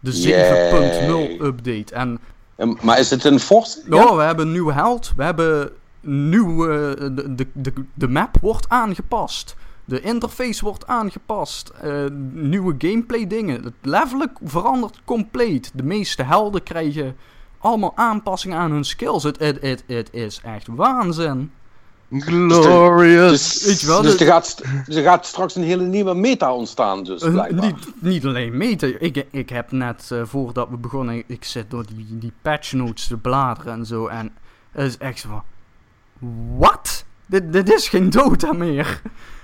[0.00, 1.94] De 7.0 update.
[1.94, 2.18] En
[2.56, 3.82] En- Maar is het een fort?
[3.90, 5.12] Oh, we hebben een nieuwe held.
[5.16, 5.70] We hebben
[6.00, 9.56] nieuw, de, de, de, de map wordt aangepast.
[9.88, 11.68] De interface wordt aangepast.
[11.68, 13.62] eh, nieuwe gameplay dingen.
[13.64, 15.70] Het levelen verandert compleet.
[15.74, 17.16] De meeste helden krijgen
[17.58, 19.22] allemaal aanpassingen aan hun skills.
[19.22, 21.50] Het, het, het, het is echt waanzin.
[22.10, 23.30] Glorious.
[23.52, 26.54] Dus, Weet je wel, dus er, gaat, st- er gaat straks een hele nieuwe meta
[26.54, 27.66] ontstaan, dus blijkbaar.
[27.66, 29.00] niet, niet alleen meten.
[29.02, 33.06] Ik, ik heb net eh, voordat we begonnen, ik zit door die, die patch notes
[33.06, 34.06] te bladeren en zo.
[34.06, 34.32] En
[34.70, 35.42] het is echt zo van.
[36.58, 37.04] Wat?
[37.26, 39.00] Dit, dit is geen Dota meer.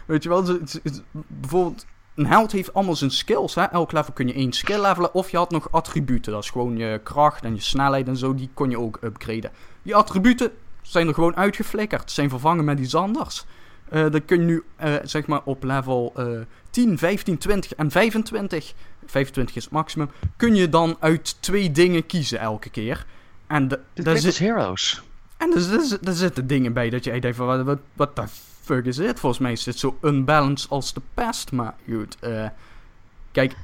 [0.06, 0.82] Weet je wel, het-
[1.26, 1.86] bijvoorbeeld.
[2.14, 3.54] Een held heeft allemaal zijn skills.
[3.54, 3.62] Hè?
[3.62, 5.14] Elk level kun je één skill levelen.
[5.14, 6.32] Of je had nog attributen.
[6.32, 8.34] Dat is gewoon je kracht en je snelheid en zo.
[8.34, 9.50] Die kon je ook upgraden.
[9.82, 10.50] Die attributen
[10.82, 12.10] zijn er gewoon uitgeflikkerd.
[12.10, 13.44] Zijn vervangen met iets anders.
[13.88, 16.26] Eh dan kun je nu, eh, zeg maar, op level eh
[16.70, 18.74] 10, 15, 20 en 25.
[19.06, 20.10] 25 is het maximum.
[20.36, 23.06] Kun je dan uit twee dingen kiezen elke keer.
[23.46, 23.68] En
[24.04, 25.02] als zit, Heroes.
[25.36, 28.22] en er, zit- er zitten dingen bij dat je denkt van, wat, wat, wat de
[28.62, 29.20] fuck is dit?
[29.20, 31.52] Volgens mij is dit zo unbalanced als de pest.
[31.52, 32.46] Maar goed, eh,
[33.32, 33.56] kijk,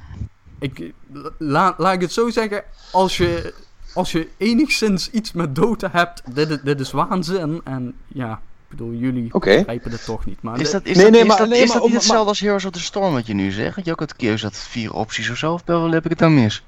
[0.59, 0.93] ik,
[1.37, 2.63] la, laat ik het zo zeggen.
[2.91, 3.53] Als je,
[3.93, 7.61] als je enigszins iets met Dota hebt, dit, is- dit is waanzin.
[7.63, 10.41] En ja, ik bedoel, jullie begrijpen het toch niet.
[10.41, 11.91] Maar Is dat, is Nee, dat, nee, is maar- dat, nee, is maar dat ook-
[11.91, 13.75] niet maar- hetzelfde als Heroes of the Storm wat je nu zegt?
[13.75, 15.53] Had je ook het keuze dat vier opties of zo?
[15.53, 16.63] Of wel heb ik het dan mis?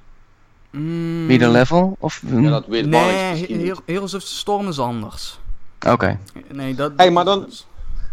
[0.69, 1.95] Mm, level?
[1.99, 2.21] Of...
[2.27, 5.39] Ja, dat weet Nee, Heroes of the Storm is anders.
[5.87, 6.19] Oké.
[6.51, 6.91] Nee, dat...
[6.95, 7.47] Hey, maar dan-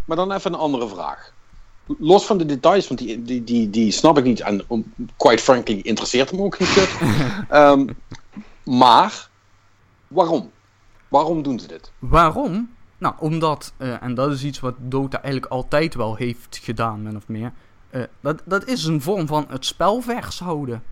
[0.09, 1.33] Maar dan even een andere vraag.
[1.99, 4.39] Los van de details, want die, die, die, die snap ik niet.
[4.39, 6.89] En um, quite frankly, interesseert hem ook kut.
[7.49, 7.87] Ehm,
[8.63, 9.29] maar,
[10.07, 10.51] waarom?
[11.07, 11.91] Waarom doen ze dit?
[11.99, 12.69] Waarom?
[12.97, 17.15] Nou, omdat, eh, en dat is iets wat Dota eigenlijk altijd wel heeft gedaan, min
[17.15, 17.53] of meer.
[17.89, 20.83] eh, dat, dat is een vorm van het spel vers houden.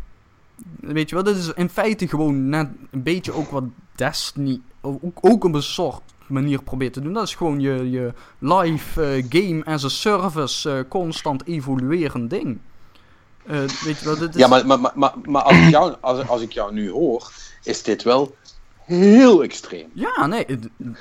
[0.80, 3.64] Weet je wel, dat is in feite gewoon net een beetje ook wat
[3.96, 7.14] Destiny ook, ook een soort manier probeert te doen.
[7.14, 12.58] Dat is gewoon je, je live eh, game as a service, eh, constant evoluerend ding.
[13.46, 14.42] Eh, weet je wel, dit is...
[14.42, 17.32] Ja, maar, maar, maar, maar, als, ik jou, als, als ik jou nu hoor,
[17.64, 18.36] is dit wel
[18.84, 19.90] heel extreem.
[19.94, 20.46] Ja, nee,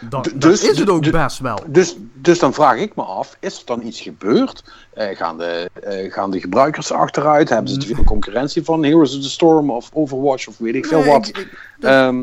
[0.00, 1.58] dat, dus- is het ook best wel.
[1.66, 4.64] Dus, dus dan vraag ik me af, is er dan iets gebeurd?
[4.94, 7.48] Gaan, de, eh, gaan de gebruikers achteruit?
[7.48, 10.86] Hebben ze te veel concurrentie van Heroes of the Storm of Overwatch of weet ik
[10.86, 11.28] veel Nee, wat?
[11.28, 12.22] ik- ik- dat- Ehm,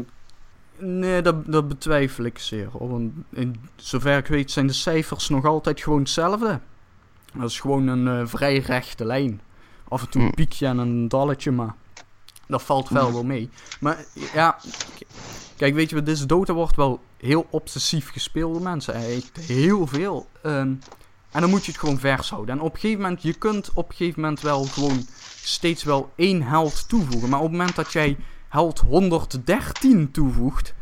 [0.86, 2.68] Nee, dat, dat betwijfel ik zeer.
[2.72, 2.90] Hoor.
[2.90, 6.60] Want in, zover ik weet zijn de cijfers nog altijd gewoon hetzelfde.
[7.34, 9.42] Dat is gewoon een eh, vrij rechte lijn.
[9.88, 10.34] Af en toe een Hm.
[10.34, 11.76] piekje en een dalletje, maar
[12.48, 13.50] dat valt wel wel mee.
[13.80, 14.58] Maar ja,
[15.58, 18.94] kijk, weet je wat, deze Dota wordt wel heel obsessief gespeeld door mensen.
[18.94, 20.28] Hij heeft heel veel.
[20.42, 20.74] ehm,
[21.32, 22.56] en dan moet je het gewoon vers houden.
[22.56, 25.06] En op een gegeven moment, je kunt op een gegeven moment wel gewoon
[25.42, 27.30] steeds wel één held toevoegen.
[27.30, 28.18] Maar op het moment dat jij
[28.54, 30.74] held 113 toevoegt,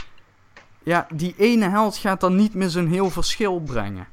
[0.84, 4.08] ja, die ene held gaat dan niet meer zo'n heel verschil brengen.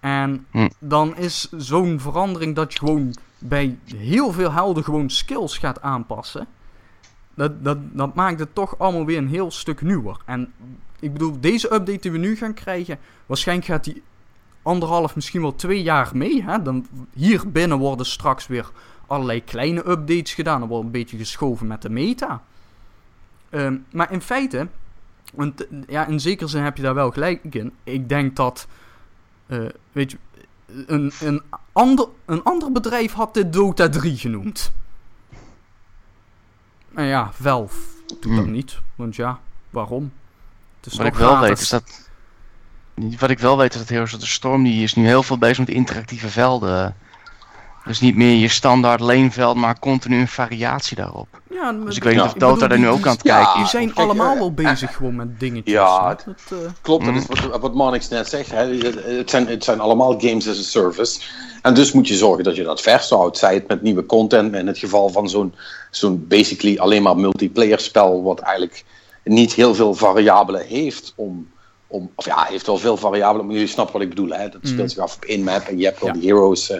[0.00, 0.68] En Hm.
[0.78, 6.46] dan is zo'n verandering dat je gewoon bij heel veel helden gewoon skills gaat aanpassen.
[7.34, 10.16] Dat, dat, dat maakt het toch allemaal weer een heel stuk nieuwer.
[10.24, 10.52] En
[11.00, 14.02] ik bedoel, deze update die we nu gaan krijgen, waarschijnlijk gaat die
[14.62, 16.42] anderhalf, misschien wel twee jaar mee.
[16.42, 16.62] Hè?
[16.62, 18.70] Dan, hier binnen worden straks weer
[19.06, 20.62] allerlei kleine updates gedaan.
[20.62, 22.42] Er wordt een beetje geschoven met de meta.
[23.50, 24.68] Ehm, maar in feite,
[25.34, 27.72] want ja, in zekere zin heb je daar wel gelijk in.
[27.84, 28.66] Ik denk dat,
[29.46, 30.18] eh, weet je,
[30.86, 31.42] een, een,
[31.72, 34.72] ander, een ander bedrijf had dit Dota 3 genoemd.
[36.90, 38.50] Nou ja, Valve doet dat Hmm.
[38.50, 38.78] niet.
[38.94, 40.12] Want ja, waarom?
[40.76, 41.48] Het is Wat ik wel gratis.
[41.48, 42.06] weet is dat...
[43.20, 45.38] Wat ik wel weet is dat Heroes of the Storm die is nu heel veel
[45.38, 46.96] bezig met interactieve velden.
[47.84, 51.40] Dus niet meer je standaard leenveld, maar continu een variatie daarop.
[51.50, 53.54] Ja, Dus ik weet niet of Dota er nu die- ook aan het die- kijken
[53.54, 53.70] Die is.
[53.70, 55.72] zijn Kijk, allemaal eh, wel bezig gewoon met dingetjes.
[55.74, 56.16] Ja,
[56.50, 57.20] eh, Klopt, dat Mm.
[57.20, 58.50] is wat, wat Marnix net zegt.
[58.50, 58.66] Hè.
[59.16, 61.20] Het, zijn, het zijn allemaal games as a service.
[61.62, 63.38] En dus moet je zorgen dat je dat vers houdt.
[63.38, 64.54] Zij het met nieuwe content.
[64.54, 65.54] In het geval van zo'n
[65.90, 68.22] zo'n basically alleen maar multiplayer spel.
[68.22, 68.84] Wat eigenlijk
[69.24, 71.12] niet heel veel variabelen heeft.
[71.16, 71.48] Om,
[71.86, 73.44] om, of ja, heeft wel veel variabelen.
[73.46, 74.30] Maar jullie snappen wat ik bedoel.
[74.30, 74.48] Hè.
[74.48, 74.68] Dat Mm.
[74.68, 75.62] speelt zich af op één map.
[75.62, 76.20] En je hebt wel Ja.
[76.20, 76.72] die heroes.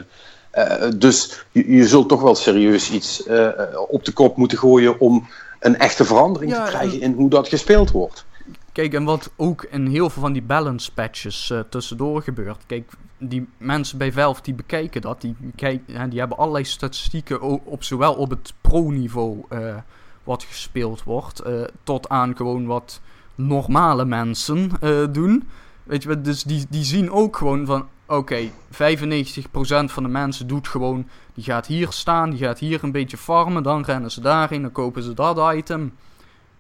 [0.50, 0.90] Eh.
[0.96, 5.00] Dus je, je zult toch wel serieus iets eh, eh, op de kop moeten gooien.
[5.00, 5.26] Om
[5.60, 8.24] een echte verandering Ja, te krijgen en- in hoe dat gespeeld wordt.
[8.72, 12.62] Kijk, en wat ook in heel veel van die balance patches tussendoor gebeurt.
[12.66, 15.20] Kijk, die mensen bij Valve die bekijken dat.
[15.20, 19.44] Die, kijk, hè, die hebben allerlei statistieken op zowel op het pro-niveau
[20.24, 21.40] wat gespeeld wordt.
[21.40, 21.52] eh,
[21.82, 23.00] tot aan gewoon wat
[23.34, 24.70] normale mensen
[25.12, 25.48] doen.
[25.84, 27.86] Weet je wat, dus die, die zien ook gewoon van...
[28.10, 28.50] Oké, 95%
[29.84, 31.08] van de mensen doet gewoon...
[31.34, 33.62] Die gaat hier staan, die gaat hier een beetje farmen.
[33.62, 35.80] Dan rennen ze daarheen, dan kopen ze dat item.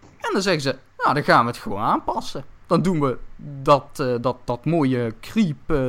[0.00, 2.44] En dan zeggen ze, nou dan gaan we het gewoon aanpassen.
[2.66, 3.16] Dan doen we
[3.62, 5.86] dat, eh, dat, dat mooie creep eh,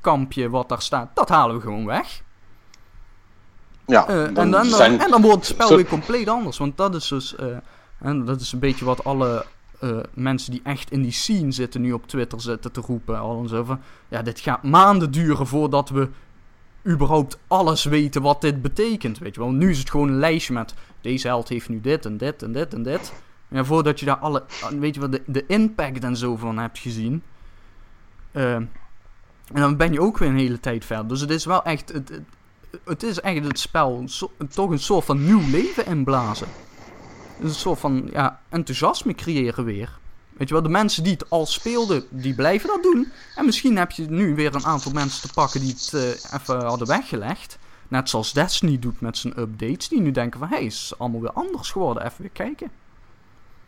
[0.00, 2.22] kampje wat daar staat, dat halen we gewoon weg.
[3.86, 6.58] Ja, Eh, en, dan zijn- en dan wordt het spel weer compleet anders.
[6.58, 7.46] Want dat is dus, eh,
[7.98, 9.44] en dat is een beetje wat alle
[9.80, 13.18] eh, mensen die echt in die scene zitten nu op Twitter zitten te roepen.
[13.18, 16.08] Al en zo van, ja dit gaat maanden duren voordat we
[16.86, 19.18] überhaupt alles weten wat dit betekent.
[19.18, 22.06] Weet je wel, nu is het gewoon een lijstje met deze held heeft nu dit
[22.06, 23.12] en dit en dit en dit.
[23.48, 24.44] Ja, voordat je daar alle,
[24.78, 27.22] weet je wel, de, de impact en zo van hebt gezien.
[28.32, 28.70] Eh, en
[29.52, 31.08] dan ben je ook weer een hele tijd verder.
[31.08, 32.20] Dus het is wel echt, het,
[32.84, 34.04] het, is echt het spel
[34.48, 36.46] toch een soort van nieuw leven inblazen.
[37.40, 39.98] Een soort van ja, enthousiasme creëren weer.
[40.32, 43.12] Weet je wel, de mensen die het al speelden, die blijven dat doen.
[43.34, 46.64] En misschien heb je nu weer een aantal mensen te pakken die het eh, even
[46.64, 47.58] hadden weggelegd.
[47.88, 49.88] Net zoals Destiny doet met zijn updates.
[49.88, 52.04] Die nu denken van, hé, hey, is allemaal weer anders geworden.
[52.04, 52.70] Even weer kijken.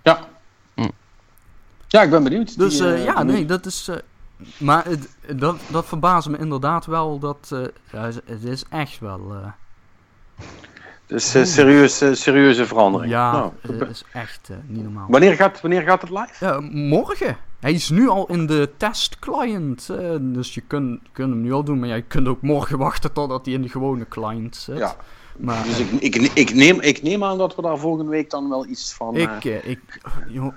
[0.03, 0.29] Ja.
[0.75, 0.89] Hm.
[1.87, 2.59] Ja, ik ben benieuwd.
[2.59, 3.91] Dus Die, eh, eh, ja, nee, dat is...
[4.57, 5.09] maar het,
[5.39, 7.19] dat, dat verbaast me inderdaad wel.
[7.19, 7.55] Dat,
[8.25, 9.53] het is echt wel...
[11.13, 13.13] eh, Dus eh, serieuze, serieuze verandering.
[13.13, 15.07] ja, Nou, ik het ben- is echt eh, niet normaal.
[15.09, 16.45] wanneer, gaat, wanneer gaat het live?
[16.45, 17.37] Ja, morgen.
[17.61, 19.89] Hij is nu al in de test client.
[19.89, 21.79] eh, dus je kunt, kunt hem nu al doen.
[21.79, 24.79] Maar ja, je kunt ook morgen wachten totdat hij in de gewone client zit.
[24.79, 24.97] Ja.
[25.37, 28.49] Maar Dus ik, ik, ik, neem, ik neem aan dat we daar volgende week dan
[28.49, 29.15] wel iets van...
[29.17, 29.45] eh, ik...
[29.45, 29.81] eh, ik
[30.29, 30.53] joh,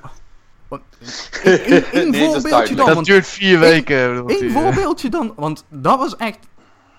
[1.44, 2.86] Eén Nee, dat voorbeeldje dan.
[2.94, 4.18] Dat duurt vier weken.
[4.18, 4.52] Eén eh.
[4.54, 6.38] voorbeeldje dan, want dat was echt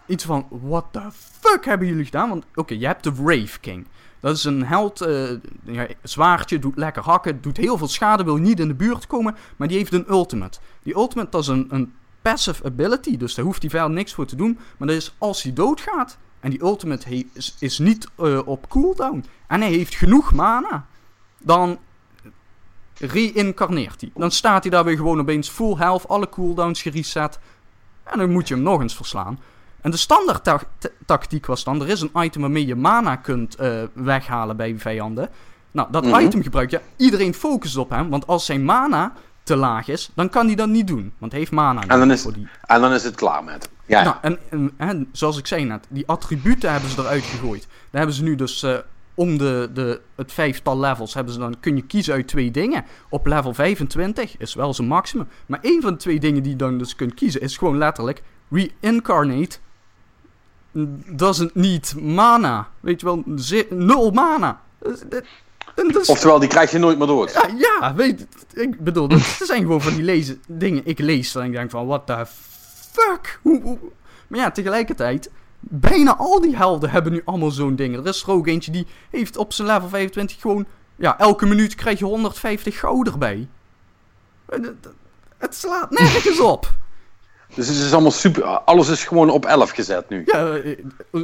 [0.06, 1.02] iets van, what the
[1.40, 2.28] fuck hebben jullie gedaan?
[2.28, 3.86] Want oké, je hebt de Wraith King.
[4.20, 5.06] Dat is een held,
[5.64, 9.36] ja, zwaardje, doet lekker hakken, doet heel veel schade, wil niet in de buurt komen,
[9.56, 10.58] maar die heeft een ultimate.
[10.82, 11.92] Die ultimate, dat is een, een
[12.22, 14.58] passive ability, dus daar hoeft die vijand niks voor te doen.
[14.76, 17.26] Maar dat is als hij doodgaat, en die ultimate
[17.58, 20.86] is niet eh, op cooldown, en hij heeft genoeg mana,
[21.38, 21.78] dan
[22.98, 24.10] reïncarneert hij.
[24.14, 27.38] Dan staat hij daar weer gewoon opeens full health, alle cooldowns gereset.
[28.04, 29.38] En dan moet je hem nog eens verslaan.
[29.86, 30.60] En de standaard ta-
[31.06, 35.28] tactiek was dan, er is een item waarmee je mana kunt eh, weghalen bij vijanden.
[35.70, 36.20] Nou, dat Mhm.
[36.20, 36.80] item gebruik je.
[36.96, 40.68] Iedereen focust op hem, want als zijn mana te laag is, dan kan hij dat
[40.68, 41.12] niet doen.
[41.18, 43.68] Want hij heeft mana dan nodig is- voor die En dan is het klaar met.
[43.86, 47.66] Ja, nou, en, en, en zoals ik zei net, die attributen hebben ze eruit gegooid.
[47.68, 48.74] Daar hebben ze nu dus eh,
[49.14, 52.84] om de, de, het vijftal levels hebben ze dan, kun je kiezen uit twee dingen.
[53.08, 55.28] Op level 25 is wel zijn maximum.
[55.46, 58.22] Maar één van de twee dingen die je dan dus kunt kiezen is gewoon letterlijk
[58.50, 59.58] reincarnate
[61.16, 62.68] doesn't need mana.
[62.80, 63.22] Weet je wel,
[63.70, 64.60] nul mana.
[65.92, 67.32] Dus Oftewel, die krijg je nooit meer dood.
[67.32, 67.48] ja,
[67.80, 70.82] ja, weet ik bedoel, dat zijn gewoon van die lezen, dingen.
[70.84, 72.26] Ik lees en ik denk van, what the
[72.92, 73.38] fuck?
[73.42, 73.78] Hoe, hoe?
[74.28, 75.30] Maar ja, tegelijkertijd,
[75.60, 77.96] bijna al die helden hebben nu allemaal zo'n ding.
[77.96, 80.66] Er is er ook eentje die heeft op zijn level 25 gewoon,
[80.96, 83.48] ja, elke minuut krijg je 150 goud erbij.
[84.50, 84.88] Het- het-
[85.38, 86.70] Het slaat nergens op.
[87.54, 88.44] Dus het is allemaal super.
[88.44, 90.22] Alles is gewoon op 11 gezet nu.
[90.26, 90.78] Ja, eh,
[91.12, 91.22] eh,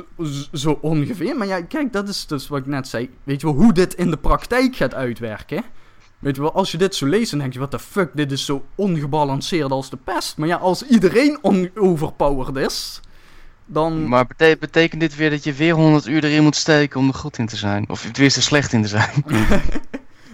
[0.52, 1.36] zo ongeveer.
[1.36, 3.10] Maar ja, kijk, dat is dus wat ik net zei.
[3.24, 5.64] Weet je wel, hoe dit in de praktijk gaat uitwerken.
[6.18, 8.32] Weet je wel, als je dit zo leest, dan denk je, what the fuck, dit
[8.32, 10.36] is zo ongebalanceerd als de pest.
[10.36, 13.00] Maar ja, als iedereen on-overpowered is,
[13.66, 14.08] dan...
[14.08, 17.14] Maar bete- betekent dit weer dat je weer 100 uur erin moet steken om er
[17.14, 17.84] goed in te zijn?
[17.88, 19.24] Of tenminste slecht in te zijn?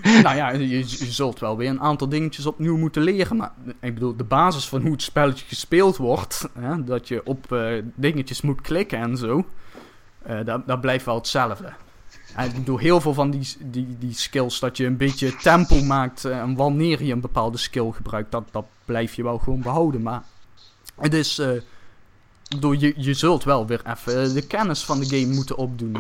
[0.22, 3.36] Nou ja, je, je zult wel weer een aantal dingetjes opnieuw moeten leren.
[3.36, 7.52] Maar ik bedoel, de basis van hoe het spelletje gespeeld wordt, hè, dat je op
[7.52, 9.47] eh, dingetjes moet klikken en zo,
[10.22, 11.72] eh, dat, dat blijft wel hetzelfde.
[12.35, 15.82] En ik bedoel, heel veel van die, die, die skills, dat je een beetje tempo
[15.82, 19.62] maakt eh, en wanneer je een bepaalde skill gebruikt, dat, dat blijf je wel gewoon
[19.62, 20.02] behouden.
[20.02, 20.22] Maar
[21.01, 21.62] het is, eh, ik
[22.48, 25.97] bedoel, je, je zult wel weer even de kennis van de game moeten opdoen.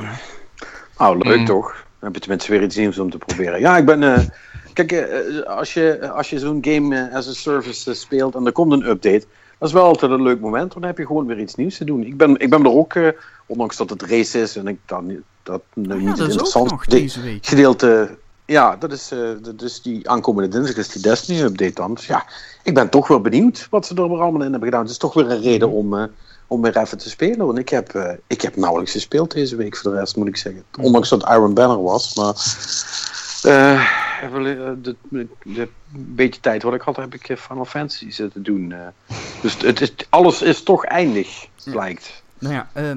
[0.98, 1.44] Nou, leuk Mm.
[1.44, 1.86] toch?
[2.00, 3.60] Heb je tenminste weer iets nieuws om te proberen.
[3.60, 4.02] Ja, ik ben.
[4.02, 4.20] eh,
[4.72, 8.46] kijk, eh, als je, als je zo'n game eh, as a service eh, speelt en
[8.46, 9.24] er komt een update.
[9.58, 11.76] Dat is wel altijd een leuk moment, want dan heb je gewoon weer iets nieuws
[11.76, 12.02] te doen.
[12.04, 13.08] Ik ben, ik ben er ook, eh,
[13.46, 16.70] ondanks dat het race is en ik dan dat nu Oh niet ja, dat interessant
[16.70, 17.46] nog deze week.
[17.46, 18.16] gedeelte.
[18.44, 21.94] Ja, dat is, eh, dat is die aankomende dinsdag is die Destiny update dan.
[21.94, 22.24] Dus ja,
[22.62, 24.82] ik ben toch wel benieuwd wat ze er allemaal in hebben gedaan.
[24.82, 26.04] Het is toch weer een reden om, eh,
[26.48, 27.46] om weer even te spelen.
[27.46, 30.36] Want ik heb, eh, ik heb nauwelijks gespeeld deze week voor de rest, moet ik
[30.36, 30.64] zeggen.
[30.80, 32.14] Ondanks dat Iron Banner was.
[32.14, 32.34] Maar
[33.42, 33.88] eh,
[34.22, 38.42] even, eh, de, de, de beetje tijd wat ik had, heb ik Final Fantasy zitten
[38.42, 38.72] doen.
[38.72, 38.86] eh.
[39.42, 42.22] dus het is, alles is toch eindig, blijkt.
[42.38, 42.90] Nou ja, eh,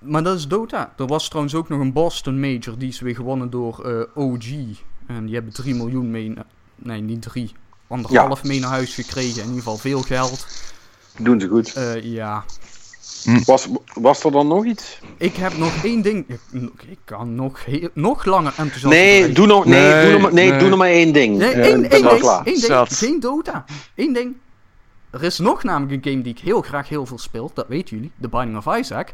[0.00, 0.92] maar dat is Dota.
[0.96, 4.46] Er was trouwens ook nog een Boston Major, die is weer gewonnen door eh, OG.
[5.06, 6.34] En die hebben 3 miljoen mee,
[6.76, 7.52] nee niet 3,
[7.86, 9.40] anderhalf mee naar huis gekregen.
[9.40, 10.46] In ieder geval veel geld.
[11.18, 11.72] Doen ze goed.
[11.72, 12.44] Eh, ja,
[13.44, 14.98] Was, was er dan nog iets?
[15.16, 16.24] ik heb nog één ding.
[16.28, 16.40] Ik,
[16.88, 20.32] ik kan nog, heel, nog langer enthousiast Nee, doe nog, nee, Nee, doe nog, maar-
[20.32, 20.58] nee, nee.
[20.58, 21.36] doe nog maar één ding.
[21.38, 22.22] Nee, Eh, één, één wel ding.
[22.22, 22.44] klaar.
[22.46, 22.86] Één ding.
[22.88, 23.64] Geen Dota.
[23.96, 24.36] Eén ding.
[25.10, 27.50] Er is nog namelijk een game die ik heel graag heel veel speel.
[27.54, 28.12] Dat weten jullie.
[28.20, 29.12] The Binding of Isaac.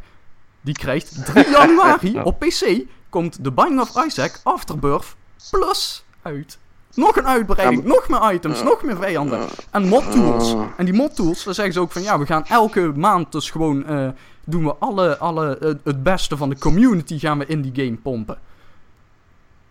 [0.60, 2.82] Die krijgt 3 januari op PC.
[3.08, 5.16] Komt The Binding of Isaac Afterbirth
[5.50, 6.58] Plus uit.
[6.94, 9.40] Nog een uitbreiding, Ja, nog meer items, nog meer vijanden.
[9.70, 10.54] En mod tools.
[10.76, 13.50] En die mod tools, daar zeggen ze ook van ja, we gaan elke maand dus
[13.50, 14.08] gewoon eh,
[14.44, 17.96] doen we alle, alle eh, het beste van de community gaan we in die game
[17.96, 18.38] pompen.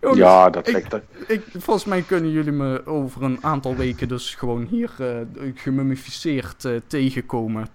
[0.01, 1.03] Jongens, Ja, dat ik- lijkt er.
[1.27, 5.07] ik, volgens mij kunnen jullie me over een aantal weken dus gewoon hier eh
[5.55, 7.67] gemummificeerd eh, tegenkomen.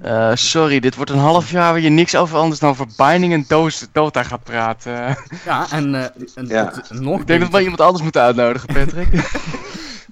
[0.00, 3.32] Eh, sorry, dit wordt een half jaar waar je niks over anders dan over Binding
[3.32, 4.92] en Doos- Dota gaat praten.
[5.44, 6.72] Ja, en, eh, en Ja.
[6.74, 9.08] het- nog ik denk dat we iemand anders moeten uitnodigen, Patrick.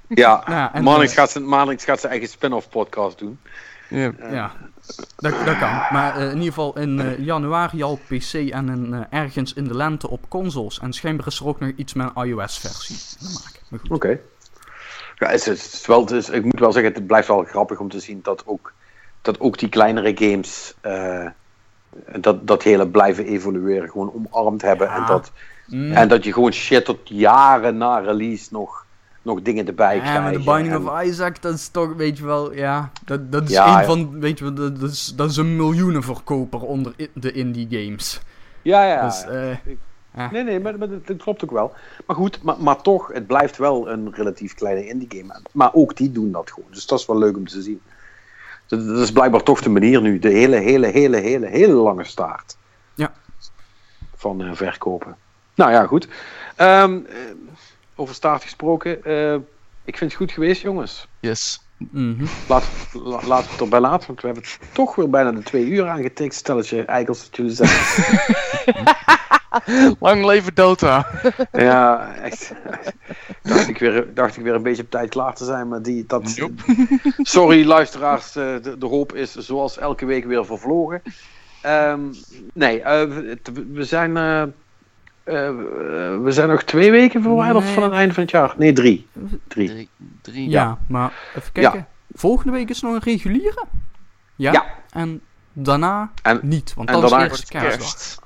[0.09, 3.39] Ja, Nou, Marnix gaat, zijn- Marnix gaat zijn eigen spin-off podcast doen.
[3.89, 4.13] ja.
[4.31, 4.53] Ja,
[5.17, 5.71] dat, dat kan.
[5.93, 9.65] Maar eh, in ieder geval in eh, januari al PC en in, eh, ergens in
[9.65, 10.79] de lente op consoles.
[10.79, 13.91] En schijnbaar is er ook nog iets met een iOS-versie te maken.
[13.95, 14.19] Oké.
[15.19, 17.79] Ja, het is, het is wel, is- ik moet wel zeggen, het blijft wel grappig
[17.79, 18.73] om te zien dat ook,
[19.23, 20.75] dat ook die kleinere games
[22.21, 24.87] dat, dat hele blijven evolueren, gewoon omarmd hebben.
[24.87, 24.97] Ja.
[24.97, 25.33] En, dat,
[25.67, 25.93] Mm.
[25.93, 28.87] en dat je gewoon shit tot jaren na release nog,
[29.23, 30.45] nog dingen erbij Ja, maar krijgt.
[30.45, 33.67] de Binding of Isaac, dat is toch, weet je wel, ja, dat, dat is Ja,
[33.75, 33.85] een ja.
[33.85, 38.21] van, weet je wel, dat, is, dat is een miljoenenverkoper onder de indie games.
[38.63, 39.05] Ja, ja.
[39.05, 39.25] Dus,
[40.31, 41.73] Nee, nee, maar, maar dat, dat klopt ook wel.
[42.07, 45.41] Maar goed, maar, maar toch, het blijft wel een relatief kleine indie game.
[45.53, 46.69] Maar ook die doen dat gewoon.
[46.71, 47.81] Dus dat is wel leuk om te zien.
[48.67, 50.19] Dat, dat is blijkbaar toch de manier nu.
[50.19, 52.57] De hele, hele, hele, hele, hele lange staart.
[52.95, 53.13] Ja.
[54.15, 55.17] Van eh, verkopen.
[55.55, 56.09] Nou ja, goed.
[56.57, 57.15] Ehm, eh,
[58.03, 59.05] over staart gesproken.
[59.05, 59.35] eh,
[59.85, 61.07] ik vind het goed geweest, jongens.
[61.21, 61.61] Yes.
[61.77, 62.25] mhm.
[62.49, 65.67] Laat, la- laten we het erbij laten, want we hebben toch weer bijna de twee
[65.67, 66.35] uur aangetikt.
[66.35, 67.71] Stelletje eikels dat jullie zijn.
[70.01, 71.07] Lang leven Dota.
[71.53, 72.53] Ja, echt.
[73.43, 76.05] dacht, ik weer, dacht ik weer een beetje op tijd klaar te zijn, maar die,
[76.07, 76.37] dat...
[77.19, 81.03] Sorry luisteraars, eh, de, de hoop is zoals elke week weer vervlogen.
[81.63, 82.01] Ehm,
[82.55, 83.39] nee, eh, we,
[83.73, 84.17] we zijn...
[84.17, 84.43] eh,
[85.25, 85.35] eh,
[86.23, 87.75] we zijn nog twee weken verwijderd Nee.
[87.75, 88.55] van het einde van het jaar.
[88.59, 89.07] Nee, drie.
[89.49, 89.69] Drie.
[89.69, 89.89] Drie.
[90.23, 90.49] drie.
[90.51, 90.79] Ja.
[90.89, 91.87] maar even kijken.
[92.15, 93.65] Volgende week is nog een reguliere.
[94.37, 94.53] Ja.
[94.53, 94.65] Ja.
[94.91, 95.21] En
[95.53, 97.79] daarna En- niet, want en dat is eerst Wordt kerstdag.
[97.79, 98.21] kerst.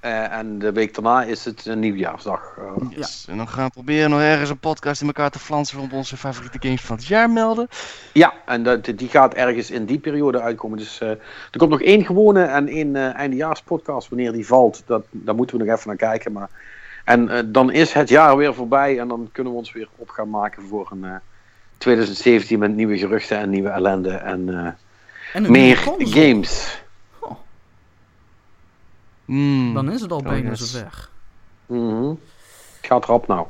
[0.00, 2.54] Ja, eh, en de week daarna is het een nieuwjaarsdag.
[2.58, 2.96] eh.
[2.96, 3.26] Yes.
[3.28, 6.16] En dan gaan we proberen nog ergens een podcast in elkaar te flansen op onze
[6.16, 7.68] favoriete games van het jaar melden.
[8.12, 10.78] Ja, en dat, die gaat ergens in die periode uitkomen.
[10.78, 14.08] Dus eh, er komt nog één gewone en één eindejaarspodcast.
[14.08, 16.32] Wanneer die valt, dat, daar moeten we nog even naar kijken.
[16.32, 16.48] Maar...
[17.04, 20.30] En dan is het jaar weer voorbij en dan kunnen we ons weer op gaan
[20.30, 21.14] maken voor een eh,
[21.78, 24.76] 2017 met nieuwe geruchten en nieuwe ellende en
[25.32, 26.82] En meer games.
[29.28, 29.74] Hmm.
[29.74, 30.72] Dan is het al Oh, bijna yes.
[30.72, 31.08] zover.
[31.66, 32.08] Mhm.
[32.08, 33.46] Het gaat rap nou.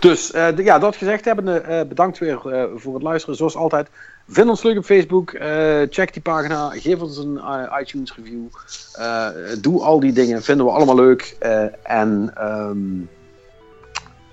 [0.00, 3.36] Dus eh, de- ja, dat gezegd hebbende, eh bedankt weer eh, voor het luisteren.
[3.36, 3.88] Zoals altijd,
[4.28, 5.30] vind ons leuk op Facebook.
[5.32, 6.70] eh, check die pagina.
[6.70, 7.40] Geef ons een
[7.80, 8.46] iTunes review.
[8.94, 9.28] eh,
[9.60, 10.42] doe al die dingen.
[10.42, 11.36] Vinden we allemaal leuk.
[11.38, 12.78] eh, en ehm,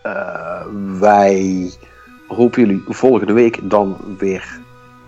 [0.01, 0.65] eh,
[0.99, 1.69] wij
[2.27, 4.59] hopen jullie volgende week dan weer...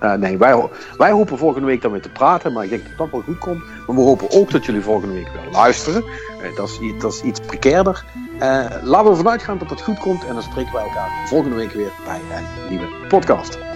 [0.02, 0.68] eh, nee, wij,
[0.98, 2.54] wij hopen volgende week dan weer te praten.
[2.54, 3.64] Maar ik denk dat dat wel goed komt.
[3.88, 6.04] Maar we hopen ook dat jullie volgende week weer luisteren.
[6.42, 8.06] Eh, dat, is, dat is iets precairder.
[8.40, 11.56] Eh, laten we ervan uitgaan dat het goed komt en dan spreken wij elkaar volgende
[11.56, 13.71] week weer bij een nieuwe podcast.